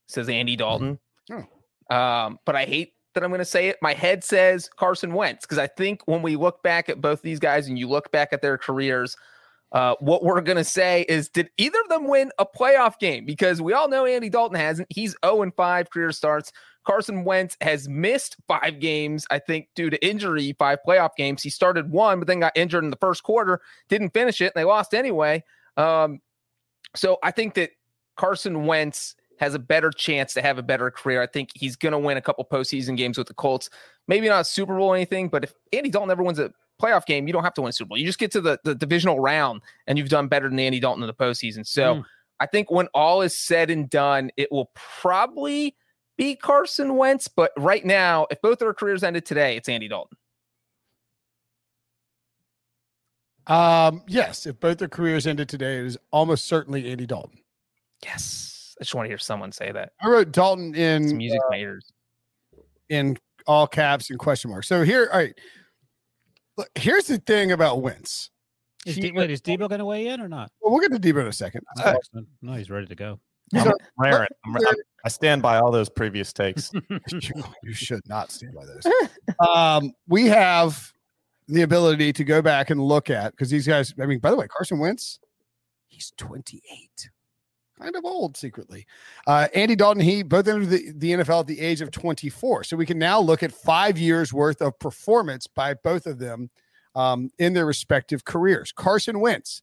says 0.07 0.29
Andy 0.29 0.55
Dalton. 0.57 0.98
Um, 1.90 2.38
but 2.44 2.57
I 2.57 2.64
hate 2.64 2.94
that 3.14 3.22
I'm 3.22 3.31
going 3.31 3.40
to 3.40 3.44
say 3.44 3.68
it. 3.68 3.77
My 3.83 3.92
head 3.94 4.25
says 4.25 4.68
Carson 4.77 5.12
Wentz 5.12 5.44
because 5.44 5.59
I 5.59 5.66
think 5.66 6.03
when 6.07 6.22
we 6.22 6.37
look 6.37 6.62
back 6.62 6.88
at 6.88 7.01
both 7.01 7.22
these 7.22 7.38
guys 7.38 7.68
and 7.68 7.79
you 7.79 7.88
look 7.88 8.11
back 8.11 8.33
at 8.33 8.42
their 8.42 8.57
careers, 8.59 9.16
uh, 9.73 9.95
what 10.01 10.23
we're 10.23 10.41
going 10.43 10.59
to 10.59 10.65
say 10.65 11.07
is 11.09 11.29
did 11.29 11.51
either 11.57 11.81
of 11.81 11.89
them 11.89 12.07
win 12.07 12.31
a 12.39 12.47
playoff 12.47 12.99
game? 12.99 13.25
Because 13.25 13.63
we 13.63 13.73
all 13.73 13.89
know 13.89 14.05
Andy 14.05 14.29
Dalton 14.29 14.59
hasn't. 14.59 14.87
He's 14.91 15.17
0 15.25 15.43
and 15.43 15.55
5 15.55 15.91
career 15.91 16.13
starts. 16.13 16.53
Carson 16.85 17.25
Wentz 17.25 17.57
has 17.61 17.89
missed 17.89 18.37
five 18.49 18.81
games, 18.81 19.27
I 19.31 19.39
think, 19.39 19.69
due 19.75 19.89
to 19.89 20.07
injury, 20.07 20.55
five 20.59 20.79
playoff 20.87 21.11
games. 21.17 21.43
He 21.43 21.51
started 21.51 21.91
one, 21.91 22.19
but 22.19 22.27
then 22.27 22.41
got 22.41 22.57
injured 22.57 22.85
in 22.85 22.91
the 22.91 22.97
first 22.97 23.23
quarter, 23.23 23.61
didn't 23.89 24.13
finish 24.13 24.41
it, 24.41 24.47
and 24.47 24.53
they 24.57 24.65
lost 24.65 24.95
anyway. 24.95 25.45
Um, 25.77 26.21
so 26.95 27.19
I 27.23 27.31
think 27.31 27.55
that 27.55 27.71
Carson 28.17 28.67
Wentz 28.67 29.15
has 29.39 29.55
a 29.55 29.59
better 29.59 29.91
chance 29.91 30.35
to 30.35 30.43
have 30.43 30.59
a 30.59 30.63
better 30.63 30.91
career. 30.91 31.23
I 31.23 31.27
think 31.27 31.51
he's 31.55 31.77
going 31.77 31.93
to 31.93 31.99
win 31.99 32.17
a 32.17 32.21
couple 32.21 32.45
postseason 32.45 32.97
games 32.97 33.17
with 33.17 33.29
the 33.29 33.35
Colts. 33.35 33.71
Maybe 34.09 34.29
not 34.29 34.41
a 34.41 34.45
Super 34.45 34.77
Bowl 34.77 34.89
or 34.89 34.97
anything, 34.97 35.29
but 35.29 35.45
if 35.45 35.55
Andy 35.73 35.89
Dalton 35.89 36.11
ever 36.11 36.23
wins 36.23 36.39
a 36.39 36.53
playoff 36.83 37.07
game, 37.07 37.27
you 37.27 37.33
don't 37.33 37.45
have 37.45 37.55
to 37.55 37.62
win 37.62 37.68
a 37.71 37.73
Super 37.73 37.90
Bowl. 37.90 37.99
You 37.99 38.05
just 38.07 38.18
get 38.18 38.31
to 38.33 38.40
the, 38.40 38.59
the 38.64 38.75
divisional 38.75 39.21
round 39.21 39.62
and 39.87 39.97
you've 39.99 40.09
done 40.09 40.27
better 40.29 40.49
than 40.49 40.59
Andy 40.59 40.81
Dalton 40.81 41.03
in 41.03 41.07
the 41.07 41.14
postseason. 41.14 41.66
So 41.66 41.95
Mm. 41.97 42.05
I 42.40 42.47
think 42.47 42.71
when 42.73 42.88
all 42.88 43.23
is 43.23 43.38
said 43.38 43.71
and 43.71 43.88
done, 43.88 44.31
it 44.37 44.51
will 44.51 44.71
probably 44.75 45.77
be 46.16 46.35
Carson 46.35 46.97
Wentz. 46.97 47.29
But 47.29 47.53
right 47.57 47.85
now, 47.85 48.27
if 48.31 48.40
both 48.42 48.59
their 48.59 48.75
careers 48.75 49.05
ended 49.05 49.25
today, 49.25 49.57
it's 49.57 49.68
Andy 49.68 49.87
Dalton. 49.87 50.16
Um, 53.47 54.03
yes, 54.07 54.47
if 54.47 54.59
both 54.61 54.79
their 54.79 54.88
careers 54.88 55.27
ended 55.27 55.49
today, 55.49 55.79
it 55.79 55.87
is 55.87 55.99
almost 56.11 56.45
certainly 56.47 56.90
Andy 56.90 57.07
Dalton. 57.07 57.38
Yes. 58.05 58.75
I 58.81 58.85
just 58.85 58.95
want 58.95 59.07
to 59.07 59.11
hear 59.11 59.18
someone 59.18 59.53
say 59.53 59.73
that. 59.73 59.92
I 60.01 60.09
wrote 60.09 60.33
Dalton 60.33 60.75
It's 60.75 61.11
in 61.11 61.16
music 61.16 61.40
majors. 61.51 61.92
in 62.88 63.16
all 63.47 63.66
caps 63.66 64.11
and 64.11 64.18
question 64.18 64.51
marks. 64.51 64.68
So 64.68 64.83
here, 64.83 65.09
all 65.12 65.18
right. 65.18 65.35
Look, 66.62 66.70
here's 66.77 67.07
the 67.09 67.18
thing 67.18 67.51
about 67.51 67.83
Wentz. 67.83 68.31
Is, 68.87 68.94
He- 68.94 69.01
D- 69.03 69.12
wait, 69.12 69.31
is 69.31 69.42
Debo 69.42 69.68
going 69.68 69.81
to 69.81 69.85
weigh 69.85 70.07
in 70.07 70.20
or 70.20 70.29
not? 70.29 70.53
Well, 70.61 70.72
we'll 70.72 70.81
get 70.81 70.92
to 70.92 71.01
Debo 71.12 71.22
in 71.22 71.27
a 71.27 71.33
second. 71.33 71.62
Uh, 71.83 71.94
no, 72.40 72.53
he's 72.53 72.70
ready 72.70 72.87
to 72.87 72.94
go. 72.94 73.18
I'm 73.53 73.72
raring. 73.98 74.29
I'm- 74.46 74.57
I'm- 74.64 74.75
I 75.05 75.09
stand 75.09 75.42
by 75.42 75.59
all 75.59 75.72
those 75.72 75.88
previous 75.88 76.33
takes. 76.33 76.70
you, 76.72 76.81
you 77.64 77.72
should 77.72 78.09
not 78.09 78.31
stand 78.31 78.55
by 78.55 78.64
those. 78.64 78.87
um, 79.48 79.92
we 80.07 80.27
have 80.27 80.92
the 81.48 81.62
ability 81.62 82.12
to 82.12 82.22
go 82.22 82.40
back 82.40 82.70
and 82.70 82.81
look 82.81 83.11
at 83.11 83.33
because 83.33 83.51
these 83.51 83.66
guys. 83.66 83.92
I 84.01 84.07
mean, 84.07 84.20
by 84.20 84.31
the 84.31 84.37
way, 84.37 84.46
Carson 84.46 84.79
Wentz, 84.79 85.18
he's 85.88 86.12
28, 86.18 87.11
kind 87.83 87.97
of 87.97 88.05
old 88.05 88.37
secretly. 88.37 88.87
Uh, 89.27 89.49
Andy 89.55 89.77
Dalton, 89.77 90.03
he 90.03 90.23
both 90.23 90.47
entered 90.49 90.71
the, 90.71 90.92
the 90.95 91.12
NFL 91.12 91.40
at 91.40 91.47
the 91.47 91.61
age 91.61 91.81
of 91.81 91.90
24. 91.90 92.64
So 92.64 92.77
we 92.77 92.87
can 92.87 92.99
now 92.99 93.21
look 93.21 93.42
at 93.42 93.53
five 93.53 93.99
years 93.99 94.33
worth 94.33 94.62
of 94.62 94.79
performance 94.79 95.47
by 95.47 95.75
both 95.75 96.07
of 96.07 96.18
them 96.18 96.51
um, 96.95 97.31
in 97.38 97.53
their 97.55 97.66
respective 97.66 98.25
careers. 98.25 98.73
Carson 98.73 99.21
Wentz 99.21 99.62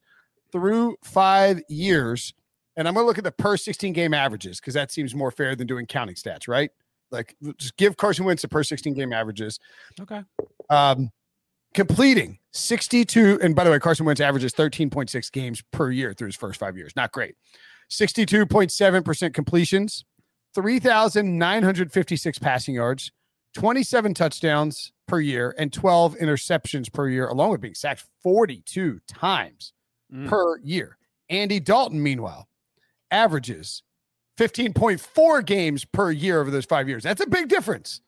through 0.52 0.96
five 1.04 1.62
years. 1.70 2.34
And 2.76 2.88
I'm 2.88 2.94
going 2.94 3.04
to 3.04 3.08
look 3.08 3.18
at 3.18 3.24
the 3.24 3.32
per 3.32 3.58
16 3.58 3.94
game 3.94 4.14
averages 4.14 4.60
because 4.60 4.74
that 4.74 4.92
seems 4.92 5.14
more 5.14 5.32
fair 5.32 5.56
than 5.56 5.68
doing 5.68 5.86
counting 5.86 6.16
stats, 6.16 6.48
right? 6.48 6.72
Like, 7.12 7.36
just 7.58 7.76
give 7.78 7.98
Carson 7.98 8.26
Wentz 8.26 8.42
the 8.42 8.48
per 8.48 8.64
16 8.64 8.94
game 8.94 9.12
averages. 9.12 9.60
Okay. 10.00 10.22
Um, 10.70 11.10
completing 11.74 12.40
62. 12.52 13.40
And 13.42 13.56
by 13.56 13.64
the 13.64 13.72
way, 13.72 13.80
Carson 13.80 14.06
Wentz 14.06 14.22
averages 14.22 14.54
13.6 14.54 15.32
games 15.32 15.64
per 15.72 15.92
year 15.92 16.14
through 16.14 16.28
his 16.28 16.36
first 16.36 16.60
five 16.60 16.78
years. 16.78 16.96
Not 16.96 17.12
great. 17.12 17.36
62.7% 17.90 19.34
completions, 19.34 20.06
3,956 20.56 22.40
passing 22.40 22.76
yards, 22.76 23.12
27 23.56 24.14
touchdowns 24.14 24.92
per 25.08 25.20
year, 25.20 25.56
and 25.58 25.74
12 25.74 26.16
interceptions 26.18 26.92
per 26.92 27.08
year, 27.10 27.28
along 27.28 27.52
with 27.52 27.62
being 27.62 27.74
sacked 27.76 28.04
42 28.22 29.00
times 29.08 29.74
Mm. 30.14 30.28
per 30.28 30.58
year. 30.60 30.98
Andy 31.30 31.60
Dalton, 31.60 32.02
meanwhile, 32.02 32.48
averages 33.12 33.84
15.4 34.38 35.42
games 35.46 35.86
per 35.86 36.10
year 36.12 36.42
over 36.42 36.50
those 36.50 36.66
five 36.66 36.90
years. 36.90 37.04
That's 37.04 37.22
a 37.22 37.28
big 37.28 37.48
difference. 37.48 38.02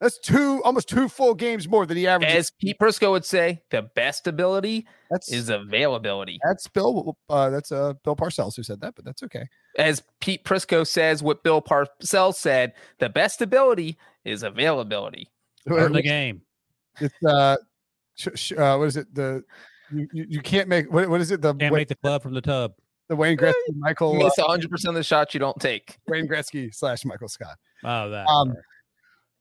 That's 0.00 0.18
two, 0.18 0.60
almost 0.64 0.88
two 0.88 1.08
full 1.08 1.34
games 1.34 1.68
more 1.68 1.86
than 1.86 1.96
he 1.96 2.06
averages. 2.06 2.36
As 2.36 2.50
Pete 2.60 2.76
Prisco 2.78 3.12
would 3.12 3.24
say, 3.24 3.62
the 3.70 3.82
best 3.94 4.26
ability 4.26 4.86
that's 5.10 5.32
is 5.32 5.48
availability. 5.48 6.38
that's 6.44 6.66
Bill. 6.68 7.16
Uh, 7.28 7.48
that's 7.50 7.72
uh, 7.72 7.94
Bill 8.02 8.16
Parcells 8.16 8.56
who 8.56 8.62
said 8.62 8.80
that, 8.80 8.96
but 8.96 9.04
that's 9.04 9.22
okay. 9.22 9.46
As 9.78 10.02
Pete 10.20 10.44
Prisco 10.44 10.86
says, 10.86 11.22
what 11.22 11.42
Bill 11.42 11.62
Parcells 11.62 12.34
said, 12.34 12.74
the 12.98 13.08
best 13.08 13.40
ability 13.40 13.96
is 14.24 14.42
availability. 14.42 15.30
Earn 15.68 15.92
the 15.92 16.02
game. 16.02 16.42
It's 17.00 17.14
uh, 17.24 17.56
sh- 18.16 18.28
sh- 18.34 18.52
uh, 18.52 18.76
what 18.76 18.88
is 18.88 18.96
it? 18.96 19.14
The 19.14 19.42
you, 19.90 20.08
you, 20.12 20.26
you 20.28 20.40
can't 20.42 20.68
make 20.68 20.92
what, 20.92 21.08
what 21.08 21.20
is 21.20 21.30
it? 21.30 21.40
The 21.40 21.54
Can't 21.54 21.72
Wa- 21.72 21.78
make 21.78 21.88
the 21.88 21.94
club 21.96 22.22
from 22.22 22.34
the 22.34 22.40
tub. 22.40 22.74
the 23.08 23.16
Wayne 23.16 23.36
Gretzky, 23.38 23.54
You 23.68 23.74
Michael 23.78 24.12
uh, 24.20 24.24
miss 24.24 24.34
100% 24.38 24.88
of 24.88 24.94
the 24.94 25.02
shots 25.02 25.34
you 25.34 25.40
don't 25.40 25.58
take. 25.60 25.96
Wayne 26.08 26.28
Gretzky 26.28 26.74
slash 26.74 27.04
Michael 27.04 27.28
Scott. 27.28 27.56
Oh, 27.84 28.10
that. 28.10 28.26
Um, 28.28 28.48
sorry. 28.48 28.62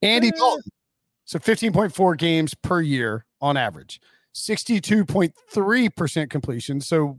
Andy 0.04 0.28
eh. 0.30 0.32
Dalton. 0.36 0.72
So 1.26 1.40
15.4 1.40 2.18
games 2.18 2.54
per 2.54 2.82
year 2.82 3.26
on 3.42 3.56
average, 3.58 4.02
62.3% 4.36 6.30
completion. 6.30 6.82
So 6.82 7.18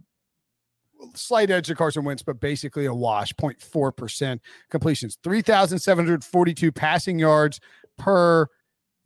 slight 1.14 1.50
edge 1.50 1.66
to 1.68 1.74
Carson 1.74 2.04
Wentz, 2.04 2.22
but 2.22 2.40
basically 2.40 2.86
a 2.86 2.94
wash, 2.94 3.34
0.4% 3.34 4.40
completions, 4.70 5.18
3,742 5.22 6.72
passing 6.72 7.18
yards 7.18 7.60
per 7.98 8.46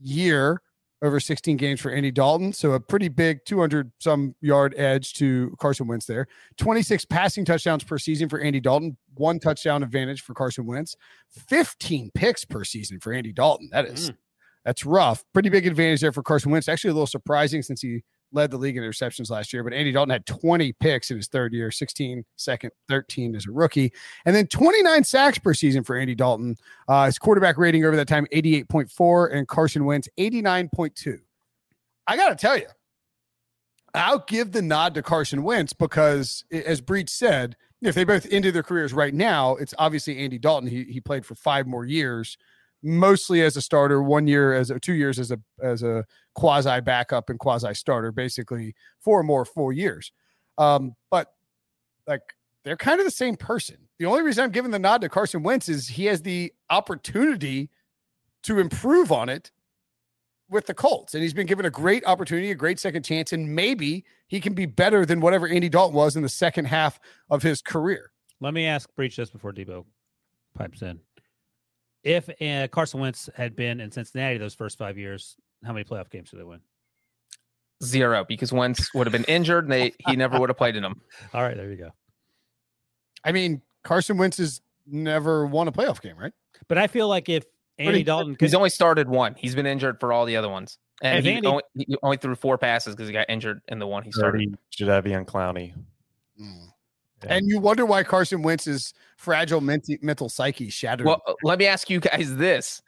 year 0.00 0.62
over 1.02 1.20
16 1.20 1.56
games 1.56 1.80
for 1.80 1.90
Andy 1.90 2.10
Dalton. 2.10 2.52
So 2.52 2.72
a 2.72 2.80
pretty 2.80 3.08
big 3.08 3.44
200 3.44 3.92
some 4.00 4.34
yard 4.40 4.74
edge 4.76 5.14
to 5.14 5.54
Carson 5.60 5.86
Wentz 5.86 6.06
there. 6.06 6.26
26 6.58 7.04
passing 7.04 7.44
touchdowns 7.44 7.84
per 7.84 7.98
season 7.98 8.28
for 8.28 8.40
Andy 8.40 8.60
Dalton, 8.60 8.96
one 9.14 9.38
touchdown 9.38 9.82
advantage 9.82 10.22
for 10.22 10.34
Carson 10.34 10.66
Wentz, 10.66 10.96
15 11.30 12.10
picks 12.14 12.44
per 12.44 12.64
season 12.64 12.98
for 13.00 13.12
Andy 13.12 13.32
Dalton. 13.32 13.68
That 13.72 13.86
is 13.86 14.10
mm. 14.10 14.16
that's 14.64 14.84
rough. 14.84 15.24
Pretty 15.32 15.48
big 15.50 15.66
advantage 15.66 16.00
there 16.00 16.12
for 16.12 16.22
Carson 16.22 16.50
Wentz. 16.50 16.68
Actually, 16.68 16.90
a 16.90 16.94
little 16.94 17.06
surprising 17.06 17.62
since 17.62 17.80
he 17.80 18.02
led 18.32 18.50
the 18.50 18.58
league 18.58 18.76
in 18.76 18.82
interceptions 18.82 19.30
last 19.30 19.52
year. 19.52 19.64
But 19.64 19.72
Andy 19.72 19.92
Dalton 19.92 20.10
had 20.10 20.26
20 20.26 20.72
picks 20.74 21.10
in 21.10 21.16
his 21.16 21.28
third 21.28 21.52
year, 21.52 21.70
16 21.70 22.24
second, 22.36 22.70
13 22.88 23.34
as 23.34 23.46
a 23.46 23.50
rookie, 23.50 23.92
and 24.24 24.34
then 24.34 24.46
29 24.46 25.04
sacks 25.04 25.38
per 25.38 25.54
season 25.54 25.84
for 25.84 25.96
Andy 25.96 26.14
Dalton. 26.14 26.56
Uh, 26.86 27.06
his 27.06 27.18
quarterback 27.18 27.58
rating 27.58 27.84
over 27.84 27.96
that 27.96 28.08
time 28.08 28.26
88.4, 28.32 29.34
and 29.34 29.48
Carson 29.48 29.84
Wentz 29.84 30.08
89.2. 30.18 31.18
I 32.06 32.16
got 32.16 32.30
to 32.30 32.36
tell 32.36 32.56
you, 32.56 32.66
I'll 33.94 34.24
give 34.26 34.52
the 34.52 34.62
nod 34.62 34.94
to 34.94 35.02
Carson 35.02 35.42
Wentz 35.42 35.72
because, 35.72 36.44
as 36.50 36.80
Breech 36.80 37.10
said, 37.10 37.56
if 37.80 37.94
they 37.94 38.04
both 38.04 38.26
ended 38.30 38.54
their 38.54 38.62
careers 38.62 38.92
right 38.92 39.14
now, 39.14 39.56
it's 39.56 39.74
obviously 39.78 40.18
Andy 40.18 40.38
Dalton. 40.38 40.68
He 40.68 40.84
he 40.84 41.00
played 41.00 41.24
for 41.24 41.34
five 41.34 41.66
more 41.66 41.84
years 41.84 42.36
mostly 42.82 43.42
as 43.42 43.56
a 43.56 43.60
starter, 43.60 44.02
one 44.02 44.26
year 44.26 44.54
as 44.54 44.70
a 44.70 44.78
two 44.78 44.94
years 44.94 45.18
as 45.18 45.30
a 45.30 45.38
as 45.62 45.82
a 45.82 46.04
quasi 46.34 46.80
backup 46.80 47.30
and 47.30 47.38
quasi 47.38 47.74
starter, 47.74 48.12
basically 48.12 48.74
four 49.00 49.22
more 49.22 49.44
four 49.44 49.72
years. 49.72 50.12
Um, 50.56 50.94
but 51.10 51.28
like 52.06 52.22
they're 52.64 52.76
kind 52.76 53.00
of 53.00 53.06
the 53.06 53.10
same 53.10 53.36
person. 53.36 53.76
The 53.98 54.06
only 54.06 54.22
reason 54.22 54.44
I'm 54.44 54.50
giving 54.50 54.70
the 54.70 54.78
nod 54.78 55.00
to 55.00 55.08
Carson 55.08 55.42
Wentz 55.42 55.68
is 55.68 55.88
he 55.88 56.06
has 56.06 56.22
the 56.22 56.52
opportunity 56.70 57.70
to 58.44 58.58
improve 58.58 59.10
on 59.10 59.28
it 59.28 59.50
with 60.50 60.66
the 60.66 60.74
Colts. 60.74 61.14
And 61.14 61.22
he's 61.22 61.34
been 61.34 61.46
given 61.46 61.66
a 61.66 61.70
great 61.70 62.04
opportunity, 62.06 62.50
a 62.50 62.54
great 62.54 62.78
second 62.78 63.04
chance, 63.04 63.32
and 63.32 63.54
maybe 63.54 64.04
he 64.28 64.40
can 64.40 64.54
be 64.54 64.66
better 64.66 65.04
than 65.04 65.20
whatever 65.20 65.46
Andy 65.46 65.68
Dalton 65.68 65.94
was 65.94 66.16
in 66.16 66.22
the 66.22 66.28
second 66.28 66.66
half 66.66 66.98
of 67.30 67.42
his 67.42 67.60
career. 67.60 68.12
Let 68.40 68.54
me 68.54 68.66
ask 68.66 68.88
Breech 68.94 69.16
this 69.16 69.30
before 69.30 69.52
Debo 69.52 69.84
pipes 70.54 70.82
in. 70.82 71.00
If 72.04 72.28
uh, 72.40 72.68
Carson 72.68 73.00
Wentz 73.00 73.28
had 73.34 73.56
been 73.56 73.80
in 73.80 73.90
Cincinnati 73.90 74.38
those 74.38 74.54
first 74.54 74.78
five 74.78 74.96
years, 74.96 75.36
how 75.64 75.72
many 75.72 75.84
playoff 75.84 76.10
games 76.10 76.30
did 76.30 76.40
they 76.40 76.44
win? 76.44 76.60
Zero, 77.82 78.24
because 78.26 78.52
Wentz 78.52 78.92
would 78.94 79.06
have 79.06 79.12
been 79.12 79.24
injured 79.24 79.64
and 79.64 79.72
they 79.72 79.92
he 80.08 80.16
never 80.16 80.38
would 80.40 80.48
have 80.48 80.56
played 80.56 80.74
in 80.76 80.82
them. 80.82 81.00
All 81.34 81.42
right, 81.42 81.56
there 81.56 81.70
you 81.70 81.76
go. 81.76 81.90
I 83.24 83.32
mean, 83.32 83.62
Carson 83.84 84.16
Wentz 84.16 84.38
has 84.38 84.60
never 84.86 85.46
won 85.46 85.68
a 85.68 85.72
playoff 85.72 86.00
game, 86.00 86.16
right? 86.16 86.32
But 86.66 86.78
I 86.78 86.86
feel 86.86 87.08
like 87.08 87.28
if 87.28 87.44
Andy 87.78 87.98
he- 87.98 88.04
Dalton 88.04 88.34
could, 88.34 88.46
He's 88.46 88.54
only 88.54 88.70
started 88.70 89.08
one. 89.08 89.34
He's 89.36 89.54
been 89.54 89.66
injured 89.66 90.00
for 90.00 90.12
all 90.12 90.24
the 90.24 90.36
other 90.36 90.48
ones. 90.48 90.78
And 91.02 91.24
he, 91.24 91.32
Andy- 91.34 91.46
only, 91.46 91.62
he 91.76 91.96
only 92.02 92.16
threw 92.16 92.34
four 92.34 92.58
passes 92.58 92.96
because 92.96 93.08
he 93.08 93.12
got 93.12 93.26
injured 93.28 93.60
in 93.68 93.78
the 93.78 93.86
one 93.86 94.02
he 94.02 94.10
started. 94.10 94.58
Jadeveon 94.76 95.24
Clowney. 95.26 95.74
Yeah. 97.24 97.34
And 97.34 97.48
you 97.48 97.58
wonder 97.58 97.84
why 97.84 98.04
Carson 98.04 98.42
Wentz's 98.42 98.94
fragile 99.16 99.60
menti- 99.60 99.98
mental 100.02 100.28
psyche 100.28 100.70
shattered. 100.70 101.06
Well, 101.06 101.22
uh, 101.26 101.34
let 101.42 101.58
me 101.58 101.66
ask 101.66 101.90
you 101.90 102.00
guys 102.00 102.36
this. 102.36 102.80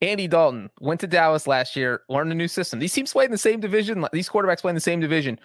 Andy 0.00 0.26
Dalton 0.26 0.68
went 0.80 1.00
to 1.00 1.06
Dallas 1.06 1.46
last 1.46 1.76
year, 1.76 2.02
learned 2.08 2.32
a 2.32 2.34
new 2.34 2.48
system. 2.48 2.80
These 2.80 2.92
teams 2.92 3.12
play 3.12 3.24
in 3.24 3.30
the 3.30 3.38
same 3.38 3.60
division. 3.60 4.04
These 4.12 4.28
quarterbacks 4.28 4.60
play 4.60 4.70
in 4.70 4.74
the 4.74 4.80
same 4.80 5.00
division. 5.00 5.38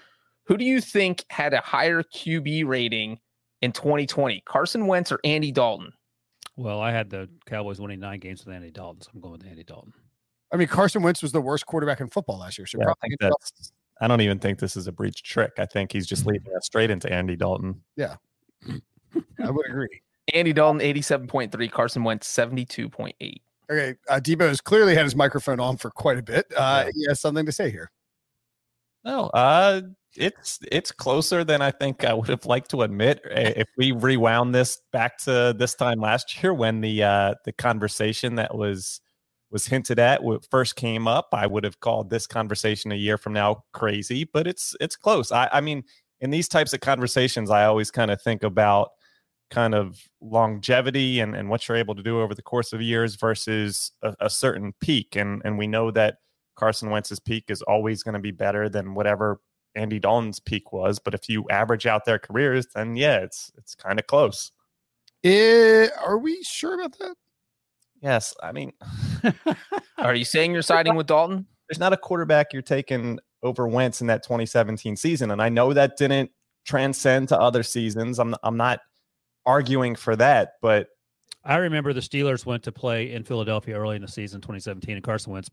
Who 0.45 0.57
do 0.57 0.65
you 0.65 0.81
think 0.81 1.25
had 1.29 1.53
a 1.53 1.61
higher 1.61 2.01
QB 2.01 2.65
rating 2.65 3.19
in 3.61 3.71
2020? 3.71 4.41
Carson 4.45 4.87
Wentz 4.87 5.11
or 5.11 5.19
Andy 5.23 5.51
Dalton? 5.51 5.91
well, 6.57 6.81
I 6.81 6.91
had 6.91 7.09
the 7.09 7.29
Cowboys 7.45 7.79
winning 7.79 7.99
nine 7.99 8.19
games 8.19 8.43
with 8.43 8.53
Andy 8.53 8.71
Dalton, 8.71 9.01
so 9.01 9.11
I'm 9.13 9.21
going 9.21 9.33
with 9.33 9.45
Andy 9.45 9.63
Dalton. 9.63 9.93
I 10.51 10.57
mean, 10.57 10.67
Carson 10.67 11.03
Wentz 11.03 11.21
was 11.21 11.31
the 11.31 11.41
worst 11.41 11.65
quarterback 11.67 12.01
in 12.01 12.09
football 12.09 12.39
last 12.39 12.57
year. 12.57 12.65
So 12.65 12.79
Yeah, 12.79 12.85
I 12.85 12.85
probably 12.85 13.09
think 13.09 13.19
that's. 13.19 13.71
I 14.01 14.07
don't 14.07 14.21
even 14.21 14.39
think 14.39 14.59
this 14.59 14.75
is 14.75 14.87
a 14.87 14.91
Breech 14.91 15.23
trick. 15.23 15.53
I 15.57 15.65
think 15.65 15.91
he's 15.91 16.07
just 16.07 16.25
leading 16.25 16.55
us 16.55 16.65
straight 16.65 16.89
into 16.89 17.11
Andy 17.11 17.35
Dalton. 17.35 17.81
I 19.43 19.49
would 19.49 19.65
agree. 19.67 20.01
Andy 20.33 20.53
Dalton 20.53 20.81
87.3, 20.81 21.71
Carson 21.71 22.03
Wentz 22.03 22.27
72.8. 22.33 23.13
Okay, 23.69 23.95
uh, 24.09 24.15
Debo 24.15 24.47
has 24.47 24.61
clearly 24.61 24.95
had 24.95 25.03
his 25.03 25.15
microphone 25.15 25.59
on 25.59 25.77
for 25.77 25.89
quite 25.89 26.17
a 26.17 26.21
bit. 26.23 26.45
Uh, 26.55 26.85
He 26.93 27.05
has 27.07 27.19
something 27.19 27.45
to 27.45 27.51
say 27.51 27.69
here. 27.69 27.91
No, 29.03 29.25
uh, 29.27 29.81
it's 30.15 30.59
it's 30.71 30.91
closer 30.91 31.43
than 31.43 31.61
I 31.61 31.71
think 31.71 32.03
I 32.03 32.13
would 32.13 32.27
have 32.29 32.45
liked 32.45 32.71
to 32.71 32.81
admit. 32.81 33.21
Uh, 33.25 33.29
If 33.57 33.67
we 33.77 33.91
rewound 33.91 34.55
this 34.55 34.81
back 34.91 35.17
to 35.19 35.53
this 35.57 35.75
time 35.75 35.99
last 35.99 36.41
year 36.41 36.53
when 36.53 36.81
the 36.81 37.03
uh, 37.03 37.35
the 37.45 37.51
conversation 37.53 38.35
that 38.35 38.55
was 38.55 39.01
was 39.49 39.65
hinted 39.65 39.99
at 39.99 40.19
w- 40.19 40.39
first 40.51 40.75
came 40.75 41.07
up, 41.07 41.29
I 41.33 41.47
would 41.47 41.63
have 41.63 41.79
called 41.79 42.09
this 42.09 42.27
conversation 42.27 42.91
a 42.91 42.95
year 42.95 43.17
from 43.17 43.33
now 43.33 43.63
crazy. 43.73 44.23
But 44.25 44.47
it's 44.47 44.75
it's 44.81 44.95
close. 44.95 45.31
I, 45.31 45.49
I 45.51 45.61
mean, 45.61 45.83
in 46.19 46.29
these 46.29 46.47
types 46.47 46.73
of 46.73 46.79
conversations, 46.79 47.49
I 47.49 47.65
always 47.65 47.91
kind 47.91 48.11
of 48.11 48.21
think 48.21 48.43
about 48.43 48.91
kind 49.49 49.73
of 49.73 49.97
longevity 50.19 51.19
and, 51.19 51.35
and 51.35 51.49
what 51.49 51.67
you're 51.67 51.77
able 51.77 51.95
to 51.95 52.03
do 52.03 52.19
over 52.19 52.35
the 52.35 52.41
course 52.41 52.73
of 52.73 52.81
years 52.81 53.15
versus 53.15 53.91
a, 54.01 54.15
a 54.21 54.29
certain 54.29 54.73
peak. 54.81 55.15
And 55.15 55.41
and 55.45 55.57
we 55.57 55.67
know 55.67 55.91
that 55.91 56.17
Carson 56.55 56.89
Wentz's 56.89 57.19
peak 57.19 57.45
is 57.49 57.61
always 57.61 58.03
going 58.03 58.13
to 58.13 58.19
be 58.19 58.31
better 58.31 58.67
than 58.67 58.93
whatever 58.93 59.39
Andy 59.75 59.99
Dalton's 59.99 60.39
peak 60.39 60.73
was. 60.73 60.99
But 60.99 61.13
if 61.13 61.29
you 61.29 61.45
average 61.49 61.85
out 61.85 62.05
their 62.05 62.19
careers, 62.19 62.67
then 62.73 62.95
yeah, 62.95 63.17
it's 63.17 63.51
it's 63.57 63.75
kind 63.75 63.99
of 63.99 64.07
close. 64.07 64.51
Eh, 65.23 65.87
are 66.05 66.17
we 66.17 66.41
sure 66.43 66.75
about 66.79 66.97
that? 66.99 67.15
Yes, 68.01 68.35
I 68.43 68.51
mean, 68.51 68.73
Are 69.97 70.13
you 70.13 70.25
saying 70.25 70.53
you're 70.53 70.61
siding 70.61 70.95
with 70.95 71.07
Dalton? 71.07 71.47
there's 71.67 71.79
not 71.79 71.93
a 71.93 71.97
quarterback 71.97 72.53
you're 72.53 72.61
taking 72.61 73.19
over 73.43 73.67
Wentz 73.67 74.01
in 74.01 74.07
that 74.07 74.23
2017 74.23 74.95
season, 74.95 75.31
and 75.31 75.41
I 75.41 75.49
know 75.49 75.73
that 75.73 75.97
didn't 75.97 76.31
transcend 76.65 77.29
to 77.29 77.39
other 77.39 77.63
seasons. 77.63 78.19
I'm 78.19 78.35
I'm 78.43 78.57
not 78.57 78.79
arguing 79.45 79.95
for 79.95 80.15
that, 80.15 80.53
but 80.61 80.89
I 81.43 81.57
remember 81.57 81.93
the 81.93 82.01
Steelers 82.01 82.45
went 82.45 82.63
to 82.63 82.71
play 82.71 83.11
in 83.13 83.23
Philadelphia 83.23 83.77
early 83.77 83.95
in 83.95 84.01
the 84.01 84.07
season, 84.07 84.41
2017, 84.41 84.95
and 84.95 85.03
Carson 85.03 85.31
Wentz 85.33 85.49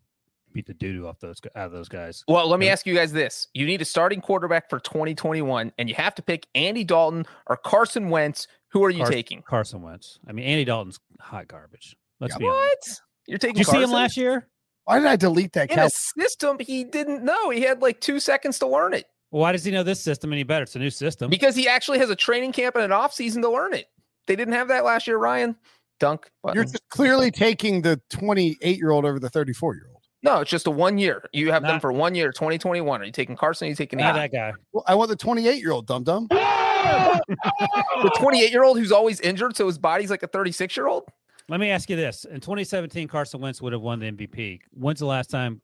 beat 0.52 0.66
the 0.66 0.74
doo 0.74 0.92
doo 0.92 1.06
off 1.06 1.18
those 1.20 1.40
out 1.56 1.66
of 1.66 1.72
those 1.72 1.88
guys. 1.88 2.24
Well, 2.28 2.48
let 2.48 2.58
me 2.60 2.66
Yeah. 2.66 2.72
ask 2.72 2.86
you 2.86 2.94
guys 2.94 3.12
this. 3.12 3.48
You 3.54 3.66
need 3.66 3.82
a 3.82 3.84
starting 3.84 4.20
quarterback 4.20 4.68
for 4.70 4.78
2021, 4.80 5.72
and 5.78 5.88
you 5.88 5.94
have 5.96 6.14
to 6.16 6.22
pick 6.22 6.46
Andy 6.54 6.84
Dalton 6.84 7.26
or 7.46 7.56
Carson 7.56 8.08
Wentz. 8.10 8.46
Who 8.68 8.82
are 8.84 8.90
you 8.90 9.02
Car- 9.04 9.10
taking? 9.12 9.42
Carson 9.42 9.82
Wentz. 9.82 10.18
I 10.26 10.32
mean, 10.32 10.44
Andy 10.46 10.64
Dalton's 10.64 10.98
hot 11.20 11.46
garbage. 11.48 11.96
Let's 12.20 12.34
Yeah. 12.34 12.38
be 12.38 12.48
honest. 12.48 12.60
What? 12.88 13.00
You're 13.26 13.38
taking 13.38 13.54
Did 13.56 13.66
you 13.66 13.72
see 13.72 13.82
him 13.82 13.90
last 13.90 14.16
year? 14.16 14.48
Why 14.84 14.98
did 14.98 15.08
I 15.08 15.16
delete 15.16 15.52
that? 15.54 15.70
in 15.70 15.76
Cow- 15.76 15.86
a 15.86 15.90
system 15.90 16.58
he 16.60 16.84
didn't 16.84 17.24
know. 17.24 17.50
He 17.50 17.62
had 17.62 17.80
like 17.82 18.00
two 18.00 18.20
seconds 18.20 18.58
to 18.58 18.66
learn 18.66 18.94
it 18.94 19.06
why 19.34 19.50
does 19.50 19.64
he 19.64 19.72
know 19.72 19.82
this 19.82 20.00
system 20.00 20.32
any 20.32 20.44
better? 20.44 20.62
It's 20.62 20.76
a 20.76 20.78
new 20.78 20.90
system. 20.90 21.28
because 21.28 21.56
he 21.56 21.66
actually 21.66 21.98
has 21.98 22.08
a 22.08 22.14
training 22.14 22.52
camp 22.52 22.76
and 22.76 22.84
an 22.84 22.92
off 22.92 23.12
season 23.12 23.42
to 23.42 23.50
learn 23.50 23.74
it. 23.74 23.86
They 24.28 24.36
didn't 24.36 24.54
have 24.54 24.68
that 24.68 24.84
last 24.84 25.08
year, 25.08 25.18
Ryan. 25.18 25.56
Dunk. 25.98 26.30
Button. 26.42 26.54
You're 26.54 26.64
just 26.64 26.88
clearly 26.88 27.32
taking 27.32 27.82
the 27.82 28.00
28 28.10 28.78
year 28.78 28.92
old 28.92 29.04
over 29.04 29.18
the 29.18 29.28
34 29.28 29.74
year 29.74 29.86
old. 29.90 30.02
no, 30.22 30.40
it's 30.40 30.50
just 30.52 30.68
a 30.68 30.70
one 30.70 30.98
year. 30.98 31.28
You 31.32 31.50
have 31.50 31.62
them 31.62 31.80
for 31.80 31.92
one 31.92 32.14
year, 32.14 32.30
2021. 32.30 33.00
Are 33.00 33.04
you 33.04 33.10
taking 33.10 33.34
Carson? 33.34 33.66
Are 33.66 33.70
you 33.70 33.74
taking 33.74 33.98
Not 33.98 34.14
that 34.14 34.30
guy. 34.30 34.52
Well, 34.72 34.84
I 34.86 34.94
want 34.94 35.10
the 35.10 35.16
28 35.16 35.60
year 35.60 35.72
old, 35.72 35.88
dum 35.88 36.04
dum. 36.04 36.28
the 36.30 38.12
28 38.16 38.52
year 38.52 38.62
old 38.62 38.78
who's 38.78 38.92
always 38.92 39.20
injured, 39.20 39.56
so 39.56 39.66
his 39.66 39.78
body's 39.78 40.10
like 40.10 40.22
a 40.22 40.28
36 40.28 40.76
year 40.76 40.86
old? 40.86 41.08
Let 41.48 41.60
me 41.60 41.70
ask 41.70 41.90
you 41.90 41.96
this: 41.96 42.24
In 42.24 42.40
2017, 42.40 43.08
Carson 43.08 43.40
Wentz 43.40 43.60
would 43.60 43.72
have 43.72 43.82
won 43.82 43.98
the 43.98 44.06
MVP. 44.10 44.60
When's 44.72 45.00
the 45.00 45.06
last 45.06 45.30
time 45.30 45.60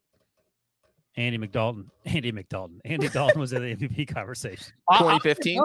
Andy 1.17 1.39
McDalton, 1.39 1.87
Andy 2.05 2.33
McDalton, 2.33 2.81
Andy 2.85 3.09
Dalton 3.13 3.41
was 3.41 3.53
in 3.53 3.63
the 3.63 3.75
MVP 3.75 4.13
conversation? 4.13 4.73
2015. 4.93 5.63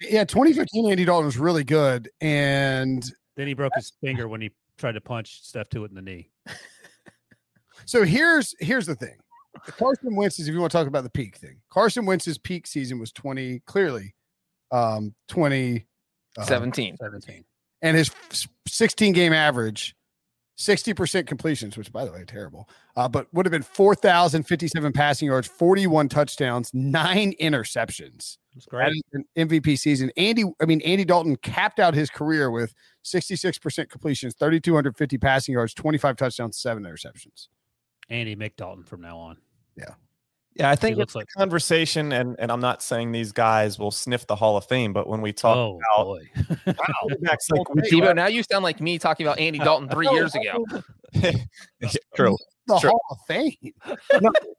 Yeah, 0.00 0.24
2015 0.24 0.90
Andy 0.90 1.04
Dalton 1.04 1.26
was 1.26 1.38
really 1.38 1.64
good. 1.64 2.08
And 2.20 3.04
Then 3.36 3.48
he 3.48 3.54
broke 3.54 3.72
his 3.74 3.92
finger 4.00 4.28
when 4.28 4.40
he 4.40 4.52
tried 4.76 4.92
to 4.92 5.00
punch 5.00 5.42
Steph 5.42 5.68
Tuitt 5.70 5.88
in 5.88 5.94
the 5.96 6.02
knee. 6.02 6.30
so 7.84 8.04
here's 8.04 8.54
here's 8.60 8.86
the 8.86 8.94
thing. 8.94 9.16
Carson 9.66 10.14
Wentz 10.14 10.38
is 10.38 10.46
if 10.46 10.54
you 10.54 10.60
want 10.60 10.70
to 10.70 10.78
talk 10.78 10.86
about 10.86 11.02
the 11.02 11.10
peak 11.10 11.36
thing. 11.36 11.56
Carson 11.68 12.06
Wentz's 12.06 12.38
peak 12.38 12.66
season 12.66 12.98
was 12.98 13.10
20 13.12 13.60
clearly 13.66 14.14
um 14.70 15.14
20 15.28 15.84
uh, 16.36 16.44
17. 16.44 16.96
17. 16.96 17.44
And 17.82 17.96
his 17.96 18.10
16 18.66 19.12
game 19.12 19.32
average 19.32 19.94
60% 20.58 21.26
completions 21.26 21.76
which 21.76 21.92
by 21.92 22.04
the 22.04 22.10
way 22.10 22.24
terrible 22.26 22.68
uh, 22.96 23.08
but 23.08 23.32
would 23.32 23.46
have 23.46 23.52
been 23.52 23.62
4057 23.62 24.92
passing 24.92 25.26
yards 25.26 25.46
41 25.46 26.08
touchdowns 26.08 26.72
9 26.74 27.32
interceptions 27.40 28.38
That's 28.54 28.66
great. 28.66 28.90
is 28.92 29.02
an 29.12 29.24
MVP 29.36 29.78
season. 29.78 30.10
Andy, 30.16 30.42
I 30.60 30.64
mean, 30.64 30.80
Andy 30.80 31.04
Dalton 31.04 31.36
capped 31.36 31.78
out 31.78 31.94
his 31.94 32.10
career 32.10 32.50
with 32.50 32.74
66% 33.04 33.88
completions, 33.88 34.34
3,250 34.34 35.18
passing 35.18 35.52
yards, 35.52 35.74
25 35.74 36.16
touchdowns, 36.16 36.58
seven 36.58 36.82
interceptions. 36.82 37.46
Andy 38.10 38.34
McDalton 38.34 38.84
from 38.84 39.00
now 39.00 39.16
on. 39.16 39.36
yeah, 39.76 39.94
I 40.60 40.76
think 40.76 40.98
it's 40.98 41.14
a 41.14 41.18
like- 41.18 41.28
conversation, 41.36 42.12
and 42.12 42.36
and 42.38 42.50
I'm 42.50 42.60
not 42.60 42.82
saying 42.82 43.12
these 43.12 43.32
guys 43.32 43.78
will 43.78 43.90
sniff 43.90 44.26
the 44.26 44.36
Hall 44.36 44.56
of 44.56 44.64
Fame, 44.66 44.92
but 44.92 45.06
when 45.08 45.20
we 45.20 45.32
talk 45.32 45.56
oh 45.56 45.78
about 45.94 46.04
boy. 46.04 46.30
quarterbacks 46.66 47.50
like 47.50 47.74
we 47.74 47.82
Debo, 47.82 48.14
now 48.14 48.26
you 48.26 48.42
sound 48.42 48.64
like 48.64 48.80
me 48.80 48.98
talking 48.98 49.26
about 49.26 49.38
Andy 49.38 49.58
Dalton 49.58 49.88
three 49.88 50.08
years 50.10 50.34
ago. 50.34 50.64
True. 52.14 52.36
The 52.66 52.78
Sure. 52.80 52.90
Hall 52.90 53.00
of 53.10 53.18
Fame. 53.26 53.54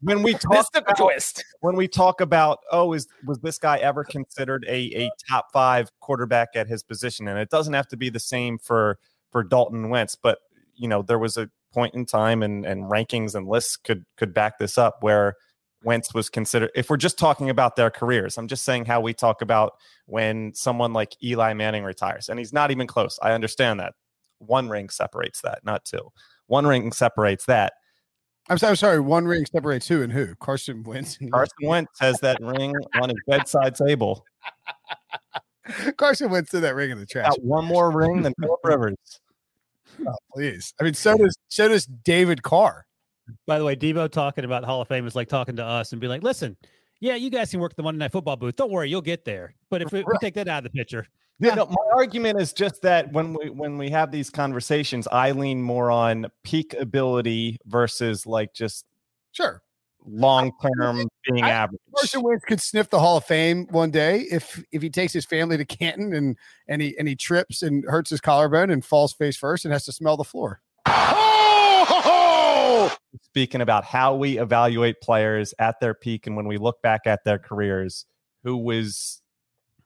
When 0.01 0.23
we 0.23 0.33
talk 0.33 0.71
took 0.73 0.87
a 0.87 0.91
about, 0.91 0.97
twist. 0.97 1.43
when 1.59 1.75
we 1.75 1.87
talk 1.87 2.21
about 2.21 2.59
oh 2.71 2.93
is 2.93 3.07
was 3.25 3.39
this 3.39 3.59
guy 3.59 3.77
ever 3.77 4.03
considered 4.03 4.65
a 4.67 4.77
a 4.95 5.11
top 5.29 5.47
five 5.53 5.91
quarterback 5.99 6.49
at 6.55 6.67
his 6.67 6.81
position 6.81 7.27
and 7.27 7.37
it 7.37 7.49
doesn't 7.49 7.73
have 7.73 7.87
to 7.89 7.97
be 7.97 8.09
the 8.09 8.19
same 8.19 8.57
for 8.57 8.97
for 9.31 9.43
dalton 9.43 9.89
wentz 9.91 10.15
but 10.15 10.39
you 10.75 10.87
know 10.87 11.03
there 11.03 11.19
was 11.19 11.37
a 11.37 11.51
point 11.71 11.93
in 11.93 12.03
time 12.03 12.41
and 12.41 12.65
and 12.65 12.85
rankings 12.85 13.35
and 13.35 13.47
lists 13.47 13.77
could 13.77 14.03
could 14.17 14.33
back 14.33 14.57
this 14.57 14.75
up 14.75 14.97
where 15.01 15.35
wentz 15.83 16.13
was 16.13 16.29
considered 16.29 16.69
if 16.75 16.89
we're 16.89 16.97
just 16.97 17.17
talking 17.17 17.49
about 17.49 17.75
their 17.75 17.89
careers 17.89 18.37
i'm 18.37 18.47
just 18.47 18.65
saying 18.65 18.85
how 18.85 18.99
we 18.99 19.13
talk 19.13 19.41
about 19.41 19.73
when 20.05 20.53
someone 20.53 20.91
like 20.93 21.15
eli 21.23 21.53
manning 21.53 21.83
retires 21.83 22.29
and 22.29 22.37
he's 22.37 22.51
not 22.51 22.71
even 22.71 22.85
close 22.85 23.17
i 23.21 23.31
understand 23.31 23.79
that 23.79 23.93
one 24.39 24.67
ring 24.69 24.89
separates 24.89 25.41
that 25.41 25.59
not 25.63 25.83
two 25.85 26.11
one 26.47 26.67
ring 26.67 26.91
separates 26.91 27.45
that 27.45 27.73
I'm, 28.49 28.57
so- 28.57 28.69
I'm 28.69 28.75
sorry. 28.75 28.99
One 28.99 29.25
ring 29.25 29.45
separates 29.45 29.87
who 29.87 30.01
and 30.01 30.11
who? 30.11 30.33
Carson 30.37 30.81
Wentz. 30.81 31.19
Carson 31.31 31.55
Wentz 31.61 31.91
has 31.99 32.19
that 32.21 32.39
ring 32.41 32.73
on 32.99 33.09
his 33.09 33.19
bedside 33.27 33.75
table. 33.75 34.25
Carson 35.97 36.31
Wentz 36.31 36.49
threw 36.49 36.61
that 36.61 36.73
ring 36.73 36.89
in 36.89 36.99
the 36.99 37.05
trash. 37.05 37.29
Got 37.29 37.43
one 37.43 37.65
more 37.65 37.91
ring 37.91 38.23
than 38.23 38.33
Philip 38.39 38.59
Rivers. 38.63 38.97
Oh, 40.07 40.15
please. 40.33 40.73
I 40.79 40.83
mean, 40.83 40.93
so 40.95 41.15
does 41.17 41.37
so 41.47 41.67
does 41.67 41.85
David 41.85 42.41
Carr. 42.41 42.85
By 43.45 43.59
the 43.59 43.65
way, 43.65 43.75
Debo 43.75 44.09
talking 44.11 44.45
about 44.45 44.63
Hall 44.63 44.81
of 44.81 44.87
Fame 44.87 45.05
is 45.07 45.15
like 45.15 45.27
talking 45.29 45.55
to 45.57 45.63
us 45.65 45.91
and 45.91 46.01
be 46.01 46.07
like, 46.07 46.23
listen, 46.23 46.55
yeah, 46.99 47.15
you 47.15 47.29
guys 47.29 47.51
can 47.51 47.59
work 47.59 47.75
the 47.75 47.83
Monday 47.83 47.99
Night 47.99 48.11
Football 48.11 48.35
booth. 48.35 48.55
Don't 48.55 48.71
worry, 48.71 48.89
you'll 48.89 49.01
get 49.01 49.23
there. 49.25 49.55
But 49.69 49.81
if 49.81 49.91
we, 49.91 50.03
we 50.03 50.13
take 50.21 50.33
that 50.35 50.47
out 50.47 50.65
of 50.65 50.71
the 50.71 50.77
picture, 50.77 51.07
Yeah, 51.39 51.55
no, 51.55 51.65
my 51.67 51.75
argument 51.95 52.41
is 52.41 52.51
just 52.53 52.81
that 52.81 53.11
when 53.13 53.33
we 53.33 53.49
when 53.49 53.77
we 53.77 53.89
have 53.91 54.11
these 54.11 54.29
conversations, 54.29 55.07
I 55.11 55.31
lean 55.31 55.61
more 55.61 55.89
on 55.91 56.27
peak 56.43 56.73
ability 56.79 57.57
versus 57.65 58.25
like 58.27 58.53
just 58.53 58.85
Sure. 59.31 59.61
long 60.05 60.51
term 60.61 61.07
being 61.29 61.43
I- 61.45 61.49
average. 61.51 61.79
Carson 61.95 62.21
Wentz 62.23 62.43
could 62.43 62.59
sniff 62.59 62.89
the 62.89 62.99
Hall 62.99 63.15
of 63.17 63.23
Fame 63.25 63.67
one 63.69 63.91
day 63.91 64.21
if 64.29 64.61
if 64.73 64.81
he 64.81 64.89
takes 64.89 65.13
his 65.13 65.23
family 65.25 65.55
to 65.55 65.63
Canton 65.65 66.13
and 66.13 66.35
and 66.67 66.81
he 66.81 66.97
and 66.99 67.07
he 67.07 67.15
trips 67.15 67.61
and 67.61 67.85
hurts 67.85 68.09
his 68.09 68.19
collarbone 68.19 68.69
and 68.71 68.83
falls 68.83 69.13
face 69.13 69.37
first 69.37 69.63
and 69.63 69.71
has 69.71 69.85
to 69.85 69.93
smell 69.93 70.17
the 70.17 70.25
floor. 70.25 70.61
Oh, 70.85 71.28
Speaking 73.23 73.61
about 73.61 73.83
how 73.85 74.15
we 74.15 74.39
evaluate 74.39 75.01
players 75.01 75.53
at 75.59 75.79
their 75.79 75.93
peak 75.93 76.27
and 76.27 76.35
when 76.35 76.47
we 76.47 76.57
look 76.57 76.81
back 76.81 77.01
at 77.05 77.23
their 77.23 77.39
careers, 77.39 78.05
who 78.43 78.57
was 78.57 79.21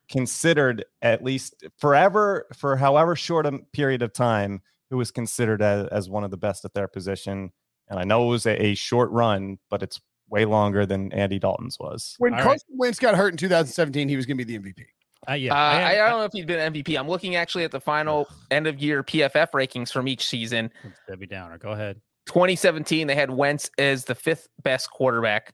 considered 0.09 0.85
at 1.01 1.23
least 1.23 1.63
forever 1.77 2.45
for 2.55 2.75
however 2.75 3.15
short 3.15 3.45
a 3.45 3.59
period 3.71 4.01
of 4.01 4.13
time, 4.13 4.61
who 4.89 4.97
was 4.97 5.11
considered 5.11 5.61
as, 5.61 5.87
as 5.87 6.09
one 6.09 6.23
of 6.23 6.31
the 6.31 6.37
best 6.37 6.65
at 6.65 6.73
their 6.73 6.87
position. 6.87 7.51
And 7.89 7.99
I 7.99 8.03
know 8.03 8.25
it 8.25 8.29
was 8.29 8.45
a, 8.45 8.61
a 8.63 8.75
short 8.75 9.09
run, 9.11 9.57
but 9.69 9.81
it's 9.81 9.99
way 10.29 10.45
longer 10.45 10.85
than 10.85 11.11
Andy 11.13 11.39
Dalton's 11.39 11.79
was. 11.79 12.15
When 12.19 12.33
All 12.33 12.39
right. 12.39 12.43
Carson 12.43 12.77
Wentz 12.77 12.99
got 12.99 13.15
hurt 13.15 13.33
in 13.33 13.37
2017, 13.37 14.09
he 14.09 14.15
was 14.15 14.25
going 14.25 14.37
to 14.37 14.45
be 14.45 14.57
the 14.57 14.63
MVP. 14.63 14.85
uh, 15.29 15.33
yeah, 15.33 15.53
Uh, 15.53 15.57
I, 15.57 15.91
I 15.91 16.09
don't 16.09 16.19
know 16.19 16.25
if 16.25 16.31
he's 16.33 16.45
been 16.45 16.73
MVP. 16.73 16.97
I'm 16.99 17.07
looking 17.07 17.35
actually 17.35 17.63
at 17.63 17.71
the 17.71 17.79
final 17.79 18.27
end 18.51 18.67
of 18.67 18.81
year 18.81 19.03
PFF 19.03 19.51
rankings 19.51 19.91
from 19.91 20.07
each 20.07 20.27
season. 20.27 20.71
Debbie 21.07 21.27
Downer. 21.27 21.57
Go 21.57 21.71
ahead. 21.71 22.01
2017, 22.25 23.07
they 23.07 23.15
had 23.15 23.29
Wentz 23.31 23.69
as 23.77 24.05
the 24.05 24.15
fifth 24.15 24.47
best 24.63 24.89
quarterback 24.91 25.53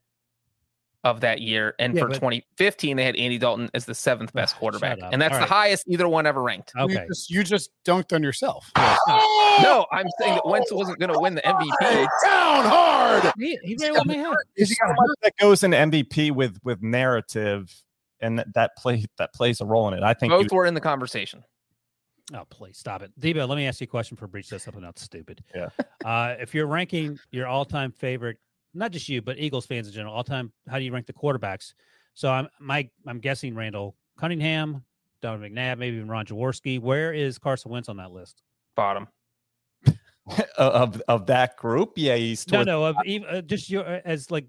of 1.06 1.22
that 1.22 1.40
year, 1.40 1.76
and 1.80 1.96
Yeah, 1.96 2.02
for 2.02 2.08
but- 2.10 2.16
2015, 2.16 2.98
they 2.98 3.06
had 3.06 3.16
Andy 3.16 3.38
Dalton 3.38 3.70
as 3.74 3.86
the 3.86 3.96
seventh 3.96 4.34
best 4.34 4.54
ah, 4.54 4.56
Shut 4.56 4.60
quarterback, 4.60 5.00
and 5.14 5.22
that's 5.22 5.32
All 5.34 5.38
the 5.40 5.44
right. 5.44 5.50
highest 5.50 5.86
either 5.88 6.10
one 6.10 6.26
ever 6.26 6.42
ranked. 6.44 6.74
You 6.76 6.84
Okay. 6.84 7.06
just, 7.08 7.30
you 7.30 7.42
just 7.46 7.72
dunked 7.86 8.14
on 8.14 8.22
yourself. 8.24 8.70
No, 9.62 9.86
I'm 9.92 10.06
saying 10.22 10.36
that 10.36 10.46
Wentz 10.46 10.72
wasn't 10.72 11.00
going 11.00 11.12
to 11.12 11.20
win 11.20 11.36
the 11.36 11.42
MVP. 11.42 12.08
Down 12.24 12.64
hard. 12.64 13.34
He, 13.38 13.58
he 13.64 13.76
very 13.76 13.92
well 13.92 14.06
may 14.06 14.18
have. 14.18 14.38
Is 14.56 14.70
he 14.70 14.76
got 14.76 14.96
much 14.96 15.18
that 15.22 15.34
goes 15.38 15.64
into 15.64 15.76
MVP 15.76 16.32
with 16.32 16.58
with 16.64 16.82
narrative, 16.82 17.70
and 18.22 18.40
that, 18.40 18.54
that 18.54 18.78
play 18.78 19.04
that 19.18 19.34
plays 19.34 19.60
a 19.60 19.66
role 19.66 19.90
in 19.90 19.96
it. 19.96 20.02
I 20.04 20.14
think 20.14 20.32
Both 20.32 20.48
you- 20.50 20.56
were 20.56 20.66
in 20.66 20.76
the 20.76 20.80
conversation. 20.82 21.44
Oh, 22.34 22.46
please 22.50 22.78
stop 22.78 23.02
it. 23.02 23.12
Debo, 23.20 23.48
let 23.48 23.56
me 23.56 23.66
ask 23.66 23.82
you 23.82 23.86
a 23.86 23.88
question 23.88 24.16
for 24.16 24.28
Breech 24.28 24.48
says 24.48 24.64
something 24.64 24.84
else 24.84 25.02
stupid. 25.02 25.44
Yeah. 25.56 25.70
Uh, 26.06 26.36
if 26.40 26.54
you're 26.54 26.68
ranking 26.68 27.20
your 27.32 27.48
all 27.48 27.66
time 27.66 27.92
favorite, 27.92 28.38
not 28.74 28.92
just 28.92 29.10
you, 29.10 29.22
but 29.22 29.40
Eagles 29.40 29.66
fans 29.66 29.88
in 29.88 29.94
general, 29.94 30.14
all 30.14 30.24
time, 30.24 30.52
how 30.70 30.78
do 30.78 30.84
you 30.86 30.94
rank 30.94 31.08
the 31.08 31.14
quarterbacks? 31.14 31.74
So 32.14 32.30
I'm 32.30 32.48
my 32.60 32.88
I'm 33.08 33.20
guessing 33.20 33.56
Randall 33.56 33.96
Cunningham, 34.18 34.84
Donovan 35.22 35.54
McNabb, 35.54 35.78
maybe 35.80 35.96
even 35.98 36.08
Ron 36.08 36.26
Jaworski. 36.26 36.80
Where 36.80 37.14
is 37.14 37.40
Carson 37.40 37.72
Wentz 37.72 37.90
on 37.90 37.98
that 37.98 38.12
list? 38.12 38.44
Bottom. 38.76 39.08
of 40.58 41.02
of 41.08 41.26
that 41.28 41.58
group, 41.58 41.94
yeah, 41.96 42.16
he's 42.16 42.48
No, 42.48 42.58
towards- 42.64 42.68
no, 42.68 42.84
of 42.86 42.96
ev- 43.08 43.24
uh, 43.28 43.42
just 43.42 43.70
your 43.70 43.86
uh, 43.88 44.02
as 44.06 44.30
like 44.30 44.46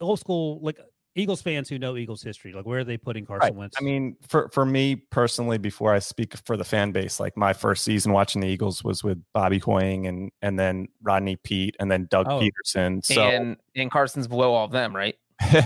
old 0.00 0.20
school 0.20 0.60
like 0.62 0.78
Eagles 1.18 1.42
fans 1.42 1.68
who 1.68 1.78
know 1.78 1.96
Eagles 1.96 2.22
history. 2.22 2.52
Like 2.52 2.64
where 2.64 2.80
are 2.80 2.84
they 2.84 2.96
putting 2.96 3.26
Carson 3.26 3.48
Right. 3.48 3.54
Wentz? 3.54 3.76
I 3.78 3.82
mean, 3.82 4.16
for 4.26 4.48
for 4.50 4.64
me 4.64 4.96
personally, 4.96 5.58
before 5.58 5.92
I 5.92 5.98
speak 5.98 6.34
for 6.46 6.56
the 6.56 6.64
fan 6.64 6.92
base, 6.92 7.18
like 7.18 7.36
my 7.36 7.52
first 7.52 7.84
season 7.84 8.12
watching 8.12 8.40
the 8.40 8.48
Eagles 8.48 8.84
was 8.84 9.02
with 9.02 9.22
Bobby 9.34 9.58
Hoying 9.58 10.06
and 10.06 10.30
and 10.42 10.58
then 10.58 10.88
Rodney 11.02 11.36
Peete 11.36 11.76
and 11.80 11.90
then 11.90 12.06
Doug 12.10 12.26
Oh. 12.28 12.40
Pederson. 12.40 13.04
So 13.04 13.22
and 13.22 13.56
and 13.74 13.90
Carson's 13.90 14.28
below 14.28 14.52
all 14.54 14.64
of 14.64 14.70
them, 14.70 14.94
right? 14.94 15.16
eh, 15.52 15.64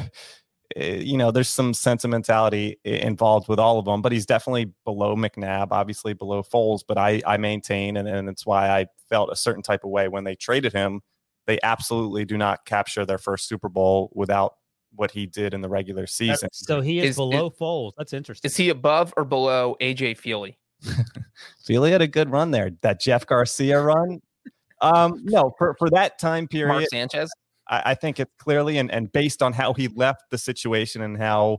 you 0.77 1.17
know, 1.17 1.31
there's 1.31 1.49
some 1.49 1.75
sentimentality 1.75 2.79
involved 2.85 3.49
with 3.49 3.59
all 3.59 3.79
of 3.79 3.85
them, 3.85 4.03
but 4.03 4.13
he's 4.13 4.27
definitely 4.27 4.73
below 4.85 5.15
McNabb, 5.17 5.69
obviously 5.71 6.15
below 6.15 6.43
Foles. 6.43 6.81
But 6.87 6.99
I 6.99 7.21
I 7.27 7.37
maintain, 7.37 7.97
and 7.97 8.09
and 8.09 8.29
it's 8.29 8.47
why 8.47 8.69
I 8.71 8.87
felt 9.09 9.31
a 9.31 9.37
certain 9.37 9.63
type 9.63 9.85
of 9.85 9.91
way 9.91 10.09
when 10.09 10.25
they 10.25 10.35
traded 10.35 10.73
him. 10.73 11.03
They 11.47 11.59
absolutely 11.63 12.25
do 12.25 12.39
not 12.39 12.65
capture 12.65 13.05
their 13.05 13.19
first 13.19 13.49
Super 13.49 13.69
Bowl 13.69 14.11
without 14.15 14.55
what 14.95 15.11
he 15.11 15.27
did 15.27 15.55
in 15.55 15.61
the 15.61 15.69
regular 15.69 16.07
season. 16.07 16.49
so 16.53 16.81
he 16.81 16.99
is, 16.99 17.05
Is- 17.05 17.11
is- 17.11 17.17
below 17.17 17.51
Foles. 17.51 17.93
That's 17.97 18.13
interesting. 18.13 18.49
Is 18.49 18.57
he 18.57 18.69
above 18.69 19.13
or 19.17 19.25
below 19.25 19.77
AJ 19.81 20.19
Feeley? 20.21 20.57
Feeley 21.67 21.91
had 21.91 22.03
a 22.03 22.09
good 22.09 22.31
run 22.31 22.51
there. 22.51 22.71
That 22.83 23.01
Jeff 23.01 23.27
Garcia 23.27 23.81
run. 23.81 24.21
Um, 24.81 25.21
no, 25.23 25.55
for, 25.59 25.77
for 25.79 25.89
that 25.91 26.19
time 26.19 26.49
period, 26.49 26.69
Mark 26.73 26.85
Sanchez? 26.91 27.31
I, 27.69 27.83
I 27.87 27.95
think 27.95 28.19
it's 28.19 28.33
clearly 28.39 28.79
and, 28.79 28.91
and 28.91 29.11
based 29.13 29.43
on 29.43 29.53
how 29.53 29.75
he 29.75 29.89
left 29.89 30.23
the 30.31 30.39
situation 30.39 31.03
and 31.03 31.17
how 31.17 31.59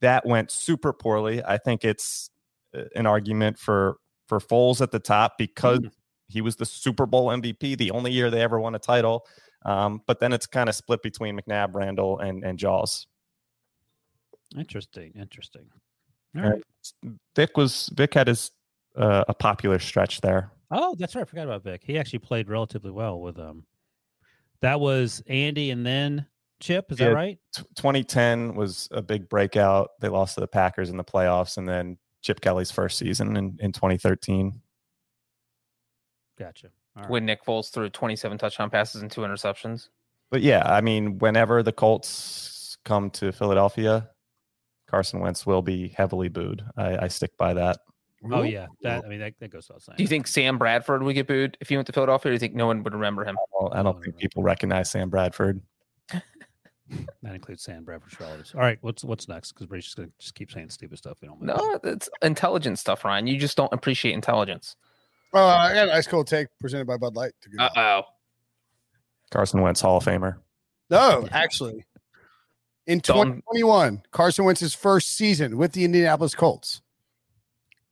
that 0.00 0.26
went 0.26 0.50
super 0.50 0.92
poorly, 0.92 1.42
I 1.44 1.58
think 1.58 1.84
it's 1.84 2.30
uh, 2.76 2.82
an 2.96 3.06
argument 3.06 3.58
for 3.58 3.96
for 4.26 4.40
Foles 4.40 4.80
at 4.80 4.90
the 4.90 4.98
top 4.98 5.38
because 5.38 5.80
he 6.28 6.40
was 6.42 6.56
the 6.56 6.66
Super 6.66 7.06
Bowl 7.06 7.28
MVP, 7.28 7.78
the 7.78 7.90
only 7.90 8.12
year 8.12 8.30
they 8.30 8.42
ever 8.42 8.60
won 8.60 8.74
a 8.74 8.78
title. 8.78 9.26
Um, 9.64 10.02
but 10.06 10.20
then 10.20 10.32
it's 10.32 10.46
kind 10.46 10.68
of 10.68 10.74
split 10.74 11.02
between 11.02 11.38
McNabb, 11.38 11.74
Randall, 11.74 12.18
and 12.18 12.44
and 12.44 12.58
Jaws. 12.58 13.06
Interesting. 14.56 15.12
Interesting. 15.14 15.66
All 16.36 16.42
right. 16.42 16.62
Vic 17.36 17.56
was 17.56 17.90
Vic 17.94 18.14
had 18.14 18.28
his 18.28 18.50
uh, 18.96 19.24
a 19.28 19.34
popular 19.34 19.78
stretch 19.78 20.20
there. 20.20 20.52
Oh, 20.70 20.94
that's 20.98 21.14
right. 21.14 21.22
I 21.22 21.24
forgot 21.24 21.44
about 21.44 21.64
Vic. 21.64 21.82
He 21.84 21.98
actually 21.98 22.20
played 22.20 22.48
relatively 22.48 22.90
well 22.90 23.20
with 23.20 23.38
um. 23.38 23.64
That 24.60 24.80
was 24.80 25.22
Andy 25.28 25.70
and 25.70 25.86
then 25.86 26.26
Chip. 26.60 26.90
Is 26.90 26.98
that 26.98 27.14
right? 27.14 27.38
T- 27.54 27.62
2010 27.76 28.56
was 28.56 28.88
a 28.90 29.00
big 29.00 29.28
breakout. 29.28 29.90
They 30.00 30.08
lost 30.08 30.34
to 30.34 30.40
the 30.40 30.48
Packers 30.48 30.90
in 30.90 30.96
the 30.96 31.04
playoffs, 31.04 31.58
and 31.58 31.68
then 31.68 31.96
Chip 32.22 32.40
Kelly's 32.40 32.70
first 32.70 32.98
season 32.98 33.36
in, 33.36 33.56
in 33.60 33.72
2013. 33.72 34.60
Gotcha. 36.38 36.70
All 36.98 37.02
right. 37.04 37.10
When 37.10 37.26
Nick 37.26 37.44
Foles 37.44 37.70
threw 37.70 37.88
27 37.88 38.38
touchdown 38.38 38.70
passes 38.70 39.02
and 39.02 39.10
two 39.10 39.20
interceptions. 39.20 39.88
But 40.30 40.42
yeah, 40.42 40.62
I 40.66 40.80
mean, 40.80 41.18
whenever 41.18 41.62
the 41.62 41.72
Colts 41.72 42.76
come 42.84 43.10
to 43.10 43.32
Philadelphia, 43.32 44.10
Carson 44.88 45.20
Wentz 45.20 45.46
will 45.46 45.62
be 45.62 45.88
heavily 45.88 46.28
booed. 46.28 46.62
I, 46.76 47.04
I 47.04 47.08
stick 47.08 47.36
by 47.38 47.54
that. 47.54 47.78
Oh 48.32 48.42
yeah, 48.42 48.66
that 48.82 49.04
I 49.04 49.08
mean 49.08 49.20
that, 49.20 49.34
that 49.38 49.50
goes 49.50 49.68
without 49.68 49.82
saying. 49.82 49.96
Do 49.96 50.02
you 50.02 50.08
think 50.08 50.26
Sam 50.26 50.58
Bradford 50.58 51.04
would 51.04 51.14
get 51.14 51.28
booed 51.28 51.56
if 51.60 51.68
he 51.68 51.76
went 51.76 51.86
to 51.86 51.92
Philadelphia? 51.92 52.30
Or 52.30 52.32
do 52.32 52.34
you 52.34 52.40
think 52.40 52.54
no 52.54 52.66
one 52.66 52.82
would 52.82 52.92
remember 52.92 53.24
him? 53.24 53.36
Well, 53.52 53.72
I 53.72 53.82
don't 53.82 54.02
think 54.02 54.16
people 54.16 54.42
recognize 54.42 54.90
Sam 54.90 55.08
Bradford. 55.08 55.60
that 56.10 56.22
includes 57.22 57.62
Sam 57.62 57.84
Bradford's 57.84 58.18
relatives? 58.18 58.54
All 58.54 58.60
right, 58.60 58.78
what's 58.80 59.04
what's 59.04 59.28
next? 59.28 59.52
Because 59.52 59.66
Brady's 59.66 59.84
just 59.84 59.96
gonna 59.96 60.10
just 60.18 60.34
keep 60.34 60.50
saying 60.50 60.70
stupid 60.70 60.98
stuff. 60.98 61.18
We 61.22 61.28
don't. 61.28 61.40
move. 61.40 61.56
No, 61.56 61.78
it's 61.84 62.10
intelligent 62.22 62.80
stuff, 62.80 63.04
Ryan. 63.04 63.28
You 63.28 63.38
just 63.38 63.56
don't 63.56 63.72
appreciate 63.72 64.14
intelligence. 64.14 64.74
Uh, 65.34 65.46
I 65.46 65.74
got 65.74 65.88
an 65.88 65.94
ice 65.94 66.06
cold 66.06 66.26
take 66.26 66.48
presented 66.60 66.86
by 66.86 66.96
Bud 66.96 67.14
Light. 67.14 67.32
To 67.42 67.50
go. 67.50 67.64
Uh 67.64 67.70
oh. 67.76 68.02
Carson 69.30 69.60
Wentz, 69.60 69.80
Hall 69.80 69.98
of 69.98 70.04
Famer. 70.04 70.36
No, 70.90 71.28
actually, 71.30 71.84
in 72.86 73.00
Dalton- 73.00 73.42
2021, 73.52 74.02
Carson 74.10 74.44
Wentz's 74.46 74.74
first 74.74 75.14
season 75.16 75.58
with 75.58 75.72
the 75.72 75.84
Indianapolis 75.84 76.34
Colts, 76.34 76.80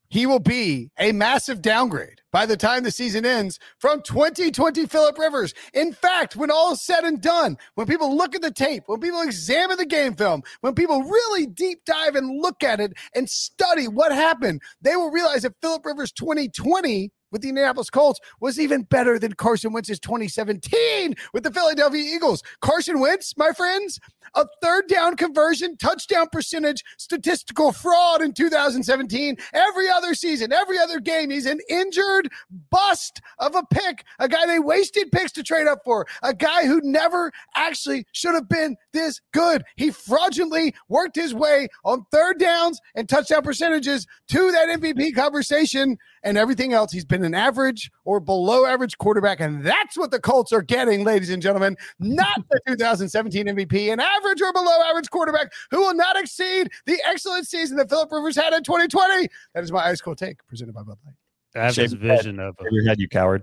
he 0.08 0.24
will 0.24 0.38
be 0.38 0.90
a 0.98 1.12
massive 1.12 1.60
downgrade 1.60 2.22
by 2.32 2.46
the 2.46 2.56
time 2.56 2.84
the 2.84 2.90
season 2.90 3.26
ends 3.26 3.58
from 3.78 4.00
2020 4.02 4.86
Philip 4.86 5.18
Rivers. 5.18 5.52
In 5.74 5.92
fact, 5.92 6.36
when 6.36 6.50
all 6.50 6.72
is 6.72 6.80
said 6.80 7.04
and 7.04 7.20
done, 7.20 7.58
when 7.74 7.86
people 7.86 8.16
look 8.16 8.34
at 8.34 8.40
the 8.40 8.52
tape, 8.52 8.84
when 8.86 9.00
people 9.00 9.20
examine 9.20 9.76
the 9.76 9.84
game 9.84 10.14
film, 10.14 10.42
when 10.60 10.74
people 10.74 11.02
really 11.02 11.44
deep 11.46 11.84
dive 11.84 12.14
and 12.14 12.40
look 12.40 12.62
at 12.62 12.80
it 12.80 12.94
and 13.14 13.28
study 13.28 13.88
what 13.88 14.12
happened, 14.12 14.62
they 14.80 14.96
will 14.96 15.10
realize 15.10 15.42
that 15.42 15.60
Philip 15.60 15.84
Rivers 15.84 16.12
2020 16.12 17.10
with 17.36 17.42
the 17.42 17.50
Indianapolis 17.50 17.90
Colts 17.90 18.18
was 18.40 18.58
even 18.58 18.84
better 18.84 19.18
than 19.18 19.34
Carson 19.34 19.70
Wentz's 19.70 20.00
2017 20.00 21.14
with 21.34 21.42
the 21.42 21.52
Philadelphia 21.52 22.02
Eagles. 22.02 22.42
Carson 22.62 22.98
Wentz, 22.98 23.36
my 23.36 23.50
friends, 23.52 24.00
a 24.34 24.46
third 24.62 24.88
down 24.88 25.16
conversion, 25.16 25.76
touchdown 25.76 26.28
percentage, 26.32 26.82
statistical 26.96 27.72
fraud 27.72 28.22
in 28.22 28.32
2017. 28.32 29.36
Every 29.52 29.90
other 29.90 30.14
season, 30.14 30.50
every 30.50 30.78
other 30.78 30.98
game, 30.98 31.28
he's 31.28 31.44
an 31.44 31.60
injured 31.68 32.30
bust 32.70 33.20
of 33.38 33.54
a 33.54 33.62
pick, 33.70 34.04
a 34.18 34.28
guy 34.28 34.46
they 34.46 34.58
wasted 34.58 35.12
picks 35.12 35.32
to 35.32 35.42
trade 35.42 35.66
up 35.66 35.80
for, 35.84 36.06
a 36.22 36.32
guy 36.32 36.64
who 36.66 36.80
never 36.82 37.32
actually 37.54 38.06
should 38.12 38.34
have 38.34 38.48
been 38.48 38.76
this 38.94 39.20
good. 39.32 39.62
He 39.76 39.90
fraudulently 39.90 40.74
worked 40.88 41.16
his 41.16 41.34
way 41.34 41.68
on 41.84 42.06
third 42.10 42.38
downs 42.38 42.80
and 42.94 43.06
touchdown 43.06 43.42
percentages 43.42 44.06
to 44.28 44.50
that 44.52 44.80
MVP 44.80 45.14
conversation 45.14 45.98
and 46.26 46.36
everything 46.36 46.72
else. 46.72 46.90
He's 46.92 47.04
been 47.04 47.24
an 47.24 47.34
average 47.34 47.90
or 48.04 48.18
below 48.20 48.66
average 48.66 48.98
quarterback. 48.98 49.40
And 49.40 49.64
that's 49.64 49.96
what 49.96 50.10
the 50.10 50.18
Colts 50.18 50.52
are 50.52 50.60
getting, 50.60 51.04
ladies 51.04 51.30
and 51.30 51.40
gentlemen. 51.40 51.76
Not 52.00 52.36
the 52.50 52.60
2017 52.66 53.46
MVP, 53.46 53.92
an 53.92 54.00
average 54.00 54.42
or 54.42 54.52
below 54.52 54.82
average 54.90 55.08
quarterback 55.08 55.52
who 55.70 55.78
will 55.78 55.94
not 55.94 56.18
exceed 56.18 56.68
the 56.84 56.98
excellent 57.06 57.46
season 57.46 57.76
that 57.78 57.88
Philip 57.88 58.10
Rivers 58.10 58.36
had 58.36 58.52
in 58.52 58.64
2020. 58.64 59.28
That 59.54 59.62
is 59.64 59.70
my 59.70 59.86
ice 59.86 60.00
cold 60.00 60.18
take 60.18 60.44
presented 60.48 60.74
by 60.74 60.82
Bud 60.82 60.98
Light. 61.06 61.14
I 61.54 61.66
have 61.66 61.74
Shave 61.74 61.90
this 61.90 62.00
your 62.00 62.10
head. 62.10 62.18
vision 62.18 62.40
of 62.40 62.56
Shave 62.60 62.72
your 62.72 62.84
head, 62.88 62.98
you 62.98 63.08
coward. 63.08 63.42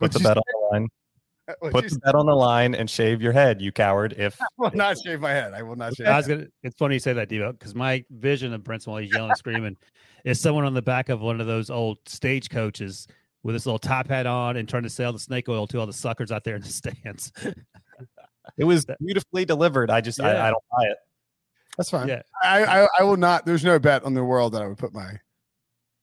Put 0.00 0.14
What'd 0.14 0.20
the 0.22 0.28
bet 0.28 0.36
on 0.38 0.42
the 0.46 0.68
line. 0.78 0.88
What'd 1.60 1.72
Put 1.72 1.84
you 1.84 1.90
the 1.90 1.98
bet 2.00 2.14
on 2.14 2.26
the 2.26 2.34
line 2.34 2.74
and 2.74 2.88
shave 2.90 3.22
your 3.22 3.32
head, 3.32 3.62
you 3.62 3.72
coward. 3.72 4.14
If 4.18 4.38
I 4.42 4.46
will 4.58 4.70
not 4.74 4.96
shave 4.98 5.20
my 5.20 5.30
head. 5.30 5.54
I 5.54 5.62
will 5.62 5.76
not 5.76 5.96
shave. 5.96 6.06
I 6.06 6.16
was 6.16 6.26
gonna. 6.26 6.46
It's 6.62 6.76
funny 6.76 6.96
you 6.96 7.00
say 7.00 7.14
that, 7.14 7.28
Debo, 7.28 7.52
because 7.52 7.74
my 7.74 8.04
vision 8.10 8.52
of 8.52 8.62
Brinson 8.62 8.88
while 8.88 8.98
he's 8.98 9.12
yelling 9.12 9.30
and 9.30 9.38
screaming 9.38 9.76
is 10.24 10.40
someone 10.40 10.64
on 10.64 10.74
the 10.74 10.82
back 10.82 11.08
of 11.08 11.20
one 11.20 11.40
of 11.40 11.46
those 11.46 11.70
old 11.70 11.98
stagecoaches 12.06 13.06
with 13.42 13.54
this 13.54 13.66
little 13.66 13.78
top 13.78 14.08
hat 14.08 14.26
on 14.26 14.56
and 14.56 14.68
trying 14.68 14.82
to 14.82 14.90
sell 14.90 15.12
the 15.12 15.18
snake 15.18 15.48
oil 15.48 15.66
to 15.68 15.78
all 15.78 15.86
the 15.86 15.92
suckers 15.92 16.30
out 16.30 16.44
there 16.44 16.56
in 16.56 16.62
the 16.62 16.68
stands. 16.68 17.32
it 18.58 18.64
was 18.64 18.84
beautifully 19.00 19.44
delivered, 19.44 19.90
I 19.90 20.00
just 20.00 20.18
Yeah. 20.18 20.26
I, 20.26 20.48
I 20.48 20.50
don't 20.50 20.64
buy 20.70 20.84
it. 20.86 20.96
That's 21.78 21.90
fine. 21.90 22.08
yeah, 22.08 22.22
I, 22.42 22.82
I 22.82 22.88
I 22.98 23.02
will 23.04 23.16
not. 23.16 23.46
There's 23.46 23.64
no 23.64 23.78
bet 23.78 24.04
on 24.04 24.12
the 24.12 24.24
world 24.24 24.52
that 24.54 24.62
I 24.62 24.66
would 24.66 24.78
put 24.78 24.92
my. 24.92 25.18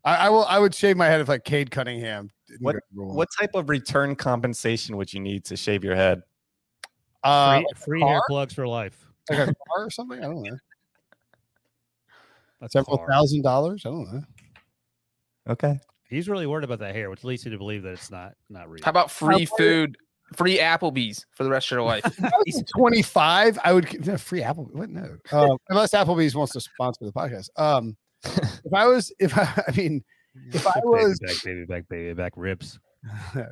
I, 0.06 0.16
I 0.16 0.30
will. 0.30 0.46
I 0.46 0.58
would 0.58 0.74
shave 0.74 0.96
my 0.96 1.08
head 1.08 1.20
if 1.20 1.28
like 1.28 1.44
Cade 1.44 1.70
Cunningham. 1.70 2.32
Didn't 2.48 2.62
What- 2.62 2.76
go. 2.76 3.04
What 3.06 3.30
type 3.40 3.52
of 3.56 3.70
return 3.70 4.16
compensation 4.16 4.98
would 4.98 5.14
you 5.14 5.20
need 5.20 5.46
to 5.46 5.56
shave 5.58 5.84
your 5.84 5.96
head? 5.96 6.22
Uh, 7.24 7.60
free, 7.60 7.66
free 7.76 8.02
hair 8.02 8.22
plugs 8.30 8.54
for 8.54 8.68
life. 8.68 9.08
like 9.30 9.40
a 9.40 9.46
car 9.76 9.86
or 9.86 9.90
something? 9.90 10.20
I 10.20 10.24
don't 10.28 10.44
know. 10.44 10.58
That's 12.62 12.74
Several 12.74 12.98
far. 12.98 13.08
thousand 13.10 13.42
dollars? 13.42 13.84
I 13.86 13.90
don't 13.90 14.14
know. 14.14 14.22
Okay. 15.50 15.80
He's 16.10 16.30
really 16.30 16.46
worried 16.48 16.64
about 16.64 16.80
that 16.80 16.96
hair, 16.96 17.10
which 17.10 17.24
leads 17.24 17.44
you 17.46 17.52
to 17.52 17.58
believe 17.58 17.84
that 17.84 17.94
it's 17.94 18.12
not 18.12 18.34
not 18.50 18.70
real. 18.70 18.82
How 18.84 18.92
about 18.92 19.12
free 19.12 19.46
food, 19.58 19.98
free 20.36 20.60
Applebee's 20.60 21.26
for 21.32 21.44
the 21.44 21.50
rest 21.50 21.68
of 21.68 21.78
your 21.78 21.84
life? 21.84 22.04
He's 22.46 22.64
25. 22.78 23.60
I 23.64 23.74
would 23.74 24.06
no, 24.08 24.18
free 24.18 24.42
Apple. 24.44 24.70
What? 24.72 24.90
No. 24.90 25.18
Um, 25.32 25.58
unless 25.70 25.92
Applebee's 25.92 26.36
wants 26.36 26.54
to 26.54 26.62
sponsor 26.62 27.06
the 27.06 27.12
podcast. 27.12 27.50
Um, 27.58 27.98
if 28.24 28.74
I 28.74 28.88
was, 28.88 29.12
if 29.20 29.36
I, 29.38 29.64
I 29.68 29.72
mean, 29.76 30.04
if 30.52 30.68
I 30.68 30.72
Baby 30.76 30.86
was, 30.86 31.20
back, 31.20 31.44
baby 31.44 31.66
back, 31.66 31.88
baby 31.90 32.14
back 32.14 32.34
ribs. 32.36 32.80
uh, 33.36 33.46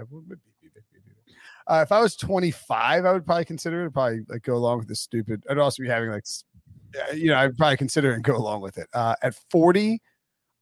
if 1.67 1.91
I 1.91 1.99
was 1.99 2.15
25, 2.15 3.05
I 3.05 3.11
would 3.13 3.25
probably 3.25 3.45
consider 3.45 3.85
it. 3.85 3.91
Probably 3.91 4.21
like 4.27 4.43
go 4.43 4.55
along 4.55 4.79
with 4.79 4.87
this 4.87 5.01
stupid. 5.01 5.43
I'd 5.49 5.57
also 5.57 5.81
be 5.83 5.89
having 5.89 6.09
like, 6.09 6.25
uh, 6.97 7.13
you 7.13 7.27
know, 7.27 7.37
I'd 7.37 7.57
probably 7.57 7.77
consider 7.77 8.11
it 8.11 8.15
and 8.15 8.23
go 8.23 8.35
along 8.35 8.61
with 8.61 8.77
it. 8.77 8.87
Uh, 8.93 9.15
at 9.21 9.35
40, 9.49 10.01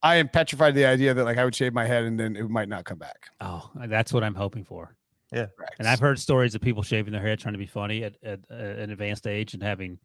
I 0.03 0.15
am 0.15 0.29
petrified 0.29 0.69
of 0.69 0.75
the 0.75 0.85
idea 0.85 1.13
that 1.13 1.23
like 1.23 1.37
I 1.37 1.45
would 1.45 1.55
shave 1.55 1.73
my 1.73 1.85
head 1.85 2.03
and 2.03 2.19
then 2.19 2.35
it 2.35 2.49
might 2.49 2.69
not 2.69 2.85
come 2.85 2.97
back. 2.97 3.27
Oh, 3.39 3.69
that's 3.87 4.13
what 4.13 4.23
I'm 4.23 4.35
hoping 4.35 4.63
for. 4.63 4.95
Yeah. 5.31 5.45
And 5.79 5.87
I've 5.87 5.99
heard 5.99 6.19
stories 6.19 6.55
of 6.55 6.61
people 6.61 6.83
shaving 6.83 7.13
their 7.13 7.21
hair 7.21 7.35
trying 7.35 7.53
to 7.53 7.59
be 7.59 7.65
funny 7.65 8.03
at, 8.03 8.15
at, 8.23 8.39
uh, 8.51 8.55
an 8.55 8.89
advanced 8.91 9.27
age 9.27 9.53
and 9.53 9.63
having 9.63 9.97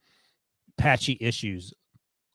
patchy 0.79 1.19
issues 1.21 1.75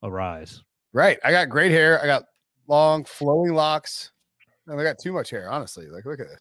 arise. 0.03 0.63
right. 0.91 1.17
I 1.23 1.31
got 1.31 1.49
great 1.49 1.71
hair. 1.71 2.01
I 2.01 2.05
got 2.05 2.23
long 2.67 3.03
flowing 3.05 3.53
locks. 3.53 4.11
And 4.67 4.79
I 4.79 4.83
got 4.83 4.99
too 4.99 5.11
much 5.11 5.29
hair, 5.29 5.49
honestly. 5.49 5.87
Like, 5.87 6.05
look 6.05 6.19
at 6.19 6.27
it. 6.27 6.39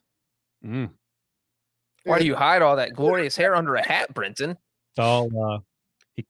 Mm. 0.64 0.91
Why 2.05 2.18
do 2.18 2.27
you 2.27 2.35
hide 2.35 2.62
all 2.62 2.77
that 2.77 2.95
glorious 2.95 3.37
hair 3.37 3.55
under 3.55 3.75
a 3.75 3.87
hat, 3.87 4.12
Brenton? 4.14 4.51
It's 4.51 4.99
all 4.99 5.27
uh, 5.27 5.59
it's 6.16 6.27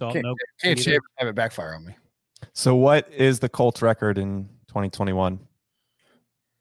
all 0.00 0.12
Can't- 0.12 0.24
no, 0.24 0.34
Can't 0.62 0.78
shave 0.78 0.94
and 0.94 1.02
have 1.18 1.28
it 1.28 1.34
backfire 1.34 1.74
on 1.74 1.84
me. 1.84 1.94
So 2.52 2.74
what 2.74 3.10
is 3.12 3.38
the 3.38 3.48
Colts 3.48 3.82
record 3.82 4.18
in 4.18 4.48
2021? 4.68 5.38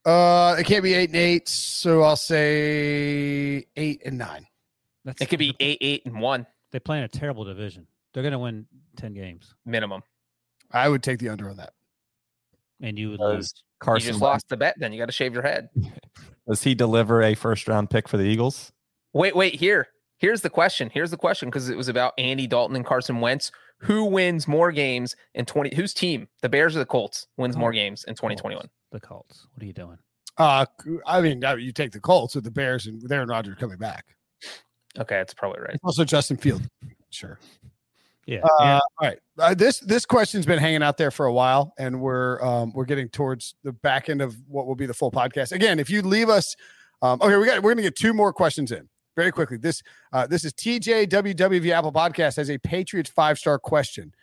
Uh, 0.06 0.56
it 0.60 0.66
can't 0.66 0.84
be 0.84 0.94
eight 0.94 1.10
and 1.10 1.18
eight, 1.18 1.50
so 1.50 2.04
I'll 2.04 2.16
say 2.16 3.66
eight 3.76 4.02
and 4.06 4.18
nine. 4.18 4.46
That's, 5.04 5.22
It 5.22 5.30
could 5.30 5.40
be 5.40 5.56
eight, 5.60 5.80
eight, 5.82 6.06
and 6.06 6.20
one 6.22 6.46
They 6.72 6.80
play 6.80 6.98
in 6.98 7.04
a 7.04 7.08
terrible 7.08 7.44
division. 7.44 7.88
They're 8.14 8.24
going 8.24 8.34
to 8.34 8.40
win 8.40 8.68
ten 8.96 9.14
games, 9.14 9.54
minimum. 9.66 10.02
I 10.72 10.90
would 10.90 11.02
take 11.04 11.20
the 11.20 11.30
under 11.30 11.50
on 11.50 11.58
that. 11.58 11.74
And 12.82 12.98
you 12.98 13.12
would 13.12 13.20
Does 13.20 13.36
lose. 13.36 13.54
You 13.56 13.64
Carson 13.80 14.08
just 14.10 14.22
lost 14.22 14.50
the 14.50 14.58
bet. 14.58 14.76
Then 14.78 14.94
you 14.94 15.00
got 15.00 15.08
to 15.08 15.12
shave 15.12 15.34
your 15.34 15.44
head. 15.44 15.70
does 16.48 16.64
he 16.64 16.76
deliver 16.76 17.22
a 17.22 17.36
first 17.36 17.68
round 17.68 17.90
pick 17.90 18.08
for 18.08 18.18
the 18.18 18.24
Eagles? 18.24 18.72
Wait, 19.14 19.36
wait. 19.36 19.56
Here, 19.56 19.88
here's 20.18 20.42
the 20.42 20.50
question. 20.50 20.90
Here's 20.94 21.12
the 21.12 21.18
question 21.18 21.50
because 21.50 21.70
it 21.70 21.78
was 21.78 21.88
about 21.88 22.14
Andy 22.18 22.48
Dalton 22.48 22.76
and 22.76 22.86
Carson 22.86 23.22
Wentz. 23.22 23.52
Who 23.80 24.06
wins 24.06 24.48
more 24.48 24.72
games 24.72 25.16
in 25.34 25.46
20? 25.46 25.76
Whose 25.76 25.94
team? 25.94 26.28
The 26.42 26.50
Bears 26.50 26.76
or 26.76 26.80
the 26.80 26.86
Colts 26.86 27.28
wins 27.38 27.58
more 27.58 27.72
games 27.72 28.06
in 28.06 28.16
2021? 28.16 28.70
The 28.92 29.00
Colts. 29.00 29.48
What 29.54 29.64
are 29.64 29.66
you 29.66 29.74
doing? 29.74 29.98
Uh, 30.38 30.66
I 31.06 31.22
mean, 31.22 31.44
you 31.60 31.72
take 31.72 31.92
the 31.92 32.00
Colts 32.00 32.36
with 32.36 32.44
the 32.44 32.52
Bears 32.52 32.88
and 32.88 33.02
with 33.02 33.12
Aaron 33.12 33.30
Rodgers 33.30 33.58
coming 33.60 33.78
back. 33.78 34.06
Okay, 34.98 35.16
that's 35.16 35.34
probably 35.34 35.62
right. 35.62 35.78
Also, 35.84 36.06
Justin 36.06 36.38
Field. 36.38 36.62
Sure. 37.10 37.40
Yeah, 38.26 38.40
Uh, 38.44 38.50
yeah. 38.60 38.80
All 39.00 39.08
right. 39.08 39.20
Uh, 39.38 39.54
this 39.54 39.80
this 39.80 40.06
question's 40.06 40.46
been 40.46 40.60
hanging 40.60 40.82
out 40.82 40.98
there 40.98 41.12
for 41.12 41.26
a 41.26 41.34
while, 41.34 41.74
and 41.78 42.00
we're 42.02 42.42
um, 42.44 42.72
we're 42.74 42.86
getting 42.86 43.10
towards 43.10 43.56
the 43.64 43.72
back 43.72 44.10
end 44.10 44.22
of 44.22 44.36
what 44.48 44.66
will 44.66 44.76
be 44.76 44.86
the 44.86 44.94
full 44.94 45.12
podcast. 45.12 45.52
Again, 45.52 45.80
if 45.80 45.90
you 45.90 46.02
leave 46.02 46.30
us, 46.30 46.56
um, 47.02 47.22
okay, 47.22 47.38
we 47.38 47.46
got 47.46 47.58
we're 47.58 47.74
going 47.74 47.78
to 47.78 47.84
get 47.84 47.96
two 47.96 48.14
more 48.14 48.34
questions 48.34 48.72
in 48.72 48.90
very 49.16 49.32
quickly. 49.32 49.58
This 49.58 49.84
uh, 50.12 50.26
this 50.26 50.44
is 50.44 50.54
TJ 50.54 51.08
WWV 51.08 51.70
Apple 51.72 51.92
Podcast 51.92 52.38
has 52.38 52.50
a 52.50 52.58
Patriots 52.58 53.10
five 53.10 53.38
star 53.38 53.60
question. 53.60 54.14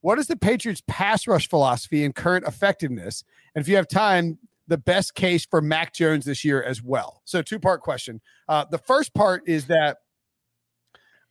What 0.00 0.18
is 0.18 0.26
the 0.26 0.36
Patriots 0.36 0.82
pass 0.88 1.26
rush 1.26 1.48
philosophy 1.48 2.04
and 2.04 2.14
current 2.14 2.46
effectiveness? 2.46 3.24
And 3.54 3.62
if 3.62 3.68
you 3.68 3.76
have 3.76 3.88
time, 3.88 4.38
the 4.68 4.78
best 4.78 5.14
case 5.14 5.44
for 5.44 5.60
Mac 5.60 5.92
Jones 5.92 6.24
this 6.24 6.44
year 6.44 6.62
as 6.62 6.82
well. 6.82 7.20
So 7.24 7.42
two 7.42 7.58
part 7.58 7.82
question. 7.82 8.20
Uh, 8.48 8.64
the 8.70 8.78
first 8.78 9.12
part 9.14 9.42
is 9.46 9.66
that 9.66 9.98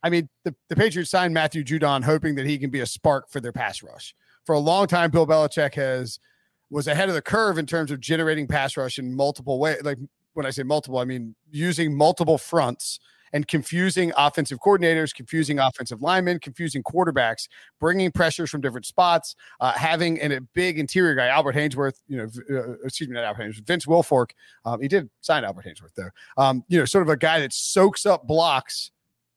I 0.02 0.10
mean, 0.10 0.28
the, 0.44 0.54
the 0.68 0.76
Patriots 0.76 1.10
signed 1.10 1.34
Matthew 1.34 1.64
Judon 1.64 2.02
hoping 2.02 2.34
that 2.36 2.46
he 2.46 2.58
can 2.58 2.70
be 2.70 2.80
a 2.80 2.86
spark 2.86 3.30
for 3.30 3.40
their 3.40 3.52
pass 3.52 3.82
rush. 3.82 4.14
For 4.44 4.54
a 4.54 4.58
long 4.58 4.86
time, 4.86 5.10
Bill 5.10 5.26
Belichick 5.26 5.74
has 5.74 6.18
was 6.70 6.86
ahead 6.86 7.08
of 7.08 7.14
the 7.14 7.22
curve 7.22 7.58
in 7.58 7.66
terms 7.66 7.90
of 7.90 8.00
generating 8.00 8.46
pass 8.46 8.76
rush 8.76 8.98
in 8.98 9.14
multiple 9.14 9.58
ways. 9.58 9.82
Like 9.82 9.98
when 10.34 10.46
I 10.46 10.50
say 10.50 10.62
multiple, 10.62 10.98
I 10.98 11.04
mean 11.04 11.34
using 11.50 11.96
multiple 11.96 12.38
fronts 12.38 13.00
and 13.32 13.46
confusing 13.46 14.12
offensive 14.16 14.58
coordinators, 14.58 15.14
confusing 15.14 15.58
offensive 15.58 16.02
linemen, 16.02 16.40
confusing 16.40 16.82
quarterbacks, 16.82 17.48
bringing 17.78 18.10
pressures 18.10 18.50
from 18.50 18.60
different 18.60 18.86
spots, 18.86 19.36
uh, 19.60 19.72
having 19.72 20.20
an, 20.20 20.32
a 20.32 20.40
big 20.40 20.78
interior 20.78 21.14
guy, 21.14 21.28
Albert 21.28 21.54
Haynesworth, 21.54 22.00
you 22.08 22.16
know, 22.16 22.28
uh, 22.50 22.72
excuse 22.84 23.08
me, 23.08 23.14
not 23.14 23.24
Albert 23.24 23.44
Haynesworth, 23.44 23.66
Vince 23.66 23.86
Wilfork. 23.86 24.30
Um, 24.64 24.80
he 24.80 24.88
did 24.88 25.08
sign 25.20 25.44
Albert 25.44 25.66
Haynesworth 25.66 25.94
though. 25.96 26.10
Um, 26.36 26.64
you 26.68 26.78
know, 26.78 26.84
sort 26.84 27.02
of 27.02 27.08
a 27.08 27.16
guy 27.16 27.40
that 27.40 27.52
soaks 27.52 28.06
up 28.06 28.26
blocks 28.26 28.90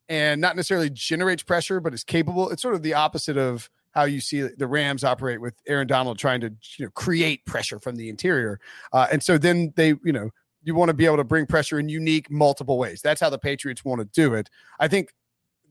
and 0.10 0.41
not 0.41 0.56
necessarily 0.56 0.89
generates 0.89 1.43
pressure, 1.43 1.80
but 1.80 1.93
is 1.93 2.04
capable. 2.04 2.49
It's 2.49 2.62
sort 2.62 2.76
of 2.76 2.84
the 2.84 2.93
opposite 2.93 3.38
of 3.38 3.70
how 3.91 4.06
you 4.06 4.20
see 4.20 4.41
the 4.41 4.68
Rams 4.68 5.04
operate 5.04 5.39
with 5.39 5.54
Aaron 5.68 5.88
Donald 5.88 6.18
trying 6.18 6.41
to 6.41 6.51
you 6.78 6.86
know 6.86 6.91
create 6.91 7.45
pressure 7.45 7.80
from 7.80 7.95
the 7.95 8.10
interior. 8.10 8.60
Uh, 8.91 9.08
and 9.12 9.22
so 9.22 9.38
then 9.38 9.74
they, 9.76 9.89
you 10.04 10.12
know, 10.12 10.30
you 10.64 10.76
want 10.76 10.89
to 10.89 10.93
be 10.93 11.06
able 11.06 11.18
to 11.18 11.24
bring 11.24 11.45
pressure 11.45 11.80
in 11.80 11.89
unique, 11.89 12.32
multiple 12.32 12.78
ways. 12.78 13.01
That's 13.01 13.22
how 13.22 13.30
the 13.30 13.38
Patriots 13.38 13.86
want 13.86 13.99
to 13.99 14.06
do 14.06 14.34
it. 14.34 14.49
I 14.80 14.88
think 14.88 15.14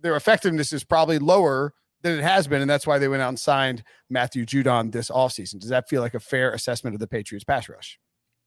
their 0.01 0.17
effectiveness 0.17 0.73
is 0.73 0.85
probably 0.85 1.19
lower 1.19 1.75
than 2.03 2.19
it 2.19 2.23
has 2.23 2.47
been, 2.47 2.61
and 2.61 2.71
that's 2.71 2.87
why 2.87 2.99
they 2.99 3.09
went 3.09 3.23
out 3.23 3.29
and 3.29 3.39
signed 3.39 3.85
Matthew 4.11 4.45
Judon 4.45 4.93
this 4.93 5.09
offseason. 5.11 5.61
Does 5.61 5.71
that 5.71 5.89
feel 5.89 6.03
like 6.03 6.15
a 6.15 6.21
fair 6.21 6.53
assessment 6.53 6.95
of 6.95 7.01
the 7.01 7.07
Patriots 7.07 7.45
pass 7.45 7.69
rush? 7.69 7.99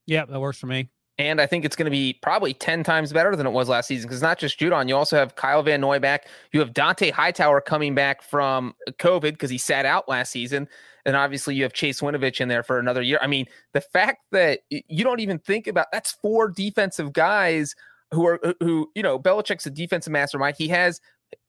yeah, 0.05 0.25
that 0.25 0.39
works 0.39 0.59
for 0.59 0.67
me. 0.67 0.89
And 1.17 1.39
I 1.39 1.45
think 1.45 1.63
it's 1.63 1.77
going 1.77 1.85
to 1.85 1.91
be 1.91 2.19
probably 2.21 2.53
10 2.53 2.83
times 2.83 3.13
better 3.13 3.35
than 3.35 3.47
it 3.47 3.51
was 3.51 3.69
last 3.69 3.87
season 3.87 4.07
because 4.07 4.21
not 4.21 4.37
just 4.37 4.59
Judon, 4.59 4.89
you 4.89 4.95
also 4.95 5.15
have 5.15 5.35
Kyle 5.35 5.63
Van 5.63 5.79
Noy 5.79 5.97
back. 5.97 6.27
You 6.51 6.59
have 6.59 6.73
Dont'a 6.73 7.11
Hightower 7.11 7.61
coming 7.61 7.95
back 7.95 8.21
from 8.21 8.73
COVID 8.99 9.31
because 9.31 9.49
he 9.49 9.57
sat 9.57 9.85
out 9.85 10.09
last 10.09 10.31
season. 10.31 10.67
And 11.05 11.15
obviously 11.15 11.55
you 11.55 11.63
have 11.63 11.71
Chase 11.71 12.01
Winovich 12.01 12.41
in 12.41 12.49
there 12.49 12.63
for 12.63 12.79
another 12.79 13.01
year. 13.01 13.19
I 13.21 13.27
mean, 13.27 13.45
the 13.71 13.81
fact 13.81 14.23
that 14.31 14.61
you 14.69 15.03
don't 15.03 15.21
even 15.21 15.39
think 15.39 15.67
about 15.67 15.87
that's 15.93 16.11
four 16.11 16.49
defensive 16.49 17.13
guys 17.13 17.75
who 18.11 18.25
are, 18.27 18.39
who, 18.59 18.91
you 18.93 19.03
know, 19.03 19.17
Belichick's 19.17 19.65
a 19.65 19.69
defensive 19.69 20.11
mastermind. 20.11 20.55
He 20.57 20.67
has 20.69 20.99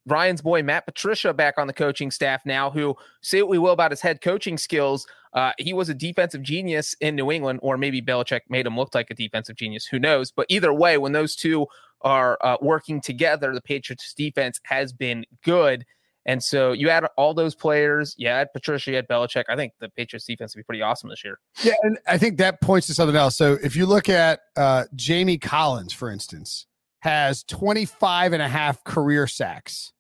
Ryan's 0.07 0.40
boy, 0.40 0.62
Matt 0.62 0.86
Patricia, 0.86 1.34
back 1.34 1.54
on 1.59 1.66
the 1.66 1.72
coaching 1.72 2.11
staff 2.11 2.46
now, 2.46 2.70
who 2.70 2.96
say 3.22 3.42
what 3.42 3.50
we 3.50 3.59
will 3.59 3.72
about 3.72 3.90
his 3.90 4.00
head 4.00 4.20
coaching 4.20 4.57
skills. 4.57 5.07
Uh, 5.32 5.52
he 5.59 5.72
was 5.72 5.88
a 5.88 5.94
defensive 5.94 6.42
genius 6.42 6.94
in 7.00 7.16
New 7.16 7.30
England, 7.30 7.61
or 7.62 7.76
maybe 7.76 8.00
Belichick 8.00 8.42
made 8.48 8.66
him 8.66 8.76
look 8.76 8.94
like 8.94 9.11
a 9.11 9.14
defensive 9.14 9.57
genius. 9.57 9.86
Who 9.86 9.98
knows? 9.98 10.30
But 10.30 10.46
either 10.48 10.72
way, 10.72 10.96
when 10.96 11.12
those 11.12 11.34
two 11.36 11.66
are 12.02 12.38
uh, 12.40 12.57
working 12.62 13.00
together, 13.00 13.52
the 13.52 13.61
Patriots 13.61 14.14
defense 14.14 14.61
has 14.64 14.92
been 14.92 15.26
good. 15.42 15.84
And 16.24 16.42
so 16.42 16.72
you 16.72 16.88
add 16.88 17.07
all 17.16 17.34
those 17.34 17.54
players, 17.54 18.14
you 18.18 18.28
add 18.28 18.52
Patricia, 18.52 18.96
add 18.96 19.09
Belichick. 19.09 19.44
I 19.48 19.54
think 19.54 19.74
the 19.80 19.88
Patriots 19.88 20.26
defense 20.26 20.54
will 20.54 20.61
be 20.61 20.64
pretty 20.64 20.82
awesome 20.82 21.09
this 21.09 21.24
year. 21.24 21.38
Yeah, 21.62 21.74
and 21.82 21.98
I 22.07 22.18
think 22.18 22.38
that 22.38 22.61
points 22.61 22.88
to 22.88 22.94
something 22.94 23.16
else. 23.16 23.36
So 23.36 23.59
if 23.62 23.76
you 23.76 23.86
look 23.86 24.09
at 24.09 24.40
uh, 24.57 24.84
Jamie 24.94 25.38
Collins, 25.38 25.92
for 25.92 26.11
instance, 26.11 26.66
has 27.00 27.44
25 27.44 28.32
and 28.32 28.42
a 28.42 28.48
half 28.48 28.82
career 28.82 29.28
sacks. 29.28 29.92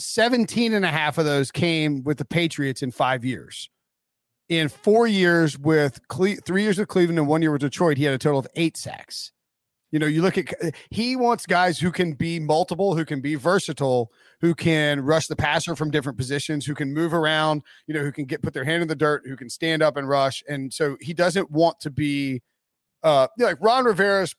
17 0.00 0.72
and 0.72 0.84
a 0.84 0.88
half 0.88 1.18
of 1.18 1.24
those 1.24 1.50
came 1.50 2.02
with 2.02 2.18
the 2.18 2.24
Patriots 2.24 2.82
in 2.82 2.90
five 2.90 3.24
years. 3.24 3.68
In 4.48 4.68
four 4.68 5.06
years 5.06 5.58
with 5.58 6.00
Cle- 6.08 6.36
three 6.44 6.62
years 6.62 6.78
with 6.78 6.88
Cleveland 6.88 7.18
and 7.18 7.28
one 7.28 7.42
year 7.42 7.52
with 7.52 7.60
Detroit, 7.60 7.96
he 7.96 8.04
had 8.04 8.14
a 8.14 8.18
total 8.18 8.40
of 8.40 8.48
eight 8.56 8.76
sacks. 8.76 9.32
You 9.92 9.98
know, 9.98 10.06
you 10.06 10.22
look 10.22 10.38
at 10.38 10.74
he 10.90 11.16
wants 11.16 11.46
guys 11.46 11.78
who 11.78 11.90
can 11.90 12.12
be 12.12 12.38
multiple, 12.38 12.96
who 12.96 13.04
can 13.04 13.20
be 13.20 13.34
versatile, 13.34 14.12
who 14.40 14.54
can 14.54 15.00
rush 15.00 15.26
the 15.26 15.34
passer 15.34 15.74
from 15.74 15.90
different 15.90 16.16
positions, 16.16 16.64
who 16.64 16.74
can 16.74 16.92
move 16.92 17.12
around, 17.12 17.62
you 17.86 17.94
know, 17.94 18.00
who 18.00 18.12
can 18.12 18.24
get 18.24 18.42
put 18.42 18.54
their 18.54 18.64
hand 18.64 18.82
in 18.82 18.88
the 18.88 18.94
dirt, 18.94 19.22
who 19.26 19.36
can 19.36 19.50
stand 19.50 19.82
up 19.82 19.96
and 19.96 20.08
rush. 20.08 20.44
And 20.48 20.72
so 20.72 20.96
he 21.00 21.12
doesn't 21.12 21.50
want 21.50 21.80
to 21.80 21.90
be 21.90 22.40
uh, 23.02 23.28
yeah, 23.38 23.46
like 23.46 23.58
Ron 23.60 23.84
Rivera's 23.84 24.34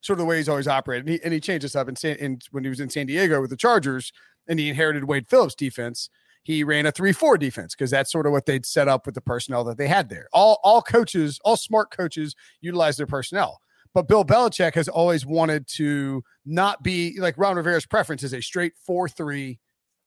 sort 0.00 0.18
of 0.18 0.20
the 0.20 0.24
way 0.26 0.36
he's 0.36 0.48
always 0.48 0.68
operated. 0.68 1.06
And 1.06 1.14
he, 1.14 1.24
and 1.24 1.32
he 1.34 1.40
changed 1.40 1.64
this 1.64 1.76
up 1.76 1.88
in, 1.88 1.96
San, 1.96 2.16
in 2.16 2.38
when 2.50 2.64
he 2.64 2.70
was 2.70 2.80
in 2.80 2.88
San 2.88 3.06
Diego 3.06 3.40
with 3.40 3.50
the 3.50 3.56
Chargers 3.56 4.12
and 4.48 4.58
he 4.58 4.68
inherited 4.68 5.04
Wade 5.04 5.28
Phillips 5.28 5.54
defense. 5.54 6.10
He 6.42 6.62
ran 6.62 6.86
a 6.86 6.92
three-four 6.92 7.38
defense 7.38 7.74
because 7.74 7.90
that's 7.90 8.12
sort 8.12 8.26
of 8.26 8.32
what 8.32 8.46
they'd 8.46 8.64
set 8.64 8.86
up 8.86 9.04
with 9.04 9.14
the 9.16 9.20
personnel 9.20 9.64
that 9.64 9.78
they 9.78 9.88
had 9.88 10.08
there. 10.08 10.28
All 10.32 10.60
all 10.62 10.80
coaches, 10.80 11.40
all 11.44 11.56
smart 11.56 11.90
coaches 11.90 12.34
utilize 12.60 12.96
their 12.96 13.06
personnel. 13.06 13.60
But 13.94 14.08
Bill 14.08 14.24
Belichick 14.24 14.74
has 14.74 14.88
always 14.88 15.24
wanted 15.24 15.66
to 15.76 16.22
not 16.44 16.82
be 16.82 17.16
like 17.18 17.38
Ron 17.38 17.56
Rivera's 17.56 17.86
preference 17.86 18.22
is 18.22 18.32
a 18.32 18.42
straight 18.42 18.74
four-three 18.84 19.58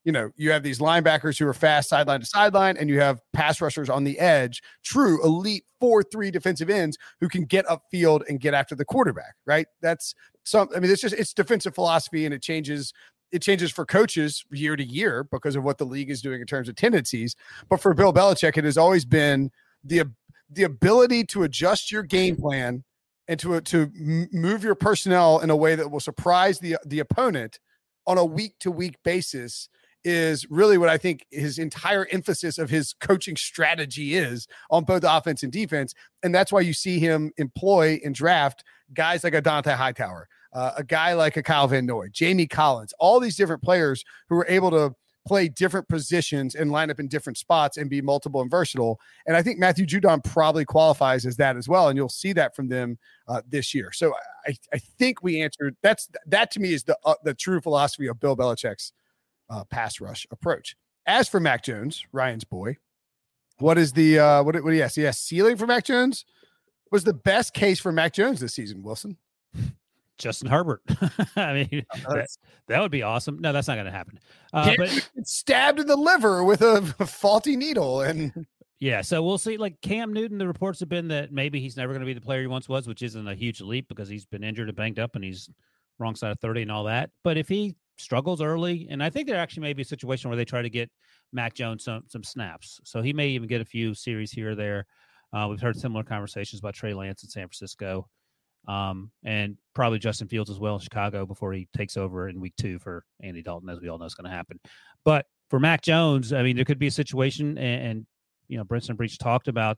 you 0.04 0.12
know, 0.12 0.30
you 0.36 0.50
have 0.50 0.62
these 0.62 0.78
linebackers 0.78 1.38
who 1.38 1.46
are 1.46 1.54
fast 1.54 1.88
sideline 1.88 2.20
to 2.20 2.26
sideline, 2.26 2.76
and 2.76 2.88
you 2.88 3.00
have 3.00 3.20
pass 3.32 3.60
rushers 3.60 3.90
on 3.90 4.04
the 4.04 4.18
edge, 4.18 4.62
true 4.82 5.22
elite 5.24 5.64
4 5.80 6.02
3 6.02 6.30
defensive 6.30 6.70
ends 6.70 6.96
who 7.20 7.28
can 7.28 7.44
get 7.44 7.66
upfield 7.66 8.22
and 8.28 8.40
get 8.40 8.54
after 8.54 8.74
the 8.74 8.84
quarterback, 8.84 9.34
right? 9.46 9.66
That's 9.82 10.14
some, 10.44 10.68
I 10.74 10.80
mean, 10.80 10.90
it's 10.90 11.02
just, 11.02 11.14
it's 11.14 11.34
defensive 11.34 11.74
philosophy 11.74 12.24
and 12.24 12.34
it 12.34 12.42
changes. 12.42 12.92
It 13.32 13.42
changes 13.42 13.70
for 13.70 13.86
coaches 13.86 14.44
year 14.50 14.76
to 14.76 14.84
year 14.84 15.24
because 15.24 15.56
of 15.56 15.62
what 15.62 15.78
the 15.78 15.84
league 15.84 16.10
is 16.10 16.22
doing 16.22 16.40
in 16.40 16.46
terms 16.46 16.68
of 16.68 16.74
tendencies. 16.74 17.36
But 17.68 17.80
for 17.80 17.94
Bill 17.94 18.12
Belichick, 18.12 18.56
it 18.56 18.64
has 18.64 18.78
always 18.78 19.04
been 19.04 19.50
the 19.84 20.04
the 20.52 20.64
ability 20.64 21.24
to 21.24 21.44
adjust 21.44 21.92
your 21.92 22.02
game 22.02 22.36
plan 22.36 22.82
and 23.28 23.38
to 23.40 23.60
to 23.60 23.90
move 24.32 24.64
your 24.64 24.74
personnel 24.74 25.38
in 25.40 25.50
a 25.50 25.56
way 25.56 25.74
that 25.76 25.90
will 25.90 26.00
surprise 26.00 26.58
the 26.58 26.76
the 26.84 26.98
opponent 26.98 27.60
on 28.06 28.18
a 28.18 28.24
week 28.24 28.54
to 28.60 28.70
week 28.70 28.96
basis 29.04 29.68
is 30.02 30.50
really 30.50 30.78
what 30.78 30.88
I 30.88 30.96
think 30.96 31.26
his 31.30 31.58
entire 31.58 32.06
emphasis 32.10 32.58
of 32.58 32.70
his 32.70 32.94
coaching 32.94 33.36
strategy 33.36 34.16
is 34.16 34.46
on 34.70 34.84
both 34.84 35.04
offense 35.06 35.42
and 35.42 35.52
defense. 35.52 35.94
And 36.22 36.34
that's 36.34 36.52
why 36.52 36.60
you 36.60 36.72
see 36.72 36.98
him 36.98 37.32
employ 37.36 38.00
and 38.04 38.14
draft 38.14 38.64
guys 38.94 39.22
like 39.22 39.34
a 39.34 39.42
Dont'a 39.42 39.76
Hightower, 39.76 40.28
uh, 40.52 40.72
a 40.76 40.84
guy 40.84 41.14
like 41.14 41.36
a 41.36 41.42
Kyle 41.42 41.68
Van 41.68 41.86
Noy, 41.86 42.08
Jamie 42.10 42.46
Collins, 42.46 42.92
all 42.98 43.20
these 43.20 43.36
different 43.36 43.62
players 43.62 44.04
who 44.28 44.36
are 44.36 44.46
able 44.48 44.70
to 44.70 44.94
play 45.26 45.48
different 45.48 45.88
positions 45.88 46.54
and 46.54 46.72
line 46.72 46.90
up 46.90 46.98
in 46.98 47.06
different 47.06 47.36
spots 47.36 47.76
and 47.76 47.90
be 47.90 48.00
multiple 48.00 48.40
and 48.40 48.50
versatile. 48.50 48.98
And 49.26 49.36
I 49.36 49.42
think 49.42 49.58
Matthew 49.58 49.86
Judon 49.86 50.24
probably 50.24 50.64
qualifies 50.64 51.26
as 51.26 51.36
that 51.36 51.56
as 51.56 51.68
well. 51.68 51.88
And 51.88 51.96
you'll 51.96 52.08
see 52.08 52.32
that 52.32 52.56
from 52.56 52.68
them 52.68 52.98
uh, 53.28 53.42
this 53.48 53.74
year. 53.74 53.92
So 53.92 54.14
I, 54.46 54.54
I 54.72 54.78
think 54.78 55.22
we 55.22 55.42
answered 55.42 55.76
that's 55.82 56.08
that 56.26 56.50
to 56.52 56.60
me 56.60 56.72
is 56.72 56.84
the 56.84 56.96
uh, 57.04 57.14
the 57.22 57.34
true 57.34 57.60
philosophy 57.60 58.06
of 58.06 58.18
Bill 58.18 58.36
Belichick's 58.36 58.92
uh, 59.50 59.64
pass 59.64 60.00
rush 60.00 60.26
approach. 60.30 60.76
As 61.06 61.28
for 61.28 61.40
Mac 61.40 61.62
Jones, 61.64 62.04
Ryan's 62.12 62.44
boy, 62.44 62.76
what 63.58 63.78
is 63.78 63.92
the 63.92 64.18
uh, 64.18 64.42
what? 64.42 64.62
What? 64.62 64.74
Yes, 64.74 64.96
yes. 64.96 65.18
Ceiling 65.18 65.56
for 65.56 65.66
Mac 65.66 65.84
Jones 65.84 66.24
was 66.90 67.04
the 67.04 67.14
best 67.14 67.54
case 67.54 67.78
for 67.78 67.92
Mac 67.92 68.14
Jones 68.14 68.40
this 68.40 68.54
season. 68.54 68.82
Wilson, 68.82 69.16
Justin 70.20 70.48
Herbert. 70.48 70.82
I 71.36 71.52
mean, 71.54 71.84
that, 72.08 72.28
that, 72.68 72.80
would 72.80 72.90
be 72.90 73.02
awesome. 73.02 73.38
No, 73.40 73.52
that's 73.52 73.66
not 73.66 73.74
going 73.74 73.86
to 73.86 73.90
happen. 73.90 74.20
Uh, 74.52 74.74
but 74.76 75.10
stabbed 75.24 75.80
in 75.80 75.86
the 75.86 75.96
liver 75.96 76.44
with 76.44 76.62
a, 76.62 76.94
a 77.00 77.06
faulty 77.06 77.56
needle, 77.56 78.02
and 78.02 78.46
yeah, 78.80 79.00
so 79.00 79.22
we'll 79.22 79.38
see. 79.38 79.56
Like 79.56 79.80
Cam 79.80 80.12
Newton, 80.12 80.38
the 80.38 80.46
reports 80.46 80.78
have 80.80 80.88
been 80.88 81.08
that 81.08 81.32
maybe 81.32 81.60
he's 81.60 81.76
never 81.76 81.92
going 81.92 82.00
to 82.00 82.06
be 82.06 82.14
the 82.14 82.20
player 82.20 82.42
he 82.42 82.46
once 82.46 82.68
was, 82.68 82.86
which 82.86 83.02
isn't 83.02 83.26
a 83.26 83.34
huge 83.34 83.60
leap 83.60 83.88
because 83.88 84.08
he's 84.08 84.26
been 84.26 84.44
injured 84.44 84.68
and 84.68 84.76
banged 84.76 84.98
up, 84.98 85.16
and 85.16 85.24
he's 85.24 85.50
wrong 85.98 86.14
side 86.14 86.30
of 86.30 86.38
thirty 86.38 86.62
and 86.62 86.70
all 86.70 86.84
that. 86.84 87.10
But 87.24 87.36
if 87.36 87.48
he 87.48 87.74
struggles 87.96 88.40
early, 88.40 88.86
and 88.90 89.02
I 89.02 89.10
think 89.10 89.26
there 89.26 89.38
actually 89.38 89.62
may 89.62 89.72
be 89.72 89.82
a 89.82 89.86
situation 89.86 90.30
where 90.30 90.36
they 90.36 90.44
try 90.44 90.62
to 90.62 90.70
get 90.70 90.90
Mac 91.32 91.54
Jones 91.54 91.84
some 91.84 92.04
some 92.06 92.22
snaps, 92.22 92.80
so 92.84 93.02
he 93.02 93.12
may 93.12 93.28
even 93.28 93.48
get 93.48 93.60
a 93.60 93.66
few 93.66 93.94
series 93.94 94.30
here 94.30 94.52
or 94.52 94.54
there. 94.54 94.86
Uh, 95.32 95.46
we've 95.48 95.60
heard 95.60 95.76
similar 95.76 96.02
conversations 96.02 96.58
about 96.58 96.74
Trey 96.74 96.92
Lance 96.92 97.22
in 97.22 97.28
San 97.28 97.46
Francisco, 97.46 98.08
um, 98.70 99.10
and 99.24 99.56
probably 99.74 99.98
Justin 99.98 100.28
Fields 100.28 100.48
as 100.48 100.60
well 100.60 100.74
in 100.74 100.80
Chicago 100.80 101.26
before 101.26 101.52
he 101.52 101.66
takes 101.76 101.96
over 101.96 102.28
in 102.28 102.40
Week 102.40 102.54
Two 102.56 102.78
for 102.78 103.04
Andy 103.20 103.42
Dalton, 103.42 103.68
as 103.68 103.80
we 103.80 103.88
all 103.88 103.98
know 103.98 104.04
is 104.04 104.14
going 104.14 104.30
to 104.30 104.36
happen. 104.36 104.60
But 105.04 105.26
for 105.48 105.58
Mac 105.58 105.82
Jones, 105.82 106.32
I 106.32 106.44
mean, 106.44 106.54
there 106.54 106.64
could 106.64 106.78
be 106.78 106.86
a 106.86 106.92
situation, 106.92 107.58
and, 107.58 107.86
and 107.86 108.06
you 108.46 108.58
know, 108.58 108.64
Brinson 108.64 108.96
Breech 108.96 109.18
talked 109.18 109.48
about 109.48 109.76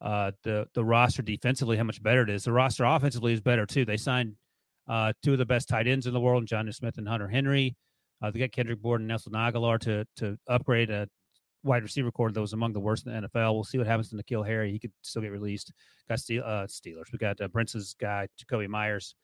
uh, 0.00 0.32
the 0.42 0.66
the 0.74 0.84
roster 0.84 1.22
defensively, 1.22 1.76
how 1.76 1.84
much 1.84 2.02
better 2.02 2.22
it 2.22 2.30
is. 2.30 2.42
The 2.42 2.52
roster 2.52 2.84
offensively 2.84 3.32
is 3.32 3.40
better 3.40 3.64
too. 3.64 3.84
They 3.84 3.96
signed 3.96 4.34
uh, 4.88 5.12
two 5.22 5.32
of 5.32 5.38
the 5.38 5.46
best 5.46 5.68
tight 5.68 5.86
ends 5.86 6.08
in 6.08 6.12
the 6.12 6.20
world, 6.20 6.46
Jonnu 6.46 6.74
Smith 6.74 6.98
and 6.98 7.06
Hunter 7.06 7.28
Henry. 7.28 7.76
Uh, 8.20 8.32
they 8.32 8.40
got 8.40 8.50
Kendrick 8.50 8.82
Bourne 8.82 9.02
and 9.02 9.08
Nelson 9.08 9.34
Agholor 9.34 9.78
to 9.80 10.04
to 10.16 10.36
upgrade 10.48 10.90
a 10.90 11.06
wide 11.62 11.82
receiver 11.82 12.10
core 12.10 12.30
that 12.30 12.40
was 12.40 12.52
among 12.52 12.72
the 12.72 12.80
worst 12.80 13.06
in 13.06 13.12
the 13.12 13.28
NFL. 13.28 13.54
We'll 13.54 13.64
see 13.64 13.78
what 13.78 13.86
happens 13.86 14.10
to 14.10 14.16
N'Keal 14.16 14.46
Harry. 14.46 14.72
He 14.72 14.78
could 14.78 14.92
still 15.02 15.22
get 15.22 15.32
released. 15.32 15.72
Got 16.08 16.20
Steel, 16.20 16.42
uh, 16.44 16.66
Steelers. 16.66 17.12
We 17.12 17.18
got 17.18 17.40
uh, 17.40 17.48
Brince's 17.48 17.94
guy, 18.00 18.28
Jakobi 18.38 18.68
Myers, 18.68 19.14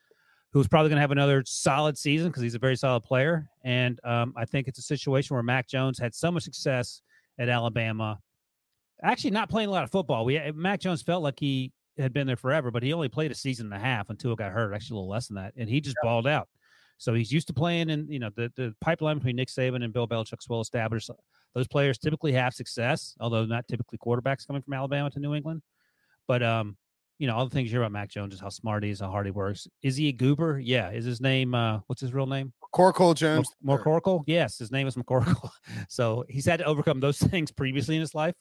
who's 0.52 0.68
probably 0.68 0.90
going 0.90 0.96
to 0.96 1.02
have 1.02 1.12
another 1.12 1.42
solid 1.46 1.96
season 1.96 2.28
because 2.28 2.42
he's 2.42 2.54
a 2.54 2.58
very 2.58 2.76
solid 2.76 3.02
player. 3.02 3.48
And 3.64 3.98
um, 4.04 4.34
I 4.36 4.44
think 4.44 4.68
it's 4.68 4.78
a 4.78 4.82
situation 4.82 5.34
where 5.34 5.42
Mac 5.42 5.68
Jones 5.68 5.98
had 5.98 6.14
so 6.14 6.30
much 6.30 6.44
success 6.44 7.02
at 7.38 7.48
Alabama. 7.48 8.18
Actually, 9.02 9.32
not 9.32 9.50
playing 9.50 9.68
a 9.68 9.72
lot 9.72 9.84
of 9.84 9.90
football. 9.90 10.24
We 10.24 10.40
Mac 10.54 10.80
Jones 10.80 11.02
felt 11.02 11.22
like 11.22 11.38
he 11.38 11.72
had 11.98 12.12
been 12.12 12.26
there 12.26 12.36
forever, 12.36 12.70
but 12.70 12.82
he 12.82 12.92
only 12.92 13.08
played 13.08 13.30
a 13.30 13.34
season 13.34 13.66
and 13.66 13.74
a 13.74 13.78
half 13.78 14.10
until 14.10 14.32
it 14.32 14.38
got 14.38 14.52
hurt. 14.52 14.74
Actually, 14.74 14.94
a 14.94 14.98
little 15.00 15.10
less 15.10 15.28
than 15.28 15.36
that, 15.36 15.52
and 15.56 15.68
he 15.68 15.80
just 15.80 15.96
yeah. 16.02 16.08
balled 16.08 16.26
out. 16.26 16.48
So 16.98 17.12
he's 17.12 17.30
used 17.30 17.46
to 17.48 17.52
playing, 17.52 17.90
and 17.90 18.10
you 18.10 18.18
know 18.18 18.30
the 18.34 18.50
the 18.56 18.74
pipeline 18.80 19.18
between 19.18 19.36
Nick 19.36 19.48
Saban 19.48 19.84
and 19.84 19.92
Bill 19.92 20.08
Belichick's 20.08 20.48
well 20.48 20.60
established. 20.60 21.10
Those 21.56 21.66
players 21.66 21.96
typically 21.96 22.32
have 22.32 22.52
success, 22.52 23.16
although 23.18 23.46
not 23.46 23.66
typically 23.66 23.96
quarterbacks 23.96 24.46
coming 24.46 24.60
from 24.60 24.74
Alabama 24.74 25.10
to 25.10 25.18
New 25.18 25.34
England. 25.34 25.62
But 26.28 26.42
um, 26.42 26.76
you 27.18 27.26
know 27.26 27.34
all 27.34 27.46
the 27.46 27.50
things 27.50 27.70
you 27.70 27.70
hear 27.70 27.80
about 27.80 27.92
Mac 27.92 28.10
Jones 28.10 28.34
is 28.34 28.40
how 28.40 28.50
smart 28.50 28.84
he 28.84 28.90
is, 28.90 29.00
how 29.00 29.08
hard 29.08 29.24
he 29.24 29.32
works. 29.32 29.66
Is 29.82 29.96
he 29.96 30.08
a 30.08 30.12
goober? 30.12 30.60
Yeah. 30.60 30.90
Is 30.90 31.06
his 31.06 31.18
name? 31.18 31.54
uh 31.54 31.80
What's 31.86 32.02
his 32.02 32.12
real 32.12 32.26
name? 32.26 32.52
McCorkle 32.62 33.14
Jones. 33.14 33.48
McCorkle. 33.64 34.22
Yes, 34.26 34.58
his 34.58 34.70
name 34.70 34.86
is 34.86 34.96
McCorkle. 34.96 35.48
so 35.88 36.26
he's 36.28 36.44
had 36.44 36.58
to 36.58 36.66
overcome 36.66 37.00
those 37.00 37.18
things 37.30 37.50
previously 37.50 37.94
in 37.94 38.02
his 38.02 38.14
life. 38.14 38.34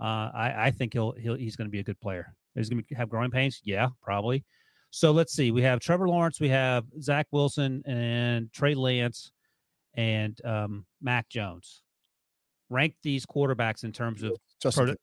Uh, 0.00 0.30
I, 0.32 0.66
I 0.66 0.70
think 0.70 0.92
he'll, 0.92 1.12
he'll 1.12 1.34
he's 1.34 1.56
going 1.56 1.66
to 1.66 1.72
be 1.72 1.80
a 1.80 1.84
good 1.84 2.00
player. 2.00 2.32
He's 2.54 2.68
going 2.68 2.84
to 2.84 2.94
have 2.94 3.08
growing 3.08 3.32
pains. 3.32 3.60
Yeah, 3.64 3.88
probably. 4.02 4.44
So 4.90 5.10
let's 5.10 5.32
see. 5.32 5.50
We 5.50 5.62
have 5.62 5.80
Trevor 5.80 6.08
Lawrence, 6.08 6.38
we 6.38 6.50
have 6.50 6.84
Zach 7.00 7.26
Wilson, 7.32 7.82
and 7.86 8.52
Trey 8.52 8.74
Lance, 8.74 9.32
and 9.94 10.38
um, 10.44 10.86
Mac 11.02 11.28
Jones. 11.28 11.82
Rank 12.70 12.94
these 13.02 13.26
quarterbacks 13.26 13.84
in 13.84 13.92
terms 13.92 14.22
of 14.22 14.32
Justin 14.60 14.86
produ- 14.86 14.96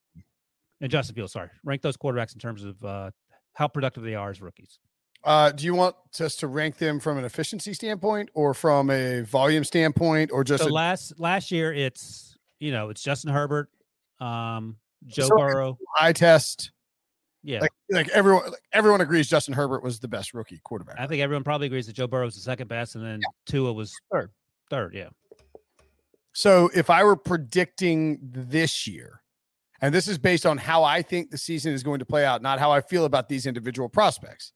and 0.82 0.92
Justin 0.92 1.16
Fields. 1.16 1.34
Sorry, 1.34 1.50
rank 1.64 1.82
those 1.82 1.98
quarterbacks 1.98 2.34
in 2.34 2.40
terms 2.40 2.64
of 2.64 2.84
uh, 2.84 3.12
how 3.54 3.68
productive 3.68 4.04
they 4.04 4.16
are 4.16 4.30
as 4.30 4.42
rookies. 4.42 4.80
Uh, 5.24 5.52
do 5.52 5.64
you 5.64 5.74
want 5.74 5.96
us 6.20 6.36
to 6.36 6.48
rank 6.48 6.78
them 6.78 7.00
from 7.00 7.18
an 7.18 7.24
efficiency 7.24 7.74
standpoint, 7.74 8.30
or 8.34 8.54
from 8.54 8.90
a 8.90 9.22
volume 9.22 9.64
standpoint, 9.64 10.32
or 10.32 10.44
just 10.44 10.64
so 10.64 10.70
a- 10.70 10.72
last 10.72 11.20
last 11.20 11.52
year? 11.52 11.74
It's 11.74 12.38
you 12.60 12.72
know 12.72 12.90
it's 12.90 13.02
Justin 13.02 13.32
Herbert, 13.32 13.70
um, 14.20 14.78
Joe 15.08 15.28
so 15.28 15.38
Burrow. 15.38 15.78
I 16.00 16.12
test 16.12 16.72
yeah, 17.44 17.60
like, 17.60 17.72
like 17.90 18.10
everyone, 18.10 18.46
like 18.52 18.62
everyone 18.72 19.02
agrees 19.02 19.28
Justin 19.28 19.54
Herbert 19.54 19.84
was 19.84 20.00
the 20.00 20.08
best 20.08 20.34
rookie 20.34 20.62
quarterback. 20.64 20.96
I 20.98 21.08
think 21.08 21.22
everyone 21.22 21.44
probably 21.44 21.68
agrees 21.68 21.88
that 21.88 21.94
Joe 21.94 22.08
Burrow 22.08 22.26
was 22.26 22.36
the 22.36 22.42
second 22.42 22.70
best, 22.70 22.96
and 22.96 23.04
then 23.04 23.20
yeah. 23.20 23.28
Tua 23.46 23.74
was 23.74 23.94
third. 24.12 24.32
Third, 24.70 24.94
yeah. 24.96 25.10
So 26.34 26.70
if 26.76 26.90
I 26.90 27.04
were 27.04 27.16
predicting 27.16 28.20
this 28.22 28.88
year, 28.88 29.22
and 29.82 29.94
this 29.94 30.08
is 30.08 30.18
based 30.18 30.46
on 30.46 30.58
how 30.58 30.84
I 30.84 31.02
think 31.02 31.30
the 31.30 31.38
season 31.38 31.74
is 31.74 31.84
going 31.84 32.00
to 32.00 32.06
play 32.06 32.26
out, 32.26 32.42
not 32.42 32.60
how 32.60 32.72
I 32.72 32.82
feel 32.82 33.06
about 33.06 33.30
these 33.30 33.46
individual 33.46 33.90
prospects. 33.90 34.54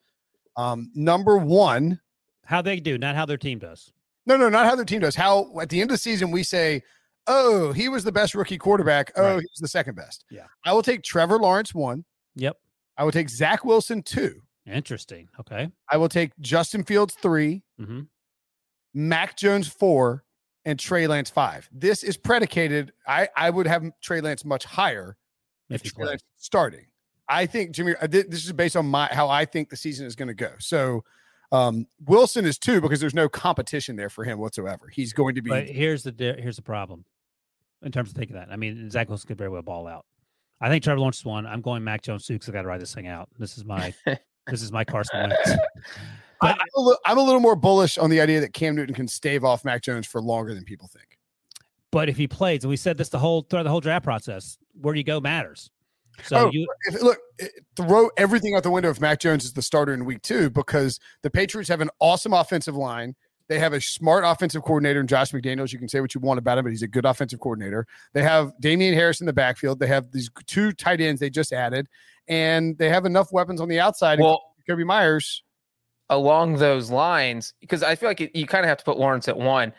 Um, 0.55 0.89
number 0.95 1.37
one, 1.37 1.99
how 2.45 2.61
they 2.61 2.79
do, 2.79 2.97
not 2.97 3.15
how 3.15 3.25
their 3.25 3.37
team 3.37 3.59
does. 3.59 3.91
No, 4.25 4.37
no, 4.37 4.49
not 4.49 4.65
how 4.65 4.75
their 4.75 4.85
team 4.85 5.01
does. 5.01 5.15
How 5.15 5.59
at 5.59 5.69
the 5.69 5.79
end 5.81 5.91
of 5.91 5.93
the 5.95 5.99
season 5.99 6.31
we 6.31 6.43
say, 6.43 6.81
"Oh, 7.27 7.71
he 7.71 7.89
was 7.89 8.03
the 8.03 8.11
best 8.11 8.35
rookie 8.35 8.57
quarterback. 8.57 9.11
Oh, 9.15 9.23
right. 9.23 9.31
he 9.39 9.45
was 9.51 9.59
the 9.59 9.67
second 9.67 9.95
best." 9.95 10.25
Yeah, 10.31 10.47
I 10.65 10.73
will 10.73 10.81
take 10.81 11.03
Trevor 11.03 11.37
Lawrence 11.37 11.73
one. 11.73 12.03
Yep. 12.35 12.57
I 12.97 13.03
will 13.03 13.11
take 13.11 13.29
Zach 13.29 13.63
Wilson 13.63 14.01
two. 14.01 14.41
Interesting. 14.65 15.29
Okay. 15.39 15.69
I 15.89 15.97
will 15.97 16.09
take 16.09 16.31
Justin 16.41 16.83
Fields 16.83 17.15
3 17.21 17.63
mm-hmm. 17.79 18.01
Mac 18.93 19.37
Jones 19.37 19.67
four, 19.67 20.25
and 20.67 20.77
Trey 20.77 21.07
Lance 21.07 21.29
five. 21.29 21.69
This 21.71 22.03
is 22.03 22.17
predicated. 22.17 22.91
I 23.07 23.29
I 23.35 23.49
would 23.49 23.65
have 23.65 23.89
Trey 24.01 24.19
Lance 24.19 24.43
much 24.43 24.65
higher 24.65 25.15
if, 25.69 25.83
if 25.83 25.93
Trey 25.93 26.05
Lance 26.05 26.23
starting. 26.35 26.87
I 27.29 27.45
think 27.45 27.71
Jimmy. 27.71 27.95
This 28.09 28.45
is 28.45 28.51
based 28.51 28.75
on 28.75 28.85
my 28.85 29.07
how 29.07 29.29
I 29.29 29.45
think 29.45 29.69
the 29.69 29.77
season 29.77 30.05
is 30.05 30.15
going 30.15 30.27
to 30.27 30.33
go. 30.33 30.51
So 30.59 31.05
um, 31.53 31.87
Wilson 32.05 32.45
is 32.45 32.57
two 32.57 32.81
because 32.81 32.99
there's 32.99 33.15
no 33.15 33.29
competition 33.29 33.95
there 33.95 34.09
for 34.09 34.25
him 34.25 34.39
whatsoever. 34.39 34.89
He's 34.91 35.13
going 35.13 35.35
to 35.35 35.41
be. 35.41 35.49
But 35.49 35.69
here's 35.69 36.03
the 36.03 36.13
here's 36.37 36.57
the 36.57 36.61
problem 36.61 37.05
in 37.81 37.93
terms 37.93 38.09
of 38.09 38.17
thinking 38.17 38.35
that. 38.35 38.49
I 38.51 38.57
mean, 38.57 38.89
Zach 38.91 39.07
Wilson 39.07 39.29
could 39.29 39.37
very 39.37 39.49
well 39.49 39.61
ball 39.61 39.87
out. 39.87 40.05
I 40.59 40.67
think 40.67 40.83
Trevor 40.83 40.99
Lawrence 40.99 41.19
is 41.19 41.25
one. 41.25 41.45
I'm 41.45 41.61
going 41.61 41.81
Mac 41.85 42.01
Jones 42.01 42.25
too 42.25 42.33
because 42.33 42.49
I 42.49 42.51
got 42.51 42.63
to 42.63 42.67
ride 42.67 42.81
this 42.81 42.93
thing 42.93 43.07
out. 43.07 43.29
This 43.39 43.57
is 43.57 43.63
my 43.63 43.93
this 44.47 44.61
is 44.61 44.73
my 44.73 44.83
Carson 44.83 45.29
Wentz. 45.29 45.51
But, 46.41 46.59
I'm, 46.59 46.67
a 46.75 46.81
little, 46.81 46.99
I'm 47.05 47.17
a 47.17 47.23
little 47.23 47.39
more 47.39 47.55
bullish 47.55 47.97
on 47.97 48.09
the 48.09 48.21
idea 48.21 48.41
that 48.41 48.53
Cam 48.53 48.75
Newton 48.75 48.93
can 48.93 49.07
stave 49.07 49.43
off 49.43 49.65
Mac 49.65 49.81
Jones 49.81 50.05
for 50.05 50.21
longer 50.21 50.53
than 50.53 50.63
people 50.63 50.87
think. 50.87 51.17
But 51.91 52.09
if 52.09 52.17
he 52.17 52.27
plays, 52.27 52.63
and 52.63 52.69
we 52.69 52.77
said 52.77 52.97
this 52.97 53.09
the 53.09 53.19
whole 53.19 53.41
throughout 53.41 53.63
the 53.63 53.69
whole 53.69 53.79
draft 53.79 54.03
process, 54.03 54.57
where 54.79 54.93
you 54.93 55.03
go 55.03 55.19
matters. 55.19 55.71
So 56.23 56.37
Oh, 56.37 56.51
you 56.51 56.67
if, 56.85 57.01
look, 57.01 57.17
throw 57.75 58.09
everything 58.17 58.55
out 58.55 58.63
the 58.63 58.71
window 58.71 58.89
if 58.89 58.99
Mac 58.99 59.19
Jones 59.19 59.45
is 59.45 59.53
the 59.53 59.61
starter 59.61 59.93
in 59.93 60.05
week 60.05 60.21
two 60.21 60.49
because 60.49 60.99
the 61.21 61.29
Patriots 61.29 61.69
have 61.69 61.81
an 61.81 61.89
awesome 61.99 62.33
offensive 62.33 62.75
line. 62.75 63.15
They 63.47 63.59
have 63.59 63.71
a 63.71 63.79
smart 63.79 64.23
offensive 64.25 64.63
coordinator 64.63 64.99
in 64.99 65.07
Josh 65.07 65.31
McDaniels. 65.31 65.71
You 65.71 65.79
can 65.79 65.87
say 65.87 66.01
what 66.01 66.13
you 66.13 66.19
want 66.19 66.37
about 66.37 66.57
him, 66.57 66.65
but 66.65 66.71
he's 66.71 66.81
a 66.81 66.87
good 66.87 67.05
offensive 67.05 67.39
coordinator. 67.39 67.87
They 68.13 68.23
have 68.23 68.51
Damien 68.59 68.93
Harris 68.93 69.21
in 69.21 69.25
the 69.25 69.31
backfield. 69.33 69.79
They 69.79 69.87
have 69.87 70.11
these 70.11 70.29
two 70.47 70.73
tight 70.73 70.99
ends 70.99 71.21
they 71.21 71.29
just 71.29 71.53
added, 71.53 71.87
and 72.27 72.77
they 72.77 72.89
have 72.89 73.05
enough 73.05 73.31
weapons 73.31 73.61
on 73.61 73.69
the 73.69 73.79
outside. 73.79 74.19
Well, 74.19 74.41
Kobe 74.67 74.83
Myers. 74.83 75.43
Along 76.09 76.55
those 76.55 76.89
lines, 76.89 77.53
because 77.59 77.83
I 77.83 77.95
feel 77.95 78.09
like 78.09 78.21
it, 78.21 78.35
you 78.35 78.45
kind 78.47 78.63
of 78.63 78.69
have 78.69 78.77
to 78.77 78.85
put 78.85 78.97
Lawrence 78.97 79.27
at 79.27 79.37
one. 79.37 79.73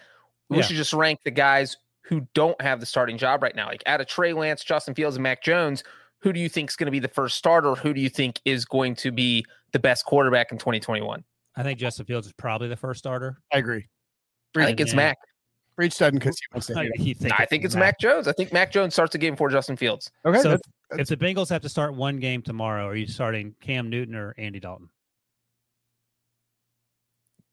We 0.51 0.59
Yeah. 0.59 0.63
should 0.63 0.77
just 0.77 0.93
rank 0.93 1.21
the 1.25 1.31
guys 1.31 1.77
who 2.03 2.27
don't 2.35 2.61
have 2.61 2.81
the 2.81 2.87
starting 2.87 3.17
job 3.19 3.43
right 3.43 3.55
now. 3.57 3.67
Like 3.67 3.83
out 3.87 4.01
of 4.01 4.07
Trey 4.07 4.33
Lance, 4.33 4.63
Justin 4.65 4.95
Fields, 4.95 5.17
and 5.17 5.23
Mac 5.23 5.43
Jones, 5.43 5.85
who 6.21 6.33
do 6.33 6.41
you 6.41 6.49
think 6.49 6.71
is 6.71 6.77
going 6.77 6.87
to 6.87 6.91
be 6.93 6.99
the 7.01 7.09
first 7.09 7.37
starter? 7.39 7.75
Who 7.75 7.95
do 7.95 8.01
you 8.01 8.09
think 8.11 8.41
is 8.45 8.65
going 8.65 8.95
to 8.97 9.11
be 9.11 9.45
the 9.73 9.79
best 9.79 10.05
quarterback 10.05 10.53
in 10.53 10.59
2021? 10.59 11.23
I 11.57 11.63
think 11.63 11.79
Justin 11.79 12.05
Fields 12.07 12.27
is 12.27 12.33
probably 12.35 12.69
the 12.69 12.77
first 12.77 12.99
starter. 12.99 13.39
I 13.53 13.59
agree. 13.59 13.87
I 14.57 14.67
think 14.67 14.81
it's 14.81 14.93
Yeah. 14.93 14.97
Mac. 14.97 15.19
Breech 15.77 15.97
doesn't 15.97 16.19
because 16.19 16.39
he 16.39 16.45
wants 16.53 16.67
to. 16.67 16.75
I, 16.79 16.83
hate 16.85 16.97
him. 16.97 17.07
you 17.07 17.15
think 17.15 17.41
I 17.41 17.45
think 17.47 17.65
it's 17.65 17.77
Mac 17.77 18.01
Jones. 18.01 18.27
I 18.27 18.33
think 18.33 18.53
Mac 18.53 18.73
Jones 18.73 18.95
starts 18.95 19.13
the 19.13 19.19
game 19.19 19.37
for 19.37 19.49
Justin 19.49 19.77
Fields. 19.77 20.11
Okay, 20.27 20.41
So 20.41 20.49
that's- 20.51 21.01
if 21.01 21.07
the 21.09 21.17
Bengals 21.17 21.49
have 21.51 21.63
to 21.63 21.69
start 21.69 21.95
one 21.95 22.19
game 22.19 22.43
tomorrow, 22.43 22.87
are 22.89 22.97
you 22.97 23.07
starting 23.07 23.55
Cam 23.61 23.89
Newton 23.89 24.15
or 24.17 24.35
Andy 24.39 24.59
Dalton? 24.61 24.89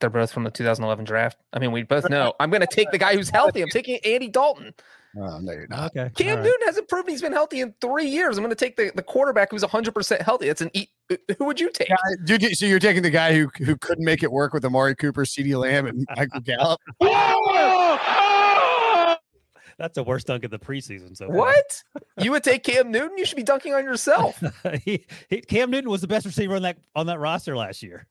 They're 0.02 0.10
both 0.10 0.32
from 0.32 0.44
the 0.44 0.52
2011 0.52 1.06
draft. 1.06 1.38
I 1.54 1.60
mean, 1.60 1.72
we 1.72 1.84
both 1.84 2.10
know. 2.10 2.34
I'm 2.40 2.50
going 2.50 2.62
to 2.62 2.68
take 2.68 2.92
the 2.92 2.98
guy 2.98 3.16
who's 3.16 3.30
healthy. 3.34 3.62
I'm 3.62 3.70
taking 3.70 3.98
Andy 4.04 4.28
Dalton. 4.28 4.74
oh, 5.18 5.40
no, 5.40 5.54
you're 5.54 5.68
not. 5.68 5.96
Okay. 5.96 6.12
Cam 6.16 6.30
all 6.30 6.36
right. 6.36 6.44
Newton 6.44 6.60
hasn't 6.68 6.90
proven 6.90 7.12
he's 7.12 7.22
been 7.22 7.32
healthy 7.32 7.62
in 7.62 7.74
three 7.80 8.08
years. 8.08 8.38
I'm 8.38 8.44
going 8.44 8.50
to 8.54 8.56
take 8.66 8.76
the, 8.76 8.92
the 8.94 9.02
quarterback 9.04 9.52
who's 9.52 9.64
100% 9.64 10.22
healthy. 10.22 10.48
That's 10.48 10.60
an 10.62 10.72
e- 10.74 10.88
who 11.38 11.46
would 11.46 11.62
you 11.62 11.72
take? 11.72 11.88
Yeah, 11.88 11.96
you- 12.28 12.38
you- 12.50 12.56
so 12.56 12.66
you're 12.66 12.80
taking 12.80 13.04
the 13.04 13.10
guy 13.10 13.34
who 13.34 13.50
who 13.64 13.78
couldn't 13.78 14.04
make 14.04 14.22
it 14.24 14.32
work 14.32 14.54
with 14.54 14.66
Amari 14.66 14.96
Cooper, 14.96 15.24
CeeDee 15.24 15.58
Lamb, 15.58 15.86
and 15.88 16.06
Michael 16.18 16.42
Gallup. 16.42 16.82
Oh, 17.02 17.98
oh! 18.02 19.16
That's 19.78 19.96
the 19.96 20.04
worst 20.04 20.28
dunk 20.28 20.44
of 20.46 20.52
the 20.52 20.60
preseason. 20.60 21.16
So 21.18 21.28
far. 21.28 21.36
What? 21.36 21.84
You 22.18 22.32
would 22.32 22.44
take 22.44 22.64
Cam 22.64 22.92
Newton? 22.92 23.18
You 23.18 23.26
should 23.26 23.36
be 23.36 23.44
dunking 23.44 23.74
on 23.74 23.84
yourself. 23.84 24.42
he, 24.84 25.06
he, 25.30 25.42
Cam 25.42 25.70
Newton 25.70 25.90
was 25.90 26.02
the 26.02 26.08
best 26.08 26.26
receiver 26.26 26.56
on 26.56 26.62
that 26.64 26.78
on 26.96 27.08
that 27.08 27.20
roster 27.20 27.56
last 27.58 27.84
year. 27.84 28.08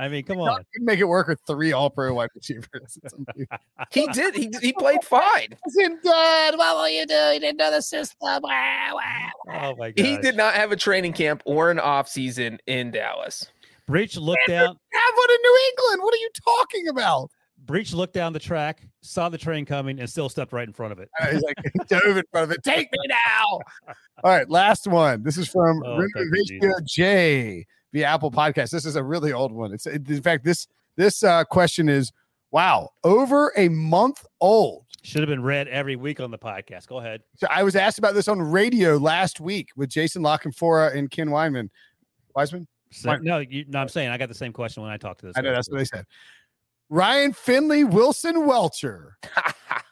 I 0.00 0.08
mean, 0.08 0.22
come 0.22 0.38
on. 0.38 0.64
Couldn't 0.72 0.86
make 0.86 1.00
it 1.00 1.04
work 1.04 1.26
with 1.26 1.40
three 1.46 1.72
All-Pro 1.72 2.14
wide 2.14 2.30
receivers. 2.34 2.98
He 3.90 4.06
did. 4.08 4.34
He, 4.34 4.50
he 4.60 4.72
played 4.72 5.02
fine. 5.02 5.48
Isn't 5.68 6.02
good. 6.02 6.58
What 6.58 6.76
will 6.76 6.88
you 6.88 7.06
do? 7.06 7.30
He 7.32 7.38
didn't 7.38 7.56
know 7.56 7.70
the 7.70 7.80
system. 7.80 8.16
Wow, 8.20 8.40
wow. 8.42 9.30
Oh 9.54 9.74
my 9.76 9.90
god. 9.92 10.04
He 10.04 10.18
did 10.18 10.36
not 10.36 10.54
have 10.54 10.72
a 10.72 10.76
training 10.76 11.12
camp 11.14 11.42
or 11.46 11.70
an 11.70 11.78
off 11.78 12.08
season 12.08 12.58
in 12.66 12.90
Dallas. 12.90 13.46
Breech 13.86 14.16
looked 14.16 14.46
down. 14.46 14.66
Have 14.66 15.14
one 15.16 15.30
in 15.30 15.38
New 15.42 15.70
England. 15.70 16.02
What 16.02 16.14
are 16.14 16.18
you 16.18 16.30
talking 16.44 16.88
about? 16.88 17.30
Breech 17.64 17.92
looked 17.92 18.14
down 18.14 18.32
the 18.32 18.38
track, 18.38 18.86
saw 19.00 19.28
the 19.28 19.38
train 19.38 19.64
coming, 19.64 20.00
and 20.00 20.08
still 20.08 20.28
stepped 20.28 20.52
right 20.52 20.66
in 20.66 20.72
front 20.74 20.92
of 20.92 20.98
it. 20.98 21.08
Uh, 21.20 21.26
He's 21.28 21.42
like 21.42 21.56
he 21.62 21.80
dove 21.88 22.16
in 22.16 22.24
front 22.30 22.44
of 22.44 22.50
it. 22.50 22.58
Take 22.64 22.90
me 22.92 22.98
now. 23.08 23.60
All 24.24 24.30
right, 24.30 24.48
last 24.48 24.86
one. 24.86 25.22
This 25.22 25.38
is 25.38 25.48
from 25.48 25.82
Oh, 25.84 25.98
thank 25.98 26.10
you, 26.14 26.30
Renovation 26.30 26.86
J 26.86 27.66
via 27.92 28.06
Apple 28.06 28.30
Podcast. 28.30 28.70
This 28.70 28.84
is 28.84 28.96
a 28.96 29.02
really 29.02 29.32
old 29.32 29.52
one. 29.52 29.72
It's 29.72 29.86
in 29.86 30.22
fact 30.22 30.44
this 30.44 30.66
this 30.96 31.22
uh, 31.22 31.44
question 31.44 31.88
is 31.88 32.12
wow 32.50 32.90
over 33.04 33.52
a 33.56 33.68
month 33.68 34.24
old. 34.40 34.84
Should 35.02 35.20
have 35.20 35.28
been 35.28 35.42
read 35.42 35.68
every 35.68 35.96
week 35.96 36.20
on 36.20 36.30
the 36.30 36.38
podcast. 36.38 36.86
Go 36.86 36.98
ahead. 36.98 37.22
So 37.36 37.46
I 37.50 37.62
was 37.62 37.76
asked 37.76 37.98
about 37.98 38.14
this 38.14 38.28
on 38.28 38.40
radio 38.40 38.96
last 38.96 39.40
week 39.40 39.68
with 39.76 39.88
Jason 39.88 40.22
La 40.22 40.36
Canfora 40.38 40.94
and 40.94 41.10
Ken 41.10 41.28
Weinman. 41.28 41.70
Wiseman? 42.34 42.66
So, 42.90 43.16
no, 43.16 43.38
you, 43.38 43.64
no, 43.68 43.80
I'm 43.80 43.88
saying 43.88 44.08
I 44.08 44.16
got 44.16 44.28
the 44.28 44.34
same 44.34 44.52
question 44.52 44.82
when 44.82 44.90
I 44.90 44.96
talked 44.96 45.20
to 45.20 45.26
this. 45.26 45.34
I 45.36 45.42
know 45.42 45.52
that's 45.52 45.70
what 45.70 45.78
they 45.78 45.84
said. 45.84 46.04
Ryan 46.90 47.32
Finley 47.32 47.84
Wilson 47.84 48.46
Welcher. 48.46 49.18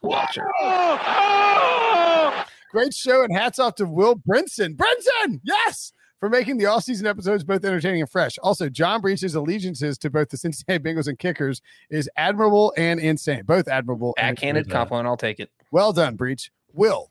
Watcher. 0.03 0.47
Oh, 0.61 1.01
oh! 1.07 2.45
Great 2.71 2.95
show 2.95 3.23
and 3.23 3.37
hats 3.37 3.59
off 3.59 3.75
to 3.77 3.87
Will 3.87 4.17
Brinson. 4.17 4.77
Brinson, 4.77 5.41
yes, 5.45 5.93
for 6.21 6.29
making 6.29 6.59
the 6.59 6.67
all-season 6.67 7.07
episodes 7.07 7.45
both 7.45 7.65
entertaining 7.65 8.01
and 8.01 8.11
fresh. 8.11 8.39
Also, 8.43 8.69
John 8.69 9.01
Breech's 9.01 9.35
allegiances 9.35 9.99
to 9.99 10.11
both 10.11 10.31
the 10.31 10.37
Cincinnati 10.37 10.83
Bengals 10.83 11.09
and 11.09 11.19
Kickers 11.19 11.61
is 11.91 12.09
admirable 12.17 12.73
and 12.77 13.01
insane. 13.01 13.43
Both 13.45 13.69
admirable. 13.69 14.15
and 14.19 14.37
Backhanded 14.37 14.71
compliment. 14.71 15.07
I'll 15.07 15.17
take 15.17 15.41
it. 15.41 15.51
Well 15.71 15.93
done, 15.93 16.17
Breech. 16.17 16.51
Will, 16.73 17.11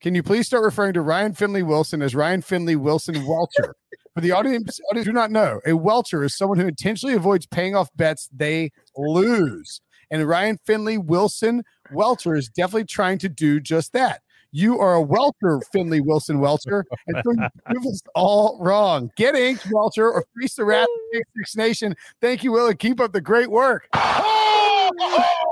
can 0.00 0.14
you 0.14 0.22
please 0.22 0.46
start 0.46 0.64
referring 0.64 0.94
to 0.94 1.00
Ryan 1.00 1.34
Finley 1.34 1.62
Wilson 1.62 2.02
as 2.02 2.14
Ryan 2.14 2.42
Finley 2.42 2.76
Wilson 2.76 3.26
Welcher? 3.26 3.74
For 4.14 4.20
the 4.20 4.32
audience, 4.32 4.78
audience 4.90 5.06
do 5.06 5.12
not 5.12 5.30
know, 5.30 5.60
a 5.66 5.74
Welcher 5.74 6.22
is 6.22 6.36
someone 6.36 6.58
who 6.58 6.66
intentionally 6.66 7.14
avoids 7.14 7.46
paying 7.46 7.74
off 7.74 7.88
bets 7.96 8.28
they 8.32 8.70
lose. 8.96 9.80
And 10.10 10.26
Ryan 10.28 10.58
Finley 10.66 10.98
Wilson 10.98 11.62
Welcher 11.90 12.34
is 12.34 12.48
definitely 12.48 12.84
trying 12.84 13.18
to 13.18 13.30
do 13.30 13.60
just 13.60 13.94
that. 13.94 14.20
You 14.54 14.78
are 14.80 14.94
a 14.94 15.00
Welcher, 15.02 15.60
Finley 15.72 16.02
Wilson 16.02 16.38
Welcher, 16.38 16.84
and 17.06 17.16
so 17.24 17.32
you 17.32 17.48
prove 17.64 17.86
us 17.86 18.02
all 18.14 18.58
wrong. 18.60 19.10
Get 19.16 19.34
inked, 19.34 19.66
Welcher, 19.72 20.10
or 20.10 20.24
face 20.38 20.54
the 20.54 20.64
wrath 20.64 20.86
of 21.14 21.22
Six 21.36 21.56
Nation. 21.56 21.96
Thank 22.20 22.44
you, 22.44 22.52
Will, 22.52 22.68
and 22.68 22.78
keep 22.78 23.00
up 23.00 23.12
the 23.12 23.20
great 23.22 23.50
work. 23.50 23.88
Oh, 23.94 24.90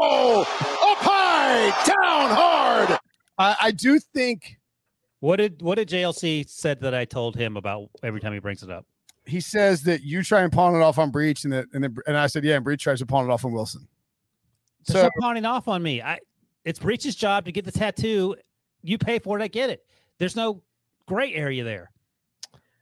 oh, 0.00 0.40
up 0.42 0.98
high, 0.98 1.70
down 1.86 2.36
hard. 2.36 2.98
I, 3.38 3.56
I 3.62 3.70
do 3.70 3.98
think 3.98 4.58
What 5.20 5.36
did 5.36 5.62
what 5.62 5.76
did 5.76 5.88
JLC 5.88 6.46
said 6.48 6.80
that 6.82 6.94
I 6.94 7.06
told 7.06 7.36
him 7.36 7.56
about 7.56 7.88
every 8.02 8.20
time 8.20 8.34
he 8.34 8.38
brings 8.38 8.62
it 8.62 8.70
up? 8.70 8.84
he 9.26 9.40
says 9.40 9.82
that 9.82 10.02
you 10.02 10.22
try 10.22 10.42
and 10.42 10.52
pawn 10.52 10.74
it 10.74 10.82
off 10.82 10.98
on 10.98 11.10
Breech, 11.10 11.44
and 11.44 11.52
that 11.52 11.66
and 11.72 11.84
then, 11.84 11.96
and 12.06 12.16
I 12.16 12.26
said, 12.26 12.44
yeah, 12.44 12.56
and 12.56 12.64
Breech 12.64 12.82
tries 12.82 12.98
to 12.98 13.06
pawn 13.06 13.24
it 13.28 13.32
off 13.32 13.44
on 13.44 13.52
Wilson. 13.52 13.86
There's 14.86 14.98
So 14.98 15.04
no 15.04 15.10
pawning 15.20 15.44
off 15.46 15.68
on 15.68 15.82
me. 15.82 16.02
I 16.02 16.18
it's 16.64 16.78
Breech's 16.78 17.14
job 17.14 17.46
to 17.46 17.52
get 17.52 17.64
the 17.64 17.72
tattoo. 17.72 18.36
You 18.82 18.98
pay 18.98 19.18
for 19.18 19.38
it, 19.38 19.42
I 19.42 19.48
get 19.48 19.70
it. 19.70 19.84
There's 20.18 20.36
no 20.36 20.62
gray 21.06 21.34
area 21.34 21.64
there. 21.64 21.90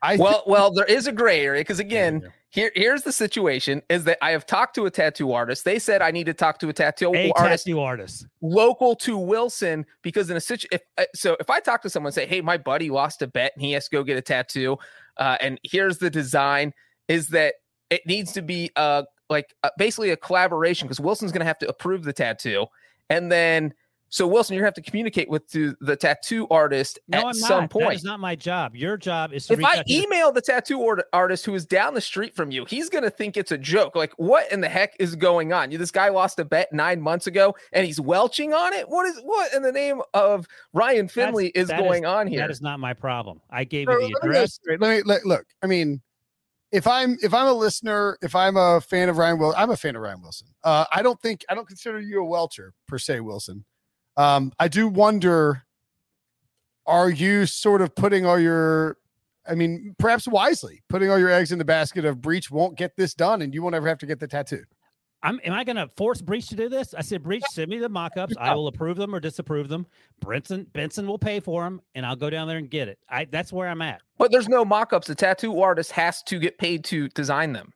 I 0.03 0.17
thi- 0.17 0.23
Well, 0.23 0.45
well, 0.47 0.71
there 0.73 0.85
is 0.85 1.07
a 1.07 1.13
gray 1.13 1.45
area 1.45 1.61
because 1.61 1.81
again, 1.81 2.21
Yeah. 2.23 2.29
here 2.51 2.71
here's 2.77 3.03
the 3.03 3.13
situation: 3.13 3.83
is 3.91 4.05
that 4.05 4.17
I 4.23 4.31
have 4.31 4.47
talked 4.47 4.75
to 4.77 4.87
a 4.87 4.91
tattoo 4.91 5.33
artist. 5.33 5.65
They 5.65 5.79
said 5.81 6.03
I 6.03 6.13
need 6.13 6.25
to 6.27 6.35
talk 6.35 6.59
to 6.61 6.69
a 6.69 6.73
tattoo 6.73 7.13
A 7.17 7.33
artist 7.33 7.65
tattoo 7.67 7.81
artist. 7.81 8.27
local 8.41 8.95
to 8.97 9.19
Wilson 9.19 9.85
because 10.03 10.31
in 10.31 10.37
a 10.37 10.41
situation, 10.41 10.69
if 10.73 10.83
uh, 10.99 11.05
so 11.17 11.37
if 11.41 11.51
I 11.51 11.59
talk 11.59 11.83
to 11.83 11.91
someone 11.91 12.09
and 12.09 12.15
say, 12.15 12.27
"Hey, 12.27 12.41
my 12.41 12.57
buddy 12.57 12.91
lost 12.91 13.23
a 13.23 13.27
bet 13.27 13.53
and 13.57 13.63
he 13.65 13.73
has 13.73 13.89
to 13.89 13.91
go 13.97 14.05
get 14.05 14.17
a 14.17 14.23
tattoo," 14.23 14.79
uh, 15.17 15.37
and 15.41 15.59
here's 15.65 15.99
the 15.99 16.11
design, 16.11 16.73
is 17.09 17.27
that 17.29 17.55
it 17.91 18.03
needs 18.07 18.33
to 18.35 18.43
be 18.43 18.71
uh 18.77 19.03
like 19.29 19.53
uh, 19.65 19.71
basically 19.79 20.11
a 20.11 20.17
collaboration 20.17 20.87
because 20.87 21.01
Wilson's 21.01 21.33
going 21.33 21.41
to 21.41 21.47
have 21.47 21.59
to 21.59 21.69
approve 21.69 22.05
the 22.05 22.13
tattoo, 22.13 22.67
and 23.11 23.33
then 23.33 23.75
so 24.11 24.27
Wilson, 24.27 24.57
you 24.57 24.65
have 24.65 24.75
to 24.75 24.81
communicate 24.83 25.29
with 25.29 25.47
to 25.53 25.77
the 25.81 25.95
tattoo 25.97 26.47
artist 26.51 26.99
No, 27.09 27.19
at 27.19 27.25
I'm 27.27 27.35
some 27.35 27.49
not. 27.49 27.61
That 27.61 27.71
point. 27.71 27.95
is 27.95 28.05
not 28.05 28.21
my 28.21 28.35
job. 28.35 28.75
Your 28.75 28.97
job 28.97 29.33
is 29.33 29.47
to 29.47 29.53
If 29.53 29.59
reach 29.59 29.67
I 29.67 29.71
out 29.79 29.87
to 29.87 29.95
the- 29.95 30.03
email 30.03 30.33
the 30.33 30.41
tattoo 30.41 30.83
art- 30.87 31.05
artist 31.13 31.45
who 31.45 31.55
is 31.55 31.67
down 31.67 31.95
the 31.95 32.01
street 32.01 32.35
from 32.35 32.51
you, 32.51 32.65
he's 32.65 32.89
going 32.89 33.05
to 33.05 33.11
think 33.11 33.37
it's 33.37 33.53
a 33.53 33.59
joke. 33.59 33.95
Like, 33.97 34.13
what 34.17 34.51
in 34.51 34.61
the 34.61 34.69
heck 34.69 34.95
is 34.99 35.15
going 35.15 35.53
on? 35.53 35.71
You, 35.71 35.79
this 35.79 35.91
guy 35.91 36.09
lost 36.09 36.39
a 36.39 36.45
bet 36.45 36.73
nine 36.73 37.01
months 37.01 37.27
ago 37.27 37.55
and 37.73 37.85
he's 37.85 38.01
welching 38.01 38.53
on 38.55 38.73
it. 38.73 38.89
What 38.89 39.07
is 39.07 39.19
what 39.23 39.53
in 39.53 39.63
the 39.63 39.73
name 39.73 40.01
of 40.15 40.47
Ryan 40.73 41.09
Finley 41.09 41.49
is 41.49 41.69
that 41.69 41.81
is- 41.81 41.85
going 41.87 42.05
on 42.07 42.27
here? 42.27 42.39
that 42.41 42.51
is 42.51 42.61
not 42.63 42.81
my 42.81 42.95
problem. 42.95 43.41
I 43.51 43.65
gave 43.65 43.87
So 43.89 43.93
you 43.93 43.99
the 43.99 44.05
let 44.05 44.23
me 44.25 44.29
address. 44.31 44.61
Let 44.67 44.81
me 44.81 45.03
let, 45.05 45.27
look. 45.27 45.45
I 45.63 45.67
mean, 45.67 46.01
if 46.73 46.87
I'm 46.87 47.17
if 47.23 47.33
I'm 47.33 47.47
a 47.47 47.53
listener, 47.53 48.19
if 48.23 48.35
I'm 48.35 48.57
a 48.57 48.81
fan 48.81 49.09
of 49.09 49.17
Ryan 49.19 49.39
Wilson, 49.39 49.59
I'm 49.61 49.71
a 49.71 49.77
fan 49.77 49.97
of 49.97 50.03
Ryan 50.03 50.21
Wilson. 50.21 50.49
Uh, 50.65 50.85
I 50.93 51.03
don't 51.03 51.21
think 51.23 51.45
I 51.49 51.55
don't 51.55 51.67
consider 51.69 51.99
you 52.01 52.21
a 52.21 52.25
Welcher 52.25 52.73
per 52.87 52.99
se, 52.99 53.21
Wilson. 53.21 53.65
Um, 54.19 54.53
I 54.59 54.69
do 54.69 54.89
wonder, 54.89 55.65
are 56.87 57.09
you 57.09 57.47
sort 57.47 57.81
of 57.81 57.95
putting 57.95 58.27
all 58.27 58.39
your, 58.39 58.99
I 59.49 59.55
mean, 59.55 59.95
perhaps 59.99 60.27
wisely 60.29 60.83
putting 60.89 61.09
all 61.11 61.19
your 61.19 61.31
eggs 61.31 61.53
in 61.53 61.59
the 61.59 61.65
basket 61.65 62.05
of 62.05 62.21
Breech 62.21 62.51
won't 62.51 62.77
get 62.77 62.97
this 62.97 63.15
done, 63.15 63.43
and 63.43 63.55
you 63.55 63.63
won't 63.63 63.75
ever 63.75 63.89
have 63.89 63.99
to 63.99 64.07
get 64.07 64.19
the 64.19 64.27
tattoo. 64.27 64.65
I'm, 65.23 65.41
am 65.45 65.53
I 65.53 65.65
going 65.65 65.77
to 65.77 65.89
force 65.97 66.21
Breech 66.21 66.49
to 66.49 66.57
do 66.57 66.69
this? 66.69 66.95
I 66.95 67.01
said, 67.01 67.23
Breech, 67.23 67.43
send 67.51 67.71
me 67.71 67.79
the 67.79 67.89
mock-ups. 67.89 68.35
I 68.39 68.55
will 68.55 68.67
approve 68.69 68.97
them 68.97 69.15
or 69.15 69.21
disapprove 69.21 69.69
them. 69.69 69.87
Brenson 70.21 70.67
Benson 70.73 71.07
will 71.07 71.19
pay 71.19 71.41
for 71.41 71.65
them, 71.65 71.81
and 71.95 72.05
I'll 72.05 72.17
go 72.17 72.29
down 72.31 72.47
there 72.47 72.59
and 72.59 72.69
get 72.71 72.89
it. 72.89 72.99
I 73.09 73.25
that's 73.25 73.53
where 73.53 73.69
I'm 73.69 73.83
at. 73.83 74.01
but 74.19 74.31
there's 74.31 74.49
no 74.49 74.65
mock-ups. 74.65 75.07
The 75.07 75.15
tattoo 75.15 75.61
artist 75.61 75.91
has 75.93 76.23
to 76.25 76.39
get 76.39 76.59
paid 76.59 76.85
to 76.85 77.09
design 77.11 77.53
them. 77.53 77.73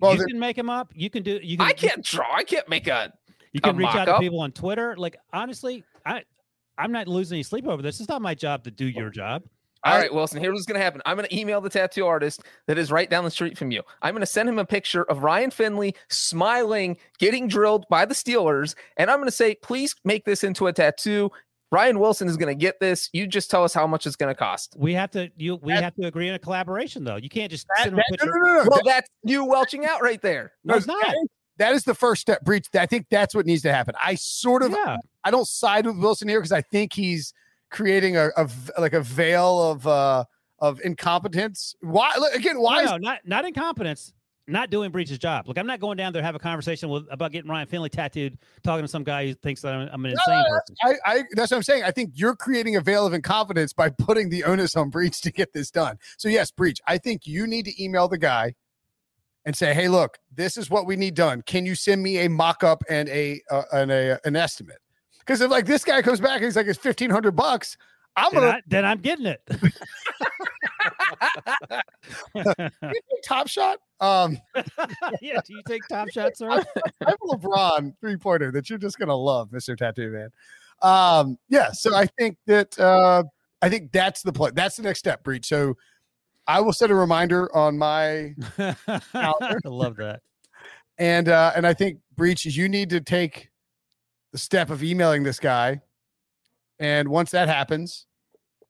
Well, 0.00 0.16
you 0.16 0.24
can 0.24 0.38
make 0.38 0.56
them 0.56 0.70
up. 0.70 0.92
You 0.94 1.10
can 1.10 1.22
do. 1.22 1.40
You 1.42 1.58
can. 1.58 1.66
I 1.66 1.72
can't 1.72 2.04
draw. 2.04 2.34
I 2.34 2.44
can't 2.44 2.68
make 2.68 2.86
a. 2.86 3.12
You 3.52 3.60
a 3.62 3.68
can 3.68 3.76
reach 3.76 3.88
out 3.88 4.04
to 4.06 4.18
people 4.18 4.40
on 4.40 4.52
Twitter. 4.52 4.96
Like 4.96 5.16
honestly, 5.32 5.84
I 6.06 6.22
I'm 6.78 6.92
not 6.92 7.08
losing 7.08 7.36
any 7.36 7.42
sleep 7.42 7.66
over 7.66 7.82
this. 7.82 8.00
It's 8.00 8.08
not 8.08 8.22
my 8.22 8.34
job 8.34 8.64
to 8.64 8.70
do 8.70 8.86
your 8.86 9.10
job. 9.10 9.42
All 9.82 9.96
right, 9.96 10.12
Wilson, 10.12 10.42
here's 10.42 10.52
what's 10.52 10.66
going 10.66 10.78
to 10.78 10.84
happen. 10.84 11.00
I'm 11.06 11.16
going 11.16 11.26
to 11.26 11.34
email 11.34 11.62
the 11.62 11.70
tattoo 11.70 12.04
artist 12.04 12.42
that 12.66 12.76
is 12.76 12.92
right 12.92 13.08
down 13.08 13.24
the 13.24 13.30
street 13.30 13.56
from 13.56 13.70
you. 13.70 13.82
I'm 14.02 14.12
going 14.12 14.20
to 14.20 14.26
send 14.26 14.46
him 14.46 14.58
a 14.58 14.64
picture 14.64 15.04
of 15.04 15.22
Ryan 15.22 15.50
Finley 15.50 15.94
smiling, 16.10 16.98
getting 17.18 17.48
drilled 17.48 17.86
by 17.88 18.04
the 18.04 18.12
Steelers. 18.12 18.74
And 18.98 19.10
I'm 19.10 19.16
going 19.16 19.26
to 19.28 19.34
say, 19.34 19.54
please 19.54 19.94
make 20.04 20.26
this 20.26 20.44
into 20.44 20.66
a 20.66 20.72
tattoo. 20.74 21.30
Ryan 21.72 21.98
Wilson 21.98 22.28
is 22.28 22.36
going 22.36 22.54
to 22.54 22.60
get 22.60 22.78
this. 22.78 23.08
You 23.14 23.26
just 23.26 23.50
tell 23.50 23.64
us 23.64 23.72
how 23.72 23.86
much 23.86 24.06
it's 24.06 24.16
going 24.16 24.28
to 24.30 24.38
cost. 24.38 24.74
We 24.76 24.92
have 24.94 25.12
to 25.12 25.30
you 25.38 25.56
we 25.62 25.72
have 25.72 25.94
to 25.94 26.06
agree 26.06 26.28
on 26.28 26.34
a 26.34 26.38
collaboration 26.38 27.02
though. 27.04 27.16
You 27.16 27.30
can't 27.30 27.50
just 27.50 27.66
That- 27.68 27.84
send 27.84 27.92
him 27.92 27.96
that- 27.96 28.04
no, 28.10 28.16
picture. 28.26 28.38
no, 28.38 28.62
no. 28.64 28.68
Well, 28.70 28.80
that's 28.84 29.08
you 29.22 29.46
welching 29.46 29.86
out 29.86 30.02
right 30.02 30.20
there. 30.20 30.52
No, 30.62 30.74
it's 30.74 30.86
not. 30.86 31.14
That 31.60 31.74
is 31.74 31.84
the 31.84 31.94
first 31.94 32.22
step 32.22 32.42
Breech. 32.42 32.68
I 32.74 32.86
think 32.86 33.08
that's 33.10 33.34
what 33.34 33.44
needs 33.44 33.60
to 33.62 33.72
happen. 33.72 33.94
I 34.02 34.14
sort 34.14 34.62
of 34.62 34.70
Yeah. 34.70 34.96
I 35.24 35.30
don't 35.30 35.46
side 35.46 35.84
with 35.84 35.98
Wilson 35.98 36.26
here 36.26 36.40
because 36.40 36.52
I 36.52 36.62
think 36.62 36.94
he's 36.94 37.34
creating 37.68 38.16
a, 38.16 38.30
a 38.34 38.48
like 38.78 38.94
a 38.94 39.02
veil 39.02 39.70
of 39.70 39.86
uh 39.86 40.24
of 40.58 40.80
incompetence. 40.80 41.76
Why 41.82 42.14
again? 42.32 42.62
Why? 42.62 42.84
No, 42.84 42.94
is 42.94 43.02
not 43.02 43.18
not 43.26 43.44
incompetence, 43.44 44.14
not 44.46 44.70
doing 44.70 44.90
Breech's 44.90 45.18
job. 45.18 45.48
Look, 45.48 45.58
I'm 45.58 45.66
not 45.66 45.80
going 45.80 45.98
down 45.98 46.14
there 46.14 46.22
to 46.22 46.26
have 46.26 46.34
a 46.34 46.38
conversation 46.38 46.88
with 46.88 47.06
about 47.10 47.30
getting 47.30 47.50
Ryan 47.50 47.66
Finley 47.66 47.90
tattooed, 47.90 48.38
talking 48.62 48.84
to 48.84 48.88
some 48.88 49.04
guy 49.04 49.26
who 49.26 49.34
thinks 49.34 49.60
that 49.60 49.74
I'm, 49.74 49.90
I'm 49.92 50.02
an 50.06 50.12
insane 50.12 50.42
person. 50.48 50.76
I, 50.82 50.94
I 51.04 51.24
that's 51.32 51.50
what 51.50 51.58
I'm 51.58 51.62
saying. 51.62 51.82
I 51.82 51.90
think 51.90 52.12
you're 52.14 52.36
creating 52.36 52.76
a 52.76 52.80
veil 52.80 53.06
of 53.06 53.12
incompetence 53.12 53.74
by 53.74 53.90
putting 53.90 54.30
the 54.30 54.44
onus 54.44 54.76
on 54.76 54.88
Breech 54.88 55.20
to 55.20 55.30
get 55.30 55.52
this 55.52 55.70
done. 55.70 55.98
So 56.16 56.30
yes, 56.30 56.50
Breech, 56.50 56.80
I 56.86 56.96
think 56.96 57.26
you 57.26 57.46
need 57.46 57.66
to 57.66 57.84
email 57.84 58.08
the 58.08 58.16
guy 58.16 58.54
and 59.44 59.56
say, 59.56 59.74
"Hey, 59.74 59.88
look, 59.88 60.18
this 60.34 60.56
is 60.56 60.70
what 60.70 60.86
we 60.86 60.96
need 60.96 61.14
done. 61.14 61.42
Can 61.42 61.66
you 61.66 61.74
send 61.74 62.02
me 62.02 62.18
a 62.18 62.28
mock-up 62.28 62.82
and 62.88 63.08
a 63.08 63.40
uh, 63.50 63.62
and 63.72 63.90
a 63.90 64.18
an 64.24 64.36
estimate?" 64.36 64.78
Because 65.20 65.40
if 65.40 65.50
like 65.50 65.66
this 65.66 65.84
guy 65.84 66.02
comes 66.02 66.20
back 66.20 66.36
and 66.36 66.44
he's 66.44 66.56
like, 66.56 66.66
"It's 66.66 66.78
fifteen 66.78 67.10
hundred 67.10 67.32
bucks," 67.32 67.76
I'm 68.16 68.32
Then, 68.32 68.42
gonna 68.42 68.52
I, 68.52 68.60
then 68.66 68.84
I'm 68.84 68.98
getting 68.98 69.26
it. 69.26 69.42
Top 73.24 73.48
Shot. 73.48 73.78
Um, 74.00 74.38
yeah, 75.20 75.40
do 75.46 75.54
you 75.54 75.62
take 75.68 75.82
top 75.88 76.08
shots, 76.10 76.38
sir? 76.38 76.50
I 76.50 76.56
have 77.06 77.18
a 77.22 77.36
LeBron 77.36 77.94
three 78.00 78.16
pointer 78.16 78.50
that 78.52 78.70
you're 78.70 78.78
just 78.78 78.98
gonna 78.98 79.14
love, 79.14 79.52
Mister 79.52 79.76
Tattoo 79.76 80.10
Man. 80.10 80.30
Um, 80.82 81.38
yeah, 81.48 81.70
so 81.72 81.94
I 81.94 82.06
think 82.06 82.38
that 82.46 82.78
uh, 82.78 83.24
I 83.60 83.68
think 83.68 83.92
that's 83.92 84.22
the 84.22 84.32
play. 84.32 84.50
That's 84.54 84.76
the 84.76 84.82
next 84.82 85.00
step, 85.00 85.22
Breech. 85.22 85.46
So 85.46 85.76
I 86.46 86.60
will 86.60 86.72
set 86.72 86.90
a 86.90 86.94
reminder 86.94 87.54
on 87.54 87.78
my 87.78 88.34
I 88.58 89.58
love 89.64 89.96
that. 89.96 90.20
and 90.98 91.28
uh, 91.28 91.52
and 91.54 91.66
I 91.66 91.74
think 91.74 91.98
Breech 92.16 92.46
is 92.46 92.56
you 92.56 92.68
need 92.68 92.90
to 92.90 93.00
take 93.00 93.50
the 94.32 94.38
step 94.38 94.70
of 94.70 94.82
emailing 94.82 95.22
this 95.22 95.38
guy, 95.40 95.80
and 96.78 97.08
once 97.08 97.30
that 97.32 97.48
happens, 97.48 98.06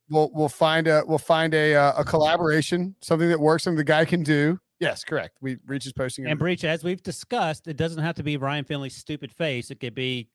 we'll 0.08 0.30
we'll 0.34 0.48
find 0.48 0.86
a 0.88 1.02
we'll 1.06 1.18
find 1.18 1.54
a 1.54 1.74
uh, 1.74 1.92
a 1.98 2.04
collaboration, 2.04 2.94
something 3.02 3.28
that 3.28 3.40
works, 3.40 3.64
something 3.64 3.76
the 3.78 3.84
guy 3.84 4.04
can 4.04 4.22
do. 4.22 4.58
Yes, 4.78 5.04
correct. 5.04 5.36
We 5.42 5.56
Breech 5.56 5.84
is 5.86 5.92
posting 5.92 6.26
And. 6.26 6.38
Breech, 6.38 6.64
as 6.64 6.82
we've 6.82 7.02
discussed, 7.02 7.68
it 7.68 7.76
doesn't 7.76 8.02
have 8.02 8.14
to 8.16 8.22
be 8.22 8.36
Ryan 8.38 8.64
Finley's 8.64 8.96
stupid 8.96 9.30
face. 9.32 9.70
It 9.70 9.78
could 9.80 9.94
be 9.94 10.28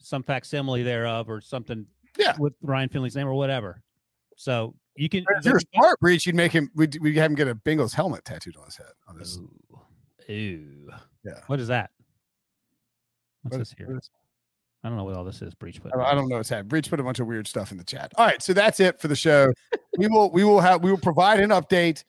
some 0.00 0.22
facsimile 0.22 0.82
thereof 0.82 1.30
or 1.30 1.40
something 1.40 1.86
Yeah. 2.18 2.34
with 2.38 2.52
Ryan 2.62 2.90
Finley's 2.90 3.16
name 3.16 3.26
or 3.26 3.32
whatever. 3.32 3.80
So 4.36 4.74
you 4.96 5.08
can 5.08 5.24
If 5.36 5.44
you're 5.44 5.60
smart, 5.74 5.98
Breech, 6.00 6.26
you'd 6.26 6.34
make 6.36 6.52
him. 6.52 6.70
We 6.74 6.88
we 7.00 7.14
have 7.16 7.30
him 7.30 7.34
get 7.36 7.48
a 7.48 7.54
Bengals 7.54 7.94
helmet 7.94 8.24
tattooed 8.24 8.56
on 8.56 8.64
his 8.66 8.76
head. 8.76 8.86
On 9.08 9.18
this, 9.18 9.38
Ooh. 9.38 9.50
Ooh. 10.30 10.90
Yeah. 11.24 11.40
What 11.46 11.60
is 11.60 11.68
that? 11.68 11.90
What's 13.42 13.54
What 13.54 13.58
this 13.58 13.68
is- 13.68 13.74
here? 13.78 13.86
what 13.88 13.96
is- 13.98 14.10
I 14.82 14.88
don't 14.88 14.98
know 14.98 15.04
what 15.04 15.14
all 15.16 15.24
this 15.24 15.40
is, 15.40 15.54
Breech, 15.54 15.82
but 15.82 15.96
I 15.98 16.14
don't- 16.14 16.28
know 16.28 16.36
what's 16.36 16.50
happening. 16.50 16.68
Breech 16.68 16.90
put 16.90 17.00
a 17.00 17.02
bunch 17.02 17.18
of 17.18 17.26
weird 17.26 17.46
stuff 17.48 17.72
in 17.72 17.78
the 17.78 17.84
chat. 17.84 18.12
All 18.16 18.26
right, 18.26 18.42
so 18.42 18.52
that's 18.52 18.80
it 18.80 19.00
for 19.00 19.08
the 19.08 19.16
show. 19.16 19.50
we 19.98 20.06
will 20.08 20.30
we 20.30 20.44
will 20.44 20.60
have 20.60 20.82
we 20.82 20.90
will 20.90 20.98
provide 20.98 21.40
an 21.40 21.50
update 21.50 22.04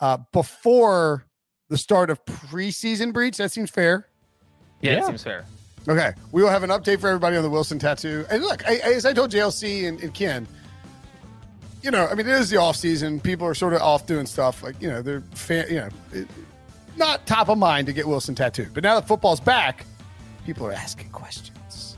uh, 0.00 0.18
before 0.32 1.26
the 1.68 1.78
start 1.78 2.10
of 2.10 2.24
preseason. 2.24 3.12
Breech 3.12 3.36
that 3.36 3.52
seems 3.52 3.70
fair. 3.70 4.08
Yeah, 4.80 4.92
Yeah. 4.92 4.98
it 4.98 5.06
seems 5.06 5.22
fair. 5.22 5.44
Okay, 5.86 6.12
we 6.32 6.42
will 6.42 6.50
have 6.50 6.64
an 6.64 6.70
update 6.70 7.00
for 7.00 7.06
everybody 7.08 7.36
on 7.36 7.42
the 7.44 7.50
Wilson 7.50 7.78
tattoo. 7.78 8.26
And 8.30 8.42
look, 8.42 8.66
I, 8.68 8.74
as 8.76 9.06
I 9.06 9.12
told 9.12 9.30
JLC 9.30 9.86
and, 9.88 10.00
and 10.02 10.12
Ken, 10.12 10.46
you 11.82 11.90
know, 11.90 12.06
I 12.06 12.14
mean, 12.14 12.26
it 12.26 12.34
is 12.34 12.50
the 12.50 12.56
off 12.58 12.76
season. 12.76 13.20
People 13.20 13.46
are 13.46 13.54
sort 13.54 13.72
of 13.74 13.80
off 13.82 14.06
doing 14.06 14.26
stuff 14.26 14.62
like 14.62 14.80
you 14.80 14.88
know 14.88 15.02
they're 15.02 15.20
fan, 15.34 15.66
you 15.68 15.76
know, 15.76 15.88
it, 16.12 16.28
not 16.96 17.26
top 17.26 17.48
of 17.48 17.58
mind 17.58 17.86
to 17.86 17.92
get 17.92 18.06
Wilson 18.06 18.34
tattooed. 18.34 18.74
But 18.74 18.82
now 18.82 18.94
that 18.96 19.06
football's 19.06 19.40
back, 19.40 19.84
people 20.44 20.66
are 20.66 20.72
asking 20.72 21.10
questions. 21.10 21.96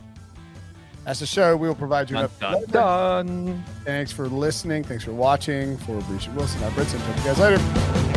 That's 1.05 1.21
the 1.21 1.27
show. 1.27 1.57
We 1.57 1.67
will 1.67 1.75
provide 1.75 2.11
you 2.11 2.19
an 2.19 2.29
Dun, 2.41 2.55
update. 2.63 2.71
dun, 2.71 3.27
dun. 3.47 3.65
Thanks 3.85 4.13
for 4.13 4.29
listening. 4.29 4.85
Thanks 4.85 5.03
for 5.03 5.13
watching. 5.13 5.79
For 5.79 5.99
Breech 6.03 6.27
and 6.27 6.37
Wilson, 6.37 6.63
I'm 6.63 6.73
Brinson. 6.73 6.99
Talk 7.07 7.15
to 7.17 7.21
you 7.23 7.27
guys 7.27 7.39
later. 7.39 8.10